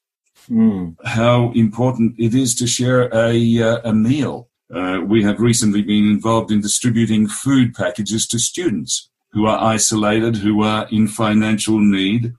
Mm. 0.51 0.97
How 1.05 1.53
important 1.53 2.15
it 2.19 2.35
is 2.35 2.55
to 2.57 2.67
share 2.67 3.13
a, 3.15 3.63
uh, 3.63 3.81
a 3.85 3.93
meal. 3.93 4.49
Uh, 4.73 5.01
we 5.05 5.23
have 5.23 5.41
recently 5.41 5.83
been 5.83 6.05
involved 6.09 6.51
in 6.51 6.61
distributing 6.61 7.29
food 7.29 7.75
packages 7.75 8.27
to 8.29 8.39
students 8.39 9.09
who 9.33 9.47
are 9.47 9.63
isolated, 9.63 10.37
who 10.37 10.63
are 10.63 10.89
in 10.91 11.07
financial 11.07 11.79
need. 11.79 12.35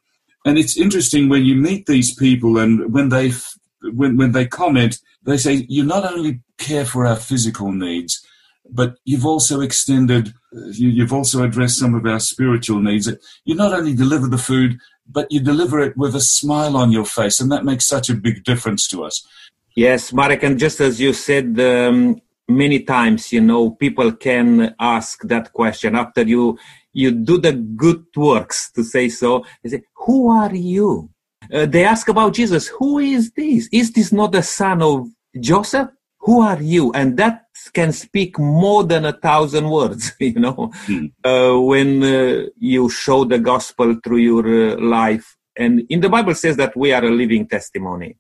And 0.48 0.58
it's 0.58 0.78
interesting 0.78 1.28
when 1.28 1.44
you 1.44 1.56
meet 1.56 1.88
these 1.88 2.16
people 2.16 2.58
and 2.58 2.94
when 2.94 3.10
they, 3.10 3.34
when, 3.82 4.16
when 4.16 4.32
they 4.32 4.48
comment, 4.48 4.98
they 5.24 5.36
say, 5.36 5.66
you 5.68 5.84
not 5.84 6.06
only 6.06 6.40
care 6.58 6.86
for 6.86 7.06
our 7.06 7.18
physical 7.18 7.74
needs, 7.74 8.26
but 8.70 8.96
you've 9.04 9.26
also 9.26 9.60
extended, 9.60 10.34
you, 10.72 11.02
have 11.02 11.12
also 11.12 11.44
addressed 11.44 11.78
some 11.78 11.96
of 11.96 12.06
our 12.06 12.22
spiritual 12.22 12.80
needs. 12.80 13.12
You 13.44 13.56
not 13.56 13.74
only 13.74 13.94
deliver 13.94 14.28
the 14.28 14.38
food, 14.38 14.80
but 15.06 15.30
you 15.30 15.42
deliver 15.42 15.82
it 15.82 15.98
with 15.98 16.16
a 16.16 16.22
smile 16.22 16.78
on 16.78 16.94
your 16.94 17.06
face, 17.06 17.42
and 17.42 17.52
that 17.52 17.66
makes 17.66 17.86
such 17.86 18.10
a 18.10 18.14
big 18.14 18.46
difference 18.46 18.88
to 18.88 19.04
us. 19.04 19.28
Yes, 19.76 20.14
Marek, 20.14 20.44
and 20.44 20.58
just 20.58 20.80
as 20.80 21.02
you 21.02 21.12
said 21.12 21.60
um, 21.60 22.22
many 22.48 22.80
times, 22.84 23.34
you 23.34 23.42
know, 23.42 23.72
people 23.72 24.14
can 24.14 24.74
ask 24.80 25.24
that 25.24 25.52
question 25.52 25.94
after 25.96 26.22
you 26.22 26.58
you 27.02 27.10
do 27.12 27.36
the 27.38 27.54
good 27.54 28.04
works, 28.16 28.72
to 28.76 28.84
say 28.84 29.08
so. 29.10 29.30
They 29.62 29.70
say, 29.74 29.82
"Who 30.06 30.18
are 30.42 30.56
you?" 30.56 31.10
Uh, 31.54 31.66
they 31.74 31.84
ask 31.94 32.06
about 32.10 32.34
Jesus. 32.34 32.68
Who 32.80 33.00
is 33.00 33.32
this? 33.32 33.70
Is 33.72 33.88
this 33.92 34.12
not 34.12 34.32
the 34.32 34.44
son 34.44 34.82
of 34.82 35.08
Joseph? 35.40 35.90
who 36.28 36.42
are 36.42 36.62
you? 36.62 36.92
And 36.92 37.16
that 37.18 37.46
can 37.74 37.94
speak 37.94 38.38
more 38.38 38.84
than 38.84 39.06
a 39.06 39.14
thousand 39.14 39.70
words, 39.70 40.12
you 40.20 40.40
know, 40.40 40.72
mm. 40.86 41.12
uh, 41.24 41.60
when 41.62 42.04
uh, 42.04 42.48
you 42.58 42.90
show 42.90 43.24
the 43.24 43.40
gospel 43.40 43.96
through 44.04 44.18
your 44.18 44.74
uh, 44.74 44.82
life. 44.82 45.38
And 45.58 45.84
in 45.90 46.02
the 46.02 46.10
Bible 46.10 46.36
says 46.36 46.58
that 46.58 46.76
we 46.76 46.92
are 46.92 47.04
a 47.04 47.10
living 47.10 47.48
testimony. 47.48 48.18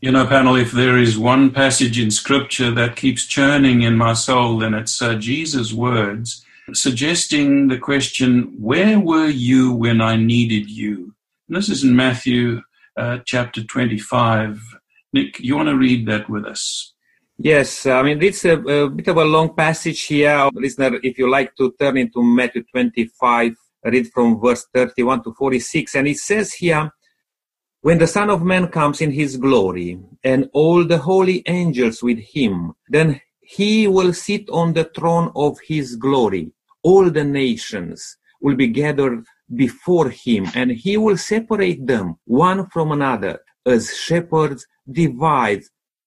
You 0.00 0.12
know, 0.12 0.26
panel, 0.26 0.54
if 0.54 0.70
there 0.70 0.96
is 0.96 1.18
one 1.18 1.50
passage 1.50 1.98
in 1.98 2.10
scripture 2.12 2.70
that 2.70 2.94
keeps 2.94 3.26
churning 3.26 3.82
in 3.82 3.96
my 3.96 4.12
soul, 4.12 4.58
then 4.58 4.72
it's 4.74 5.02
uh, 5.02 5.14
Jesus' 5.14 5.72
words 5.72 6.43
suggesting 6.72 7.68
the 7.68 7.78
question, 7.78 8.54
where 8.58 8.98
were 8.98 9.28
you 9.28 9.72
when 9.72 10.00
I 10.00 10.16
needed 10.16 10.70
you? 10.70 11.14
And 11.48 11.56
this 11.56 11.68
is 11.68 11.84
in 11.84 11.94
Matthew 11.94 12.62
uh, 12.96 13.18
chapter 13.26 13.62
25. 13.62 14.60
Nick, 15.12 15.40
you 15.40 15.56
want 15.56 15.68
to 15.68 15.76
read 15.76 16.06
that 16.08 16.28
with 16.30 16.46
us? 16.46 16.94
Yes, 17.36 17.86
I 17.86 18.02
mean, 18.02 18.22
it's 18.22 18.44
a, 18.44 18.58
a, 18.58 18.88
bit 18.88 19.08
of 19.08 19.16
a 19.16 19.24
long 19.24 19.54
passage 19.54 20.04
here. 20.04 20.48
Listener, 20.54 21.00
if 21.02 21.18
you 21.18 21.28
like 21.28 21.54
to 21.56 21.74
turn 21.78 21.96
into 21.96 22.22
Matthew 22.22 22.62
25, 22.70 23.54
read 23.84 24.12
from 24.12 24.40
verse 24.40 24.66
31 24.72 25.24
to 25.24 25.34
46. 25.34 25.94
And 25.96 26.08
it 26.08 26.18
says 26.18 26.54
here, 26.54 26.90
when 27.80 27.98
the 27.98 28.06
Son 28.06 28.30
of 28.30 28.42
Man 28.42 28.68
comes 28.68 29.00
in 29.00 29.10
his 29.10 29.36
glory 29.36 29.98
and 30.22 30.48
all 30.52 30.84
the 30.84 30.98
holy 30.98 31.42
angels 31.46 32.02
with 32.02 32.18
him, 32.18 32.72
then 32.88 33.20
he 33.56 33.86
will 33.86 34.12
sit 34.12 34.48
on 34.50 34.72
the 34.72 34.84
throne 34.96 35.30
of 35.36 35.58
his 35.66 35.94
glory. 35.94 36.50
All 36.82 37.08
the 37.08 37.24
nations 37.24 38.16
will 38.40 38.56
be 38.56 38.66
gathered 38.66 39.24
before 39.54 40.10
him, 40.10 40.46
and 40.54 40.72
he 40.72 40.96
will 40.96 41.16
separate 41.16 41.86
them 41.86 42.16
one 42.24 42.66
from 42.70 42.90
another, 42.90 43.38
as 43.64 43.96
shepherds 43.96 44.66
divide 44.90 45.62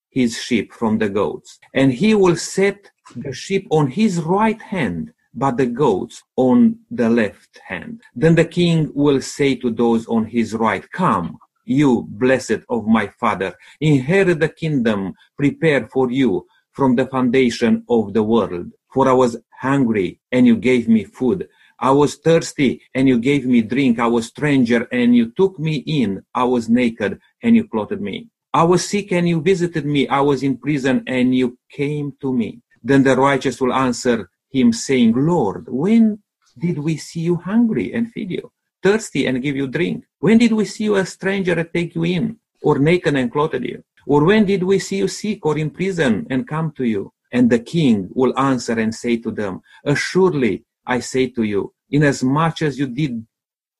his 0.09 0.37
sheep 0.37 0.73
from 0.73 0.97
the 0.97 1.09
goats. 1.09 1.57
And 1.73 1.93
he 1.93 2.13
will 2.15 2.35
set 2.35 2.91
the 3.15 3.31
sheep 3.31 3.65
on 3.71 3.87
his 3.87 4.19
right 4.19 4.61
hand, 4.61 5.13
but 5.33 5.55
the 5.55 5.67
goats 5.67 6.23
on 6.35 6.79
the 6.91 7.09
left 7.09 7.59
hand. 7.65 8.01
Then 8.13 8.35
the 8.35 8.45
king 8.45 8.91
will 8.93 9.21
say 9.21 9.55
to 9.55 9.71
those 9.71 10.05
on 10.07 10.25
his 10.25 10.53
right, 10.53 10.85
Come, 10.91 11.37
you 11.63 12.07
blessed 12.09 12.61
of 12.69 12.87
my 12.87 13.07
father, 13.19 13.55
inherit 13.79 14.39
the 14.39 14.49
kingdom 14.49 15.13
prepared 15.37 15.89
for 15.91 16.11
you 16.11 16.45
from 16.77 16.95
the 16.95 17.07
foundation 17.07 17.83
of 17.89 18.13
the 18.13 18.21
world. 18.21 18.67
For 18.93 19.09
I 19.09 19.13
was 19.23 19.35
hungry, 19.67 20.19
and 20.31 20.45
you 20.45 20.55
gave 20.55 20.87
me 20.87 21.03
food. 21.05 21.49
I 21.79 21.89
was 21.89 22.11
thirsty, 22.27 22.71
and 22.93 23.07
you 23.07 23.17
gave 23.29 23.43
me 23.53 23.59
drink. 23.63 23.97
I 23.97 24.05
was 24.05 24.27
stranger, 24.27 24.87
and 24.91 25.15
you 25.15 25.25
took 25.39 25.57
me 25.57 25.75
in. 26.01 26.09
I 26.35 26.43
was 26.43 26.69
naked, 26.69 27.19
and 27.41 27.55
you 27.55 27.67
clothed 27.67 27.99
me. 27.99 28.27
I 28.53 28.63
was 28.63 28.87
sick, 28.87 29.11
and 29.11 29.27
you 29.27 29.41
visited 29.41 29.85
me. 29.87 30.07
I 30.07 30.21
was 30.21 30.43
in 30.43 30.57
prison, 30.57 31.03
and 31.07 31.33
you 31.33 31.57
came 31.71 32.13
to 32.21 32.31
me. 32.31 32.61
Then 32.83 33.01
the 33.03 33.15
righteous 33.15 33.59
will 33.59 33.73
answer 33.73 34.29
him, 34.51 34.71
saying, 34.71 35.13
Lord, 35.15 35.65
when 35.67 36.19
did 36.65 36.77
we 36.77 36.97
see 36.97 37.21
you 37.21 37.37
hungry 37.37 37.91
and 37.95 38.11
feed 38.11 38.29
you? 38.37 38.51
Thirsty 38.83 39.25
and 39.25 39.41
give 39.41 39.55
you 39.55 39.67
drink? 39.67 40.05
When 40.19 40.37
did 40.37 40.53
we 40.53 40.65
see 40.65 40.83
you 40.83 40.95
a 40.97 41.05
stranger 41.07 41.53
and 41.53 41.69
take 41.73 41.95
you 41.95 42.03
in? 42.05 42.37
Or 42.61 42.77
naked 42.77 43.15
and 43.15 43.31
clothed 43.31 43.63
you? 43.63 43.83
Or 44.07 44.23
when 44.23 44.45
did 44.45 44.63
we 44.63 44.79
see 44.79 44.97
you 44.97 45.09
sick 45.09 45.45
or 45.45 45.57
in 45.57 45.69
prison 45.69 46.25
and 46.29 46.47
come 46.47 46.71
to 46.77 46.85
you? 46.85 47.13
And 47.31 47.49
the 47.49 47.59
king 47.59 48.09
will 48.13 48.37
answer 48.39 48.79
and 48.79 48.95
say 48.95 49.17
to 49.17 49.31
them, 49.31 49.61
Assuredly, 49.83 50.63
I 50.85 51.01
say 51.01 51.27
to 51.31 51.43
you, 51.43 51.73
inasmuch 51.91 52.61
as 52.61 52.79
you 52.79 52.87
did 52.87 53.25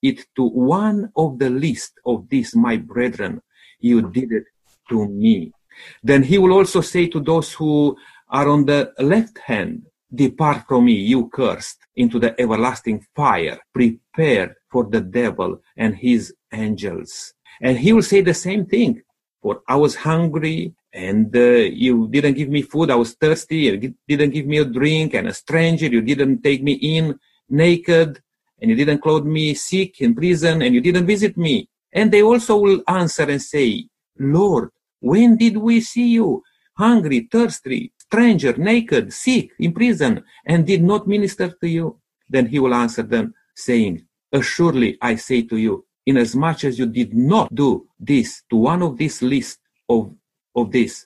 it 0.02 0.26
to 0.36 0.44
one 0.44 1.12
of 1.16 1.40
the 1.40 1.50
least 1.50 1.94
of 2.06 2.28
these 2.30 2.56
my 2.56 2.76
brethren, 2.76 3.42
you 3.80 4.02
did 4.12 4.32
it 4.32 4.44
to 4.90 5.08
me. 5.08 5.54
Then 6.04 6.24
he 6.24 6.38
will 6.38 6.54
also 6.54 6.82
say 6.82 7.08
to 7.08 7.20
those 7.20 7.54
who 7.54 7.96
are 8.30 8.50
on 8.50 8.66
the 8.66 8.94
left 9.00 9.38
hand, 9.40 9.84
Depart 10.14 10.66
from 10.68 10.86
me, 10.86 10.94
you 10.94 11.30
cursed, 11.30 11.80
into 11.96 12.20
the 12.20 12.40
everlasting 12.40 13.06
fire, 13.16 13.60
prepared 13.74 14.56
for 14.72 14.86
the 14.86 15.02
devil 15.02 15.62
and 15.76 15.96
his 15.96 16.34
angels. 16.54 17.34
And 17.62 17.78
he 17.78 17.92
will 17.92 18.04
say 18.04 18.22
the 18.22 18.34
same 18.34 18.66
thing. 18.66 19.02
For 19.48 19.64
I 19.66 19.78
was 19.78 19.96
hungry 19.96 20.74
and 20.92 21.34
uh, 21.34 21.40
you 21.86 22.10
didn't 22.10 22.34
give 22.34 22.50
me 22.50 22.64
food. 22.64 22.92
I 22.92 22.96
was 22.96 23.14
thirsty. 23.14 23.60
You 23.60 23.96
didn't 24.06 24.32
give 24.32 24.46
me 24.46 24.58
a 24.58 24.66
drink 24.66 25.14
and 25.14 25.26
a 25.30 25.34
stranger. 25.34 25.88
You 25.88 26.02
didn't 26.02 26.44
take 26.44 26.62
me 26.62 26.74
in 26.74 27.18
naked 27.48 28.20
and 28.60 28.70
you 28.70 28.76
didn't 28.76 29.00
clothe 29.00 29.24
me 29.24 29.54
sick 29.54 30.02
in 30.02 30.16
prison 30.16 30.62
and 30.62 30.76
you 30.76 30.82
didn't 30.82 31.08
visit 31.08 31.38
me. 31.38 31.70
And 31.94 32.12
they 32.12 32.22
also 32.22 32.58
will 32.58 32.84
answer 32.90 33.24
and 33.24 33.42
say, 33.42 33.88
Lord, 34.20 34.72
when 35.00 35.38
did 35.38 35.56
we 35.56 35.80
see 35.80 36.10
you 36.10 36.44
hungry, 36.78 37.30
thirsty, 37.32 37.94
stranger, 37.98 38.52
naked, 38.58 39.14
sick, 39.14 39.52
in 39.60 39.72
prison, 39.72 40.26
and 40.46 40.68
did 40.68 40.84
not 40.84 41.08
minister 41.08 41.56
to 41.62 41.70
you? 41.70 42.02
Then 42.28 42.48
he 42.48 42.60
will 42.60 42.74
answer 42.74 43.04
them, 43.04 43.34
saying, 43.56 44.08
Assuredly 44.34 44.98
I 45.02 45.16
say 45.16 45.44
to 45.44 45.56
you, 45.56 45.86
inasmuch 46.08 46.64
as 46.64 46.80
you 46.80 46.88
did 46.88 47.14
not 47.14 47.54
do 47.54 47.86
this 48.00 48.42
to 48.50 48.56
one 48.56 48.82
of 48.82 48.98
this 48.98 49.22
list 49.22 49.60
of, 49.90 50.16
of 50.56 50.72
this, 50.72 51.06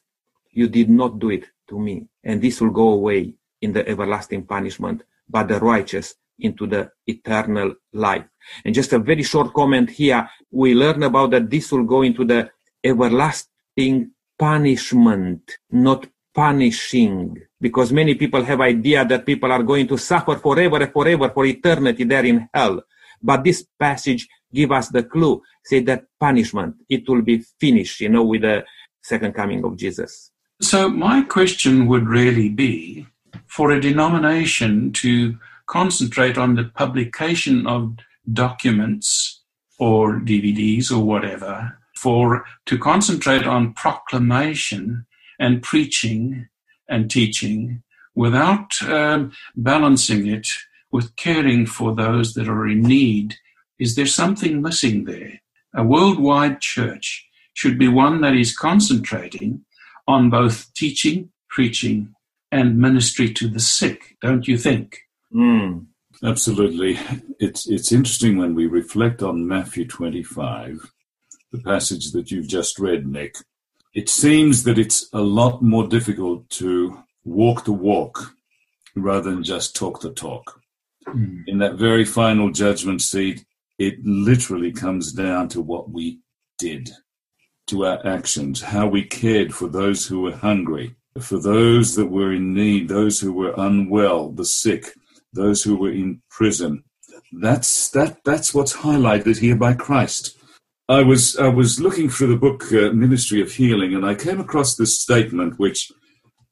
you 0.52 0.70
did 0.70 0.90
not 0.90 1.20
do 1.20 1.32
it 1.32 1.46
to 1.68 1.80
me. 1.80 2.08
And 2.24 2.42
this 2.42 2.62
will 2.62 2.70
go 2.70 2.90
away 2.90 3.34
in 3.62 3.74
the 3.74 3.88
everlasting 3.90 4.46
punishment, 4.46 5.02
but 5.28 5.48
the 5.48 5.60
righteous 5.60 6.16
into 6.40 6.68
the 6.68 6.92
eternal 7.08 7.74
life. 7.94 8.26
And 8.64 8.74
just 8.74 8.94
a 8.94 9.00
very 9.00 9.24
short 9.24 9.54
comment 9.54 9.90
here. 9.90 10.30
We 10.52 10.74
learn 10.74 11.04
about 11.04 11.32
that 11.32 11.50
this 11.50 11.72
will 11.72 11.84
go 11.84 12.02
into 12.02 12.26
the 12.26 12.50
everlasting 12.84 14.12
punishment, 14.38 15.58
not 15.72 16.08
punishing. 16.34 17.38
Because 17.60 17.92
many 17.92 18.16
people 18.16 18.44
have 18.44 18.62
idea 18.62 19.06
that 19.06 19.26
people 19.26 19.52
are 19.52 19.64
going 19.64 19.88
to 19.88 19.98
suffer 19.98 20.36
forever 20.36 20.78
and 20.78 20.92
forever 20.92 21.30
for 21.30 21.46
eternity 21.46 22.04
there 22.04 22.26
in 22.26 22.50
hell. 22.54 22.82
But 23.24 23.44
this 23.44 23.66
passage 23.80 24.28
give 24.54 24.72
us 24.72 24.90
the 24.90 25.04
clue, 25.04 25.42
say 25.66 25.82
that 25.82 26.06
punishment, 26.20 26.76
it 26.90 27.08
will 27.08 27.22
be 27.22 27.44
finished, 27.60 28.02
you 28.02 28.10
know, 28.10 28.24
with 28.24 28.42
the 28.42 28.64
second 29.04 29.34
coming 29.34 29.64
of 29.64 29.78
Jesus. 29.78 30.32
So 30.62 30.90
my 30.90 31.24
question 31.24 31.88
would 31.88 32.08
really 32.08 32.50
be 32.50 33.08
for 33.48 33.72
a 33.72 33.82
denomination 33.82 34.92
to 34.94 35.38
concentrate 35.68 36.38
on 36.38 36.56
the 36.56 36.66
publication 36.66 37.66
of 37.66 37.96
documents 38.32 39.42
or 39.80 40.20
DVDs 40.20 40.92
or 40.92 41.04
whatever, 41.04 41.78
for 41.98 42.46
to 42.66 42.78
concentrate 42.78 43.48
on 43.48 43.74
proclamation 43.74 45.06
and 45.40 45.64
preaching 45.64 46.48
and 46.88 47.10
teaching 47.10 47.82
without 48.14 48.82
um, 48.84 49.32
balancing 49.56 50.28
it 50.28 50.48
with 50.92 51.16
caring 51.16 51.66
for 51.66 51.96
those 51.96 52.34
that 52.34 52.48
are 52.48 52.68
in 52.68 52.82
need 52.82 53.36
is 53.82 53.96
there 53.96 54.06
something 54.06 54.62
missing 54.62 55.06
there? 55.06 55.42
A 55.74 55.84
worldwide 55.84 56.62
church 56.62 57.28
should 57.54 57.80
be 57.80 57.88
one 57.88 58.22
that 58.22 58.36
is 58.36 58.56
concentrating 58.56 59.66
on 60.08 60.30
both 60.30 60.72
teaching, 60.76 61.32
preaching, 61.50 62.14
and 62.52 62.78
ministry 62.78 63.34
to 63.34 63.48
the 63.48 63.60
sick, 63.60 64.18
don't 64.22 64.48
you 64.48 64.56
think? 64.56 65.00
Mm, 65.34 65.88
absolutely. 66.24 67.00
It's, 67.40 67.68
it's 67.68 67.92
interesting 67.92 68.38
when 68.38 68.54
we 68.54 68.68
reflect 68.68 69.24
on 69.24 69.48
Matthew 69.48 69.88
25, 69.88 70.92
the 71.52 71.58
passage 71.58 72.12
that 72.12 72.30
you've 72.30 72.48
just 72.48 72.78
read, 72.78 73.08
Nick. 73.08 73.36
It 73.96 74.10
seems 74.10 74.64
that 74.66 74.78
it's 74.78 75.10
a 75.12 75.22
lot 75.22 75.64
more 75.64 75.88
difficult 75.88 76.48
to 76.52 77.02
walk 77.26 77.66
the 77.66 77.72
walk 77.72 78.36
rather 78.96 79.32
than 79.32 79.44
just 79.44 79.76
talk 79.76 80.02
the 80.02 80.12
talk. 80.12 80.61
Mm. 81.08 81.44
In 81.48 81.58
that 81.60 81.76
very 81.76 82.06
final 82.06 82.52
judgment 82.52 83.02
seat, 83.02 83.46
it 83.80 83.96
literally 84.04 84.72
comes 84.72 85.12
down 85.14 85.48
to 85.50 85.62
what 85.62 85.90
we 85.90 86.20
did, 86.60 86.92
to 87.68 87.86
our 87.86 88.06
actions, 88.06 88.62
how 88.62 88.88
we 88.88 89.04
cared 89.04 89.54
for 89.54 89.68
those 89.68 90.06
who 90.06 90.22
were 90.22 90.36
hungry, 90.36 90.96
for 91.20 91.40
those 91.40 91.96
that 91.96 92.08
were 92.08 92.34
in 92.34 92.54
need, 92.54 92.88
those 92.88 93.20
who 93.20 93.34
were 93.34 93.54
unwell, 93.58 94.32
the 94.32 94.46
sick, 94.46 94.94
those 95.34 95.64
who 95.64 95.76
were 95.76 95.92
in 95.92 96.22
prison. 96.30 96.84
That's 97.32 97.90
that. 97.92 98.24
That's 98.26 98.54
what's 98.54 98.78
highlighted 98.78 99.40
here 99.40 99.56
by 99.56 99.74
Christ. 99.74 100.38
I 100.90 101.02
was 101.04 101.38
I 101.38 101.48
was 101.48 101.80
looking 101.80 102.10
through 102.10 102.28
the 102.28 102.38
book 102.38 102.72
uh, 102.74 102.92
Ministry 102.92 103.42
of 103.42 103.54
Healing, 103.54 103.96
and 103.96 104.06
I 104.06 104.16
came 104.16 104.40
across 104.42 104.76
this 104.76 105.00
statement 105.00 105.58
which 105.58 105.90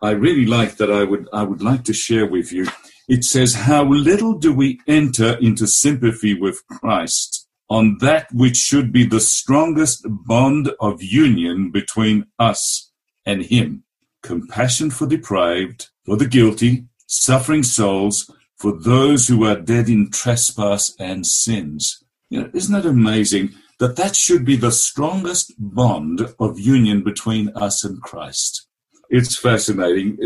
I 0.02 0.12
really 0.12 0.45
like 0.45 0.78
that 0.78 0.91
I 0.91 1.04
would 1.04 1.28
I 1.34 1.43
would 1.43 1.62
like 1.62 1.84
to 1.86 1.93
share 1.93 2.26
with 2.26 2.52
you. 2.54 2.68
It 3.10 3.24
says, 3.24 3.55
How 3.55 3.84
little 3.84 4.36
do 4.36 4.53
we 4.53 4.80
enter 4.88 5.36
into 5.41 5.66
sympathy 5.66 6.39
with 6.39 6.66
Christ 6.68 7.47
on 7.68 7.97
that 8.01 8.32
which 8.32 8.55
should 8.55 8.93
be 8.93 9.05
the 9.05 9.20
strongest 9.20 10.05
bond 10.07 10.72
of 10.80 11.01
union 11.01 11.72
between 11.72 12.28
us 12.38 12.91
and 13.26 13.43
Him 13.43 13.84
compassion 14.22 14.91
for 14.91 15.07
deprived, 15.07 15.89
for 16.05 16.18
the 16.18 16.28
guilty, 16.28 16.86
suffering 17.07 17.64
souls, 17.64 18.30
for 18.57 18.74
those 18.74 19.28
who 19.28 19.45
are 19.45 19.60
dead 19.60 19.89
in 19.89 20.12
trespass 20.12 20.93
and 20.99 21.26
sins. 21.26 22.03
You 22.30 22.41
know, 22.41 22.51
isn't 22.53 22.74
that 22.74 22.88
amazing 22.88 23.55
that 23.80 23.95
that 23.95 24.16
should 24.16 24.45
be 24.45 24.57
the 24.57 24.72
strongest 24.72 25.53
bond 25.57 26.34
of 26.39 26.60
union 26.60 27.01
between 27.01 27.49
us 27.55 27.84
and 27.84 28.01
Christ? 28.01 28.68
It's 29.10 29.38
fascinating. 29.38 30.18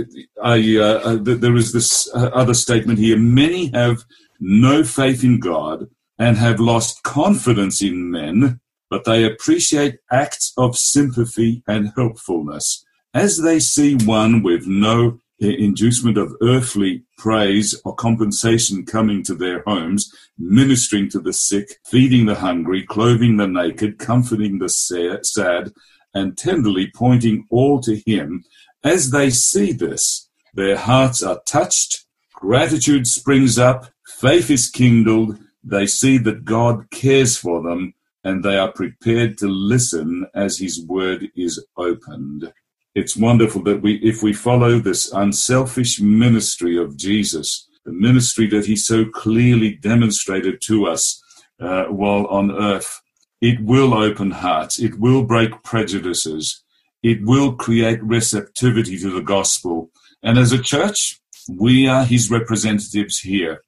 I, 0.43 0.77
uh, 0.77 0.81
uh 0.83 1.17
there 1.19 1.55
is 1.55 1.71
this 1.71 2.09
uh, 2.13 2.29
other 2.33 2.53
statement 2.53 2.99
here. 2.99 3.17
Many 3.17 3.71
have 3.73 4.03
no 4.39 4.83
faith 4.83 5.23
in 5.23 5.39
God 5.39 5.87
and 6.19 6.37
have 6.37 6.59
lost 6.59 7.03
confidence 7.03 7.81
in 7.81 8.11
men, 8.11 8.59
but 8.89 9.05
they 9.05 9.23
appreciate 9.23 9.99
acts 10.11 10.53
of 10.57 10.77
sympathy 10.77 11.63
and 11.67 11.91
helpfulness. 11.95 12.85
As 13.13 13.37
they 13.37 13.59
see 13.59 13.95
one 13.95 14.43
with 14.43 14.67
no 14.67 15.19
inducement 15.39 16.17
of 16.17 16.35
earthly 16.41 17.03
praise 17.17 17.79
or 17.83 17.95
compensation 17.95 18.85
coming 18.85 19.23
to 19.23 19.35
their 19.35 19.63
homes, 19.65 20.11
ministering 20.37 21.09
to 21.09 21.19
the 21.19 21.33
sick, 21.33 21.79
feeding 21.85 22.25
the 22.25 22.35
hungry, 22.35 22.83
clothing 22.83 23.37
the 23.37 23.47
naked, 23.47 23.99
comforting 23.99 24.59
the 24.59 24.69
sad, 24.69 25.71
and 26.13 26.37
tenderly 26.37 26.91
pointing 26.93 27.45
all 27.49 27.81
to 27.81 28.01
Him, 28.05 28.43
as 28.83 29.11
they 29.11 29.29
see 29.29 29.71
this, 29.71 30.29
their 30.53 30.77
hearts 30.77 31.23
are 31.23 31.41
touched, 31.45 32.05
gratitude 32.33 33.07
springs 33.07 33.57
up, 33.57 33.87
faith 34.05 34.49
is 34.49 34.69
kindled, 34.69 35.37
they 35.63 35.87
see 35.87 36.17
that 36.19 36.45
God 36.45 36.89
cares 36.91 37.37
for 37.37 37.61
them, 37.61 37.93
and 38.23 38.43
they 38.43 38.57
are 38.57 38.71
prepared 38.71 39.37
to 39.39 39.47
listen 39.47 40.27
as 40.33 40.59
His 40.59 40.85
word 40.85 41.29
is 41.35 41.63
opened. 41.77 42.51
It's 42.95 43.17
wonderful 43.17 43.63
that 43.63 43.81
we, 43.81 43.95
if 43.95 44.21
we 44.21 44.33
follow 44.33 44.79
this 44.79 45.11
unselfish 45.11 45.99
ministry 45.99 46.77
of 46.77 46.95
Jesus, 46.95 47.67
the 47.85 47.91
ministry 47.91 48.47
that 48.47 48.65
he 48.65 48.75
so 48.75 49.05
clearly 49.05 49.75
demonstrated 49.75 50.61
to 50.61 50.85
us 50.85 51.21
uh, 51.59 51.85
while 51.85 52.25
on 52.27 52.51
earth. 52.51 53.01
It 53.41 53.59
will 53.61 53.93
open 53.93 54.31
hearts. 54.31 54.79
It 54.79 54.99
will 54.99 55.23
break 55.23 55.63
prejudices. 55.63 56.62
It 57.03 57.21
will 57.23 57.53
create 57.53 58.01
receptivity 58.01 58.97
to 58.99 59.11
the 59.11 59.21
gospel. 59.21 59.91
And 60.23 60.39
as 60.39 60.51
a 60.51 60.61
church, 60.61 61.19
we 61.49 61.87
are 61.87 62.05
his 62.05 62.31
representatives 62.31 63.19
here. 63.19 63.63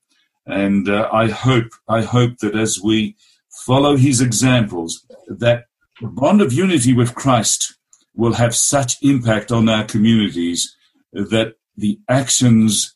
And 0.45 0.87
uh, 0.87 1.09
I 1.11 1.29
hope, 1.29 1.71
I 1.87 2.01
hope 2.01 2.37
that 2.39 2.55
as 2.55 2.79
we 2.81 3.15
follow 3.65 3.97
his 3.97 4.21
examples, 4.21 5.05
that 5.27 5.65
bond 6.01 6.41
of 6.41 6.53
unity 6.53 6.93
with 6.93 7.15
Christ 7.15 7.75
will 8.13 8.33
have 8.33 8.55
such 8.55 8.97
impact 9.01 9.51
on 9.51 9.67
our 9.67 9.83
communities 9.83 10.75
that 11.11 11.55
the 11.75 11.99
actions 12.07 12.95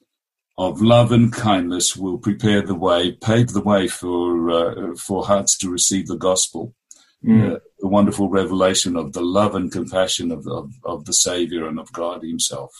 of 0.57 0.81
love 0.81 1.11
and 1.11 1.31
kindness 1.31 1.95
will 1.95 2.17
prepare 2.17 2.61
the 2.61 2.75
way, 2.75 3.13
pave 3.13 3.49
the 3.49 3.61
way 3.61 3.87
for 3.87 4.51
uh, 4.51 4.95
for 4.95 5.25
hearts 5.25 5.57
to 5.57 5.69
receive 5.69 6.07
the 6.07 6.17
gospel, 6.17 6.75
mm. 7.25 7.55
uh, 7.55 7.59
the 7.59 7.61
wonderful 7.97 8.29
revelation 8.29 8.95
of 8.95 9.13
the 9.13 9.21
love 9.21 9.55
and 9.55 9.71
compassion 9.71 10.31
of, 10.31 10.47
of, 10.47 10.71
of 10.83 11.05
the 11.05 11.13
Savior 11.13 11.67
and 11.67 11.79
of 11.79 11.91
God 11.91 12.23
Himself. 12.23 12.71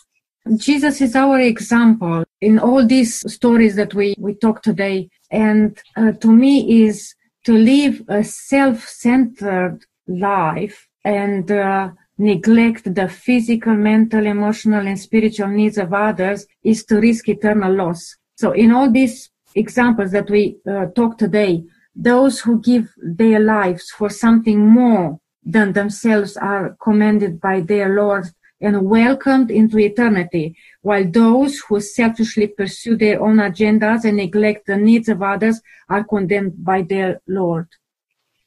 Jesus 0.56 1.02
is 1.02 1.16
our 1.16 1.40
example 1.40 2.24
in 2.42 2.60
all 2.60 2.86
these 2.86 3.14
stories 3.32 3.76
that 3.76 3.94
we, 3.94 4.16
we 4.18 4.34
talk 4.36 4.62
today. 4.62 5.10
And 5.32 5.78
uh, 5.98 6.14
to 6.14 6.32
me 6.32 6.84
is 6.86 7.14
to 7.46 7.54
live 7.54 8.02
a 8.08 8.24
self-centered 8.24 9.80
life 10.08 10.88
and 11.04 11.52
uh, 11.52 11.92
neglect 12.18 12.94
the 12.96 13.08
physical, 13.08 13.76
mental, 13.76 14.26
emotional, 14.26 14.86
and 14.88 15.00
spiritual 15.00 15.48
needs 15.48 15.78
of 15.78 15.94
others 15.94 16.46
is 16.64 16.84
to 16.86 17.00
risk 17.00 17.30
eternal 17.30 17.74
loss. 17.74 18.16
So 18.36 18.52
in 18.52 18.72
all 18.72 18.92
these 18.92 19.30
examples 19.56 20.12
that 20.12 20.30
we 20.30 20.58
uh, 20.70 20.88
talk 20.96 21.18
today, 21.18 21.64
those 22.02 22.40
who 22.40 22.62
give 22.62 22.94
their 22.98 23.40
lives 23.40 23.92
for 23.92 24.10
something 24.10 24.66
more 24.66 25.20
than 25.44 25.74
themselves 25.74 26.38
are 26.38 26.78
commended 26.82 27.42
by 27.42 27.60
their 27.60 27.90
Lord 27.96 28.26
and 28.62 28.90
welcomed 28.90 29.52
into 29.52 29.80
eternity, 29.80 30.56
while 30.82 31.06
those 31.10 31.60
who 31.60 31.80
selfishly 31.80 32.48
pursue 32.48 32.96
their 32.96 33.22
own 33.22 33.38
agendas 33.38 34.04
and 34.06 34.18
neglect 34.18 34.66
the 34.66 34.78
needs 34.78 35.10
of 35.10 35.22
others 35.22 35.62
are 35.90 36.04
condemned 36.04 36.64
by 36.64 36.82
their 36.82 37.22
Lord. 37.28 37.68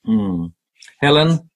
Mm. 0.07 0.53
Helen? 1.01 1.51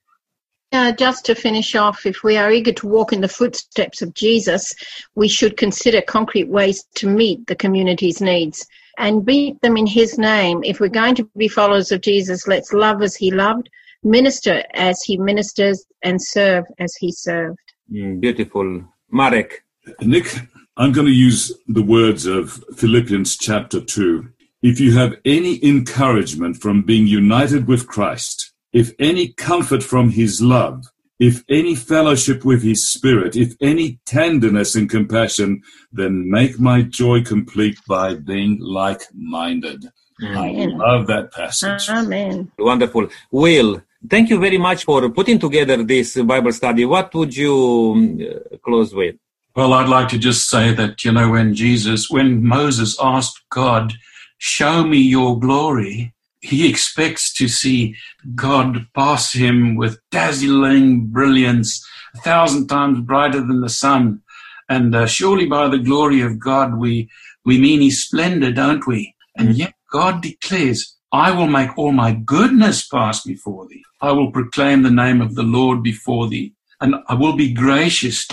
Uh, 0.72 0.92
just 0.92 1.24
to 1.26 1.34
finish 1.34 1.74
off, 1.74 2.05
if 2.07 2.22
we 2.22 2.36
are 2.36 2.51
eager 2.51 2.72
to 2.72 2.88
walk 2.88 3.12
in 3.12 3.20
the 3.20 3.28
footsteps 3.28 4.03
of 4.03 4.12
Jesus, 4.14 4.74
we 5.14 5.28
should 5.28 5.57
consider 5.57 6.03
concrete 6.03 6.49
ways 6.49 6.84
to 6.97 7.09
meet 7.09 7.47
the 7.47 7.55
community's 7.55 8.20
needs 8.20 8.66
and 8.99 9.24
beat 9.24 9.61
them 9.62 9.76
in 9.76 9.86
His 9.86 10.18
name. 10.18 10.62
If 10.64 10.80
we're 10.80 10.88
going 10.88 11.14
to 11.16 11.30
be 11.36 11.49
followers 11.49 11.92
of 11.92 12.01
Jesus, 12.01 12.47
let's 12.47 12.72
love 12.72 13.03
as 13.03 13.16
He 13.16 13.30
loved, 13.30 13.68
minister 14.03 14.64
as 14.74 15.03
He 15.03 15.16
ministers, 15.16 15.84
and 16.03 16.20
serve 16.20 16.64
as 16.78 16.94
He 16.97 17.12
served. 17.12 17.59
Mm, 17.92 18.20
beautiful. 18.20 18.84
Marek. 19.11 19.64
Nick, 20.01 20.34
I'm 20.76 20.92
going 20.92 21.07
to 21.07 21.12
use 21.12 21.53
the 21.68 21.82
words 21.82 22.26
of 22.26 22.62
Philippians 22.76 23.36
chapter 23.36 23.80
2. 23.80 24.28
If 24.62 24.80
you 24.80 24.97
have 24.97 25.14
any 25.24 25.64
encouragement 25.64 26.57
from 26.57 26.82
being 26.82 27.07
united 27.07 27.68
with 27.68 27.86
Christ, 27.86 28.53
if 28.72 28.92
any 28.99 29.28
comfort 29.28 29.82
from 29.82 30.11
his 30.11 30.42
love, 30.42 30.86
if 31.19 31.43
any 31.49 31.75
fellowship 31.75 32.45
with 32.45 32.62
his 32.62 32.87
spirit, 32.89 33.37
if 33.37 33.55
any 33.61 33.99
tenderness 34.05 34.75
and 34.75 34.89
compassion, 34.91 35.62
then 35.93 36.31
make 36.31 36.61
my 36.61 36.83
joy 36.83 37.23
complete 37.23 37.79
by 37.89 38.14
being 38.14 38.59
like 38.61 39.03
minded. 39.14 39.87
I 40.23 40.51
love 40.51 41.07
that 41.09 41.33
passage. 41.33 41.89
Amen. 41.91 42.51
Wonderful. 42.59 43.09
Will, 43.31 43.83
thank 44.09 44.31
you 44.31 44.39
very 44.39 44.59
much 44.59 44.85
for 44.85 45.09
putting 45.11 45.39
together 45.39 45.83
this 45.83 46.17
Bible 46.17 46.53
study. 46.53 46.85
What 46.85 47.14
would 47.14 47.37
you 47.37 47.93
um, 47.97 48.59
close 48.62 48.95
with? 48.95 49.17
Well, 49.55 49.73
I'd 49.73 49.89
like 49.89 50.09
to 50.09 50.19
just 50.19 50.49
say 50.51 50.75
that, 50.75 51.05
you 51.05 51.12
know, 51.12 51.31
when 51.31 51.55
Jesus, 51.55 52.11
when 52.11 52.45
Moses 52.45 52.97
asked 53.01 53.41
God, 53.51 53.95
show 54.39 54.85
me 54.85 54.99
your 54.99 55.39
glory, 55.41 56.12
he 56.47 56.68
expects 56.68 57.32
to 57.34 57.49
see 57.49 57.97
God 58.34 58.86
pass 58.94 59.32
him 59.32 59.74
with 59.74 59.99
dazzling 60.12 61.07
brilliance, 61.07 61.84
a 62.14 62.18
thousand 62.18 62.68
times 62.68 63.01
brighter 63.01 63.40
than 63.40 63.61
the 63.62 63.68
sun. 63.68 64.22
And 64.68 64.94
uh, 64.94 65.07
surely 65.07 65.47
by 65.47 65.68
the 65.68 65.78
glory 65.78 66.20
of 66.20 66.38
God, 66.38 66.78
we, 66.78 67.11
we 67.44 67.61
mean 67.61 67.80
his 67.80 68.05
splendor, 68.05 68.53
don't 68.53 68.86
we? 68.86 69.14
And 69.36 69.57
yet 69.57 69.74
God 69.90 70.22
declares, 70.22 70.97
I 71.12 71.32
will 71.32 71.49
make 71.49 71.76
all 71.76 71.92
my 71.92 72.12
goodness 72.12 72.86
pass 72.86 73.24
before 73.24 73.66
thee. 73.66 73.82
I 74.01 74.12
will 74.12 74.30
proclaim 74.30 74.82
the 74.82 74.90
name 74.90 75.20
of 75.20 75.34
the 75.34 75.42
Lord 75.42 75.82
before 75.82 76.28
thee. 76.28 76.55
And 76.80 76.94
I 77.09 77.14
will 77.14 77.34
be 77.34 77.53
gracious 77.53 78.28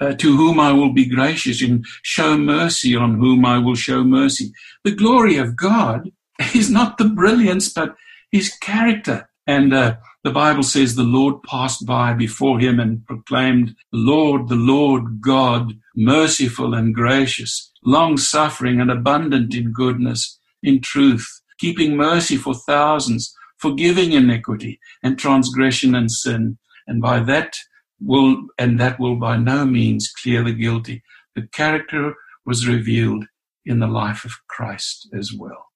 uh, 0.00 0.12
to 0.14 0.36
whom 0.36 0.58
I 0.58 0.72
will 0.72 0.92
be 0.92 1.06
gracious 1.06 1.60
and 1.60 1.84
show 2.02 2.38
mercy 2.38 2.96
on 2.96 3.18
whom 3.18 3.44
I 3.44 3.58
will 3.58 3.74
show 3.74 4.04
mercy. 4.04 4.52
The 4.84 4.94
glory 4.94 5.36
of 5.36 5.56
God 5.56 6.12
is 6.54 6.70
not 6.70 6.98
the 6.98 7.04
brilliance, 7.04 7.68
but 7.72 7.94
his 8.30 8.54
character. 8.58 9.28
And 9.46 9.72
uh, 9.72 9.96
the 10.24 10.30
Bible 10.30 10.62
says 10.62 10.94
the 10.94 11.02
Lord 11.02 11.42
passed 11.42 11.86
by 11.86 12.12
before 12.12 12.60
him 12.60 12.78
and 12.78 13.04
proclaimed, 13.06 13.74
Lord, 13.92 14.48
the 14.48 14.56
Lord 14.56 15.20
God, 15.20 15.72
merciful 15.96 16.74
and 16.74 16.94
gracious, 16.94 17.72
long 17.84 18.16
suffering 18.18 18.80
and 18.80 18.90
abundant 18.90 19.54
in 19.54 19.72
goodness, 19.72 20.38
in 20.62 20.80
truth, 20.80 21.26
keeping 21.58 21.96
mercy 21.96 22.36
for 22.36 22.54
thousands, 22.54 23.34
forgiving 23.56 24.12
iniquity 24.12 24.78
and 25.02 25.18
transgression 25.18 25.94
and 25.94 26.10
sin. 26.10 26.58
And 26.86 27.00
by 27.00 27.20
that 27.20 27.56
will, 28.00 28.48
and 28.58 28.78
that 28.80 29.00
will 29.00 29.16
by 29.16 29.38
no 29.38 29.64
means 29.64 30.12
clear 30.22 30.44
the 30.44 30.52
guilty. 30.52 31.02
The 31.34 31.46
character 31.52 32.14
was 32.44 32.68
revealed 32.68 33.26
in 33.64 33.78
the 33.78 33.86
life 33.86 34.24
of 34.24 34.32
Christ 34.48 35.08
as 35.16 35.32
well. 35.32 35.67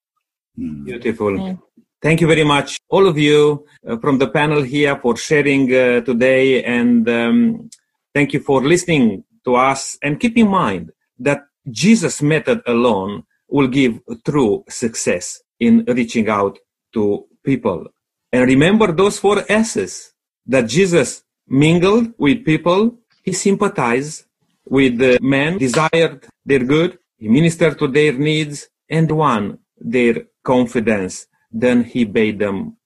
Hmm. 0.57 0.85
Beautiful. 0.85 1.39
Yeah. 1.39 1.57
Thank 2.03 2.21
you 2.21 2.27
very 2.27 2.43
much, 2.43 2.81
all 2.89 3.07
of 3.07 3.17
you 3.17 3.65
uh, 3.89 3.97
from 3.99 4.19
the 4.19 4.27
panel 4.27 4.63
here 4.63 4.97
for 4.97 5.17
sharing 5.17 5.73
uh, 5.73 6.01
today. 6.01 6.65
And 6.65 7.09
um, 7.09 7.71
thank 8.13 8.33
you 8.33 8.41
for 8.41 8.61
listening 8.61 9.23
to 9.45 9.55
us. 9.55 9.99
And 10.03 10.19
keep 10.19 10.37
in 10.37 10.49
mind 10.49 10.91
that 11.21 11.47
Jesus' 11.71 12.21
method 12.21 12.61
alone 12.67 13.23
will 13.49 13.69
give 13.69 14.01
true 14.25 14.65
success 14.69 15.41
in 15.61 15.85
reaching 15.87 16.29
out 16.29 16.59
to 16.95 17.25
people. 17.45 17.87
And 18.33 18.49
remember 18.49 18.91
those 18.91 19.21
four 19.21 19.45
S's 19.49 20.13
that 20.47 20.63
Jesus 20.63 21.23
mingled 21.47 22.15
with 22.19 22.45
people. 22.45 22.99
He 23.23 23.33
sympathized 23.33 24.25
with 24.65 24.99
the 24.99 25.21
men, 25.23 25.59
desired 25.59 26.27
their 26.45 26.65
good. 26.65 26.99
He 27.17 27.29
ministered 27.29 27.79
to 27.79 27.87
their 27.87 28.13
needs 28.13 28.69
and 28.91 29.09
won 29.13 29.59
their 29.83 30.27
confidence. 30.43 31.27
Then 31.51 31.85
he 31.85 32.05
bade 32.05 32.39
them 32.39 32.77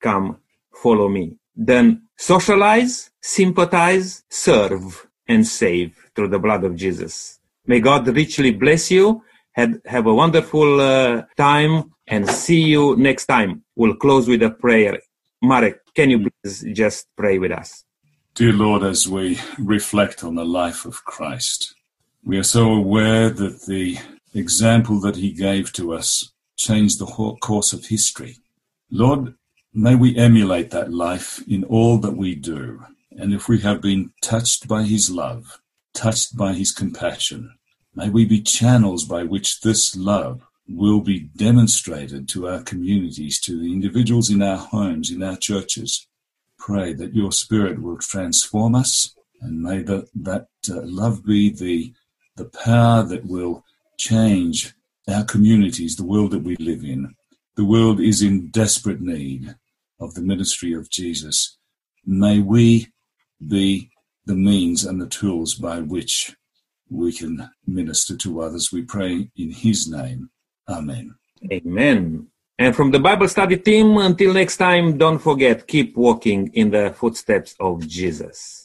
come 0.00 0.38
follow 0.74 1.08
me. 1.08 1.36
Then 1.54 2.08
socialize, 2.16 3.10
sympathize, 3.20 4.24
serve, 4.28 5.06
and 5.28 5.46
save 5.46 5.94
through 6.14 6.28
the 6.28 6.38
blood 6.38 6.64
of 6.64 6.76
Jesus. 6.76 7.38
May 7.66 7.80
God 7.80 8.06
richly 8.08 8.52
bless 8.52 8.90
you. 8.90 9.22
Have, 9.52 9.74
have 9.86 10.06
a 10.06 10.14
wonderful 10.14 10.80
uh, 10.80 11.22
time 11.36 11.92
and 12.06 12.28
see 12.28 12.62
you 12.62 12.96
next 12.96 13.26
time. 13.26 13.62
We'll 13.76 13.96
close 13.96 14.26
with 14.26 14.42
a 14.42 14.50
prayer. 14.50 14.98
Marek, 15.42 15.80
can 15.94 16.10
you 16.10 16.30
please 16.42 16.64
just 16.72 17.06
pray 17.16 17.38
with 17.38 17.52
us? 17.52 17.84
Dear 18.34 18.52
Lord, 18.52 18.82
as 18.82 19.08
we 19.08 19.38
reflect 19.58 20.24
on 20.24 20.34
the 20.34 20.44
life 20.44 20.86
of 20.86 21.04
Christ, 21.04 21.74
we 22.24 22.38
are 22.38 22.42
so 22.44 22.72
aware 22.72 23.28
that 23.28 23.66
the 23.66 23.98
example 24.34 25.00
that 25.00 25.16
he 25.16 25.32
gave 25.32 25.72
to 25.74 25.92
us 25.92 26.31
changed 26.56 26.98
the 26.98 27.06
course 27.06 27.72
of 27.72 27.86
history. 27.86 28.36
Lord, 28.90 29.34
may 29.72 29.94
we 29.94 30.16
emulate 30.16 30.70
that 30.70 30.92
life 30.92 31.42
in 31.48 31.64
all 31.64 31.98
that 31.98 32.16
we 32.16 32.34
do. 32.34 32.84
And 33.12 33.32
if 33.32 33.48
we 33.48 33.60
have 33.60 33.80
been 33.80 34.12
touched 34.22 34.68
by 34.68 34.84
his 34.84 35.10
love, 35.10 35.60
touched 35.94 36.36
by 36.36 36.52
his 36.54 36.72
compassion, 36.72 37.54
may 37.94 38.08
we 38.08 38.24
be 38.24 38.40
channels 38.40 39.04
by 39.04 39.22
which 39.24 39.60
this 39.60 39.96
love 39.96 40.42
will 40.68 41.00
be 41.00 41.20
demonstrated 41.36 42.28
to 42.28 42.48
our 42.48 42.62
communities, 42.62 43.40
to 43.40 43.58
the 43.58 43.72
individuals 43.72 44.30
in 44.30 44.42
our 44.42 44.56
homes, 44.56 45.10
in 45.10 45.22
our 45.22 45.36
churches, 45.36 46.06
pray 46.58 46.92
that 46.94 47.14
your 47.14 47.32
Spirit 47.32 47.82
will 47.82 47.98
transform 47.98 48.74
us, 48.74 49.14
and 49.40 49.60
may 49.60 49.82
that, 49.82 50.08
that 50.14 50.46
uh, 50.70 50.80
love 50.84 51.24
be 51.24 51.50
the, 51.50 51.92
the 52.36 52.44
power 52.44 53.02
that 53.02 53.26
will 53.26 53.64
change 53.98 54.72
our 55.08 55.24
communities, 55.24 55.96
the 55.96 56.04
world 56.04 56.30
that 56.32 56.42
we 56.42 56.56
live 56.56 56.84
in. 56.84 57.14
The 57.56 57.64
world 57.64 58.00
is 58.00 58.22
in 58.22 58.48
desperate 58.48 59.00
need 59.00 59.54
of 60.00 60.14
the 60.14 60.22
ministry 60.22 60.72
of 60.72 60.90
Jesus. 60.90 61.58
May 62.04 62.40
we 62.40 62.88
be 63.46 63.90
the 64.26 64.34
means 64.34 64.84
and 64.84 65.00
the 65.00 65.06
tools 65.06 65.54
by 65.54 65.80
which 65.80 66.34
we 66.88 67.12
can 67.12 67.50
minister 67.66 68.16
to 68.18 68.42
others. 68.42 68.70
We 68.72 68.82
pray 68.82 69.28
in 69.36 69.50
His 69.50 69.88
name. 69.88 70.30
Amen. 70.68 71.14
Amen. 71.50 72.28
And 72.58 72.76
from 72.76 72.90
the 72.90 73.00
Bible 73.00 73.28
study 73.28 73.56
team, 73.56 73.96
until 73.98 74.34
next 74.34 74.58
time, 74.58 74.98
don't 74.98 75.18
forget, 75.18 75.66
keep 75.66 75.96
walking 75.96 76.48
in 76.54 76.70
the 76.70 76.94
footsteps 76.96 77.56
of 77.58 77.86
Jesus. 77.88 78.61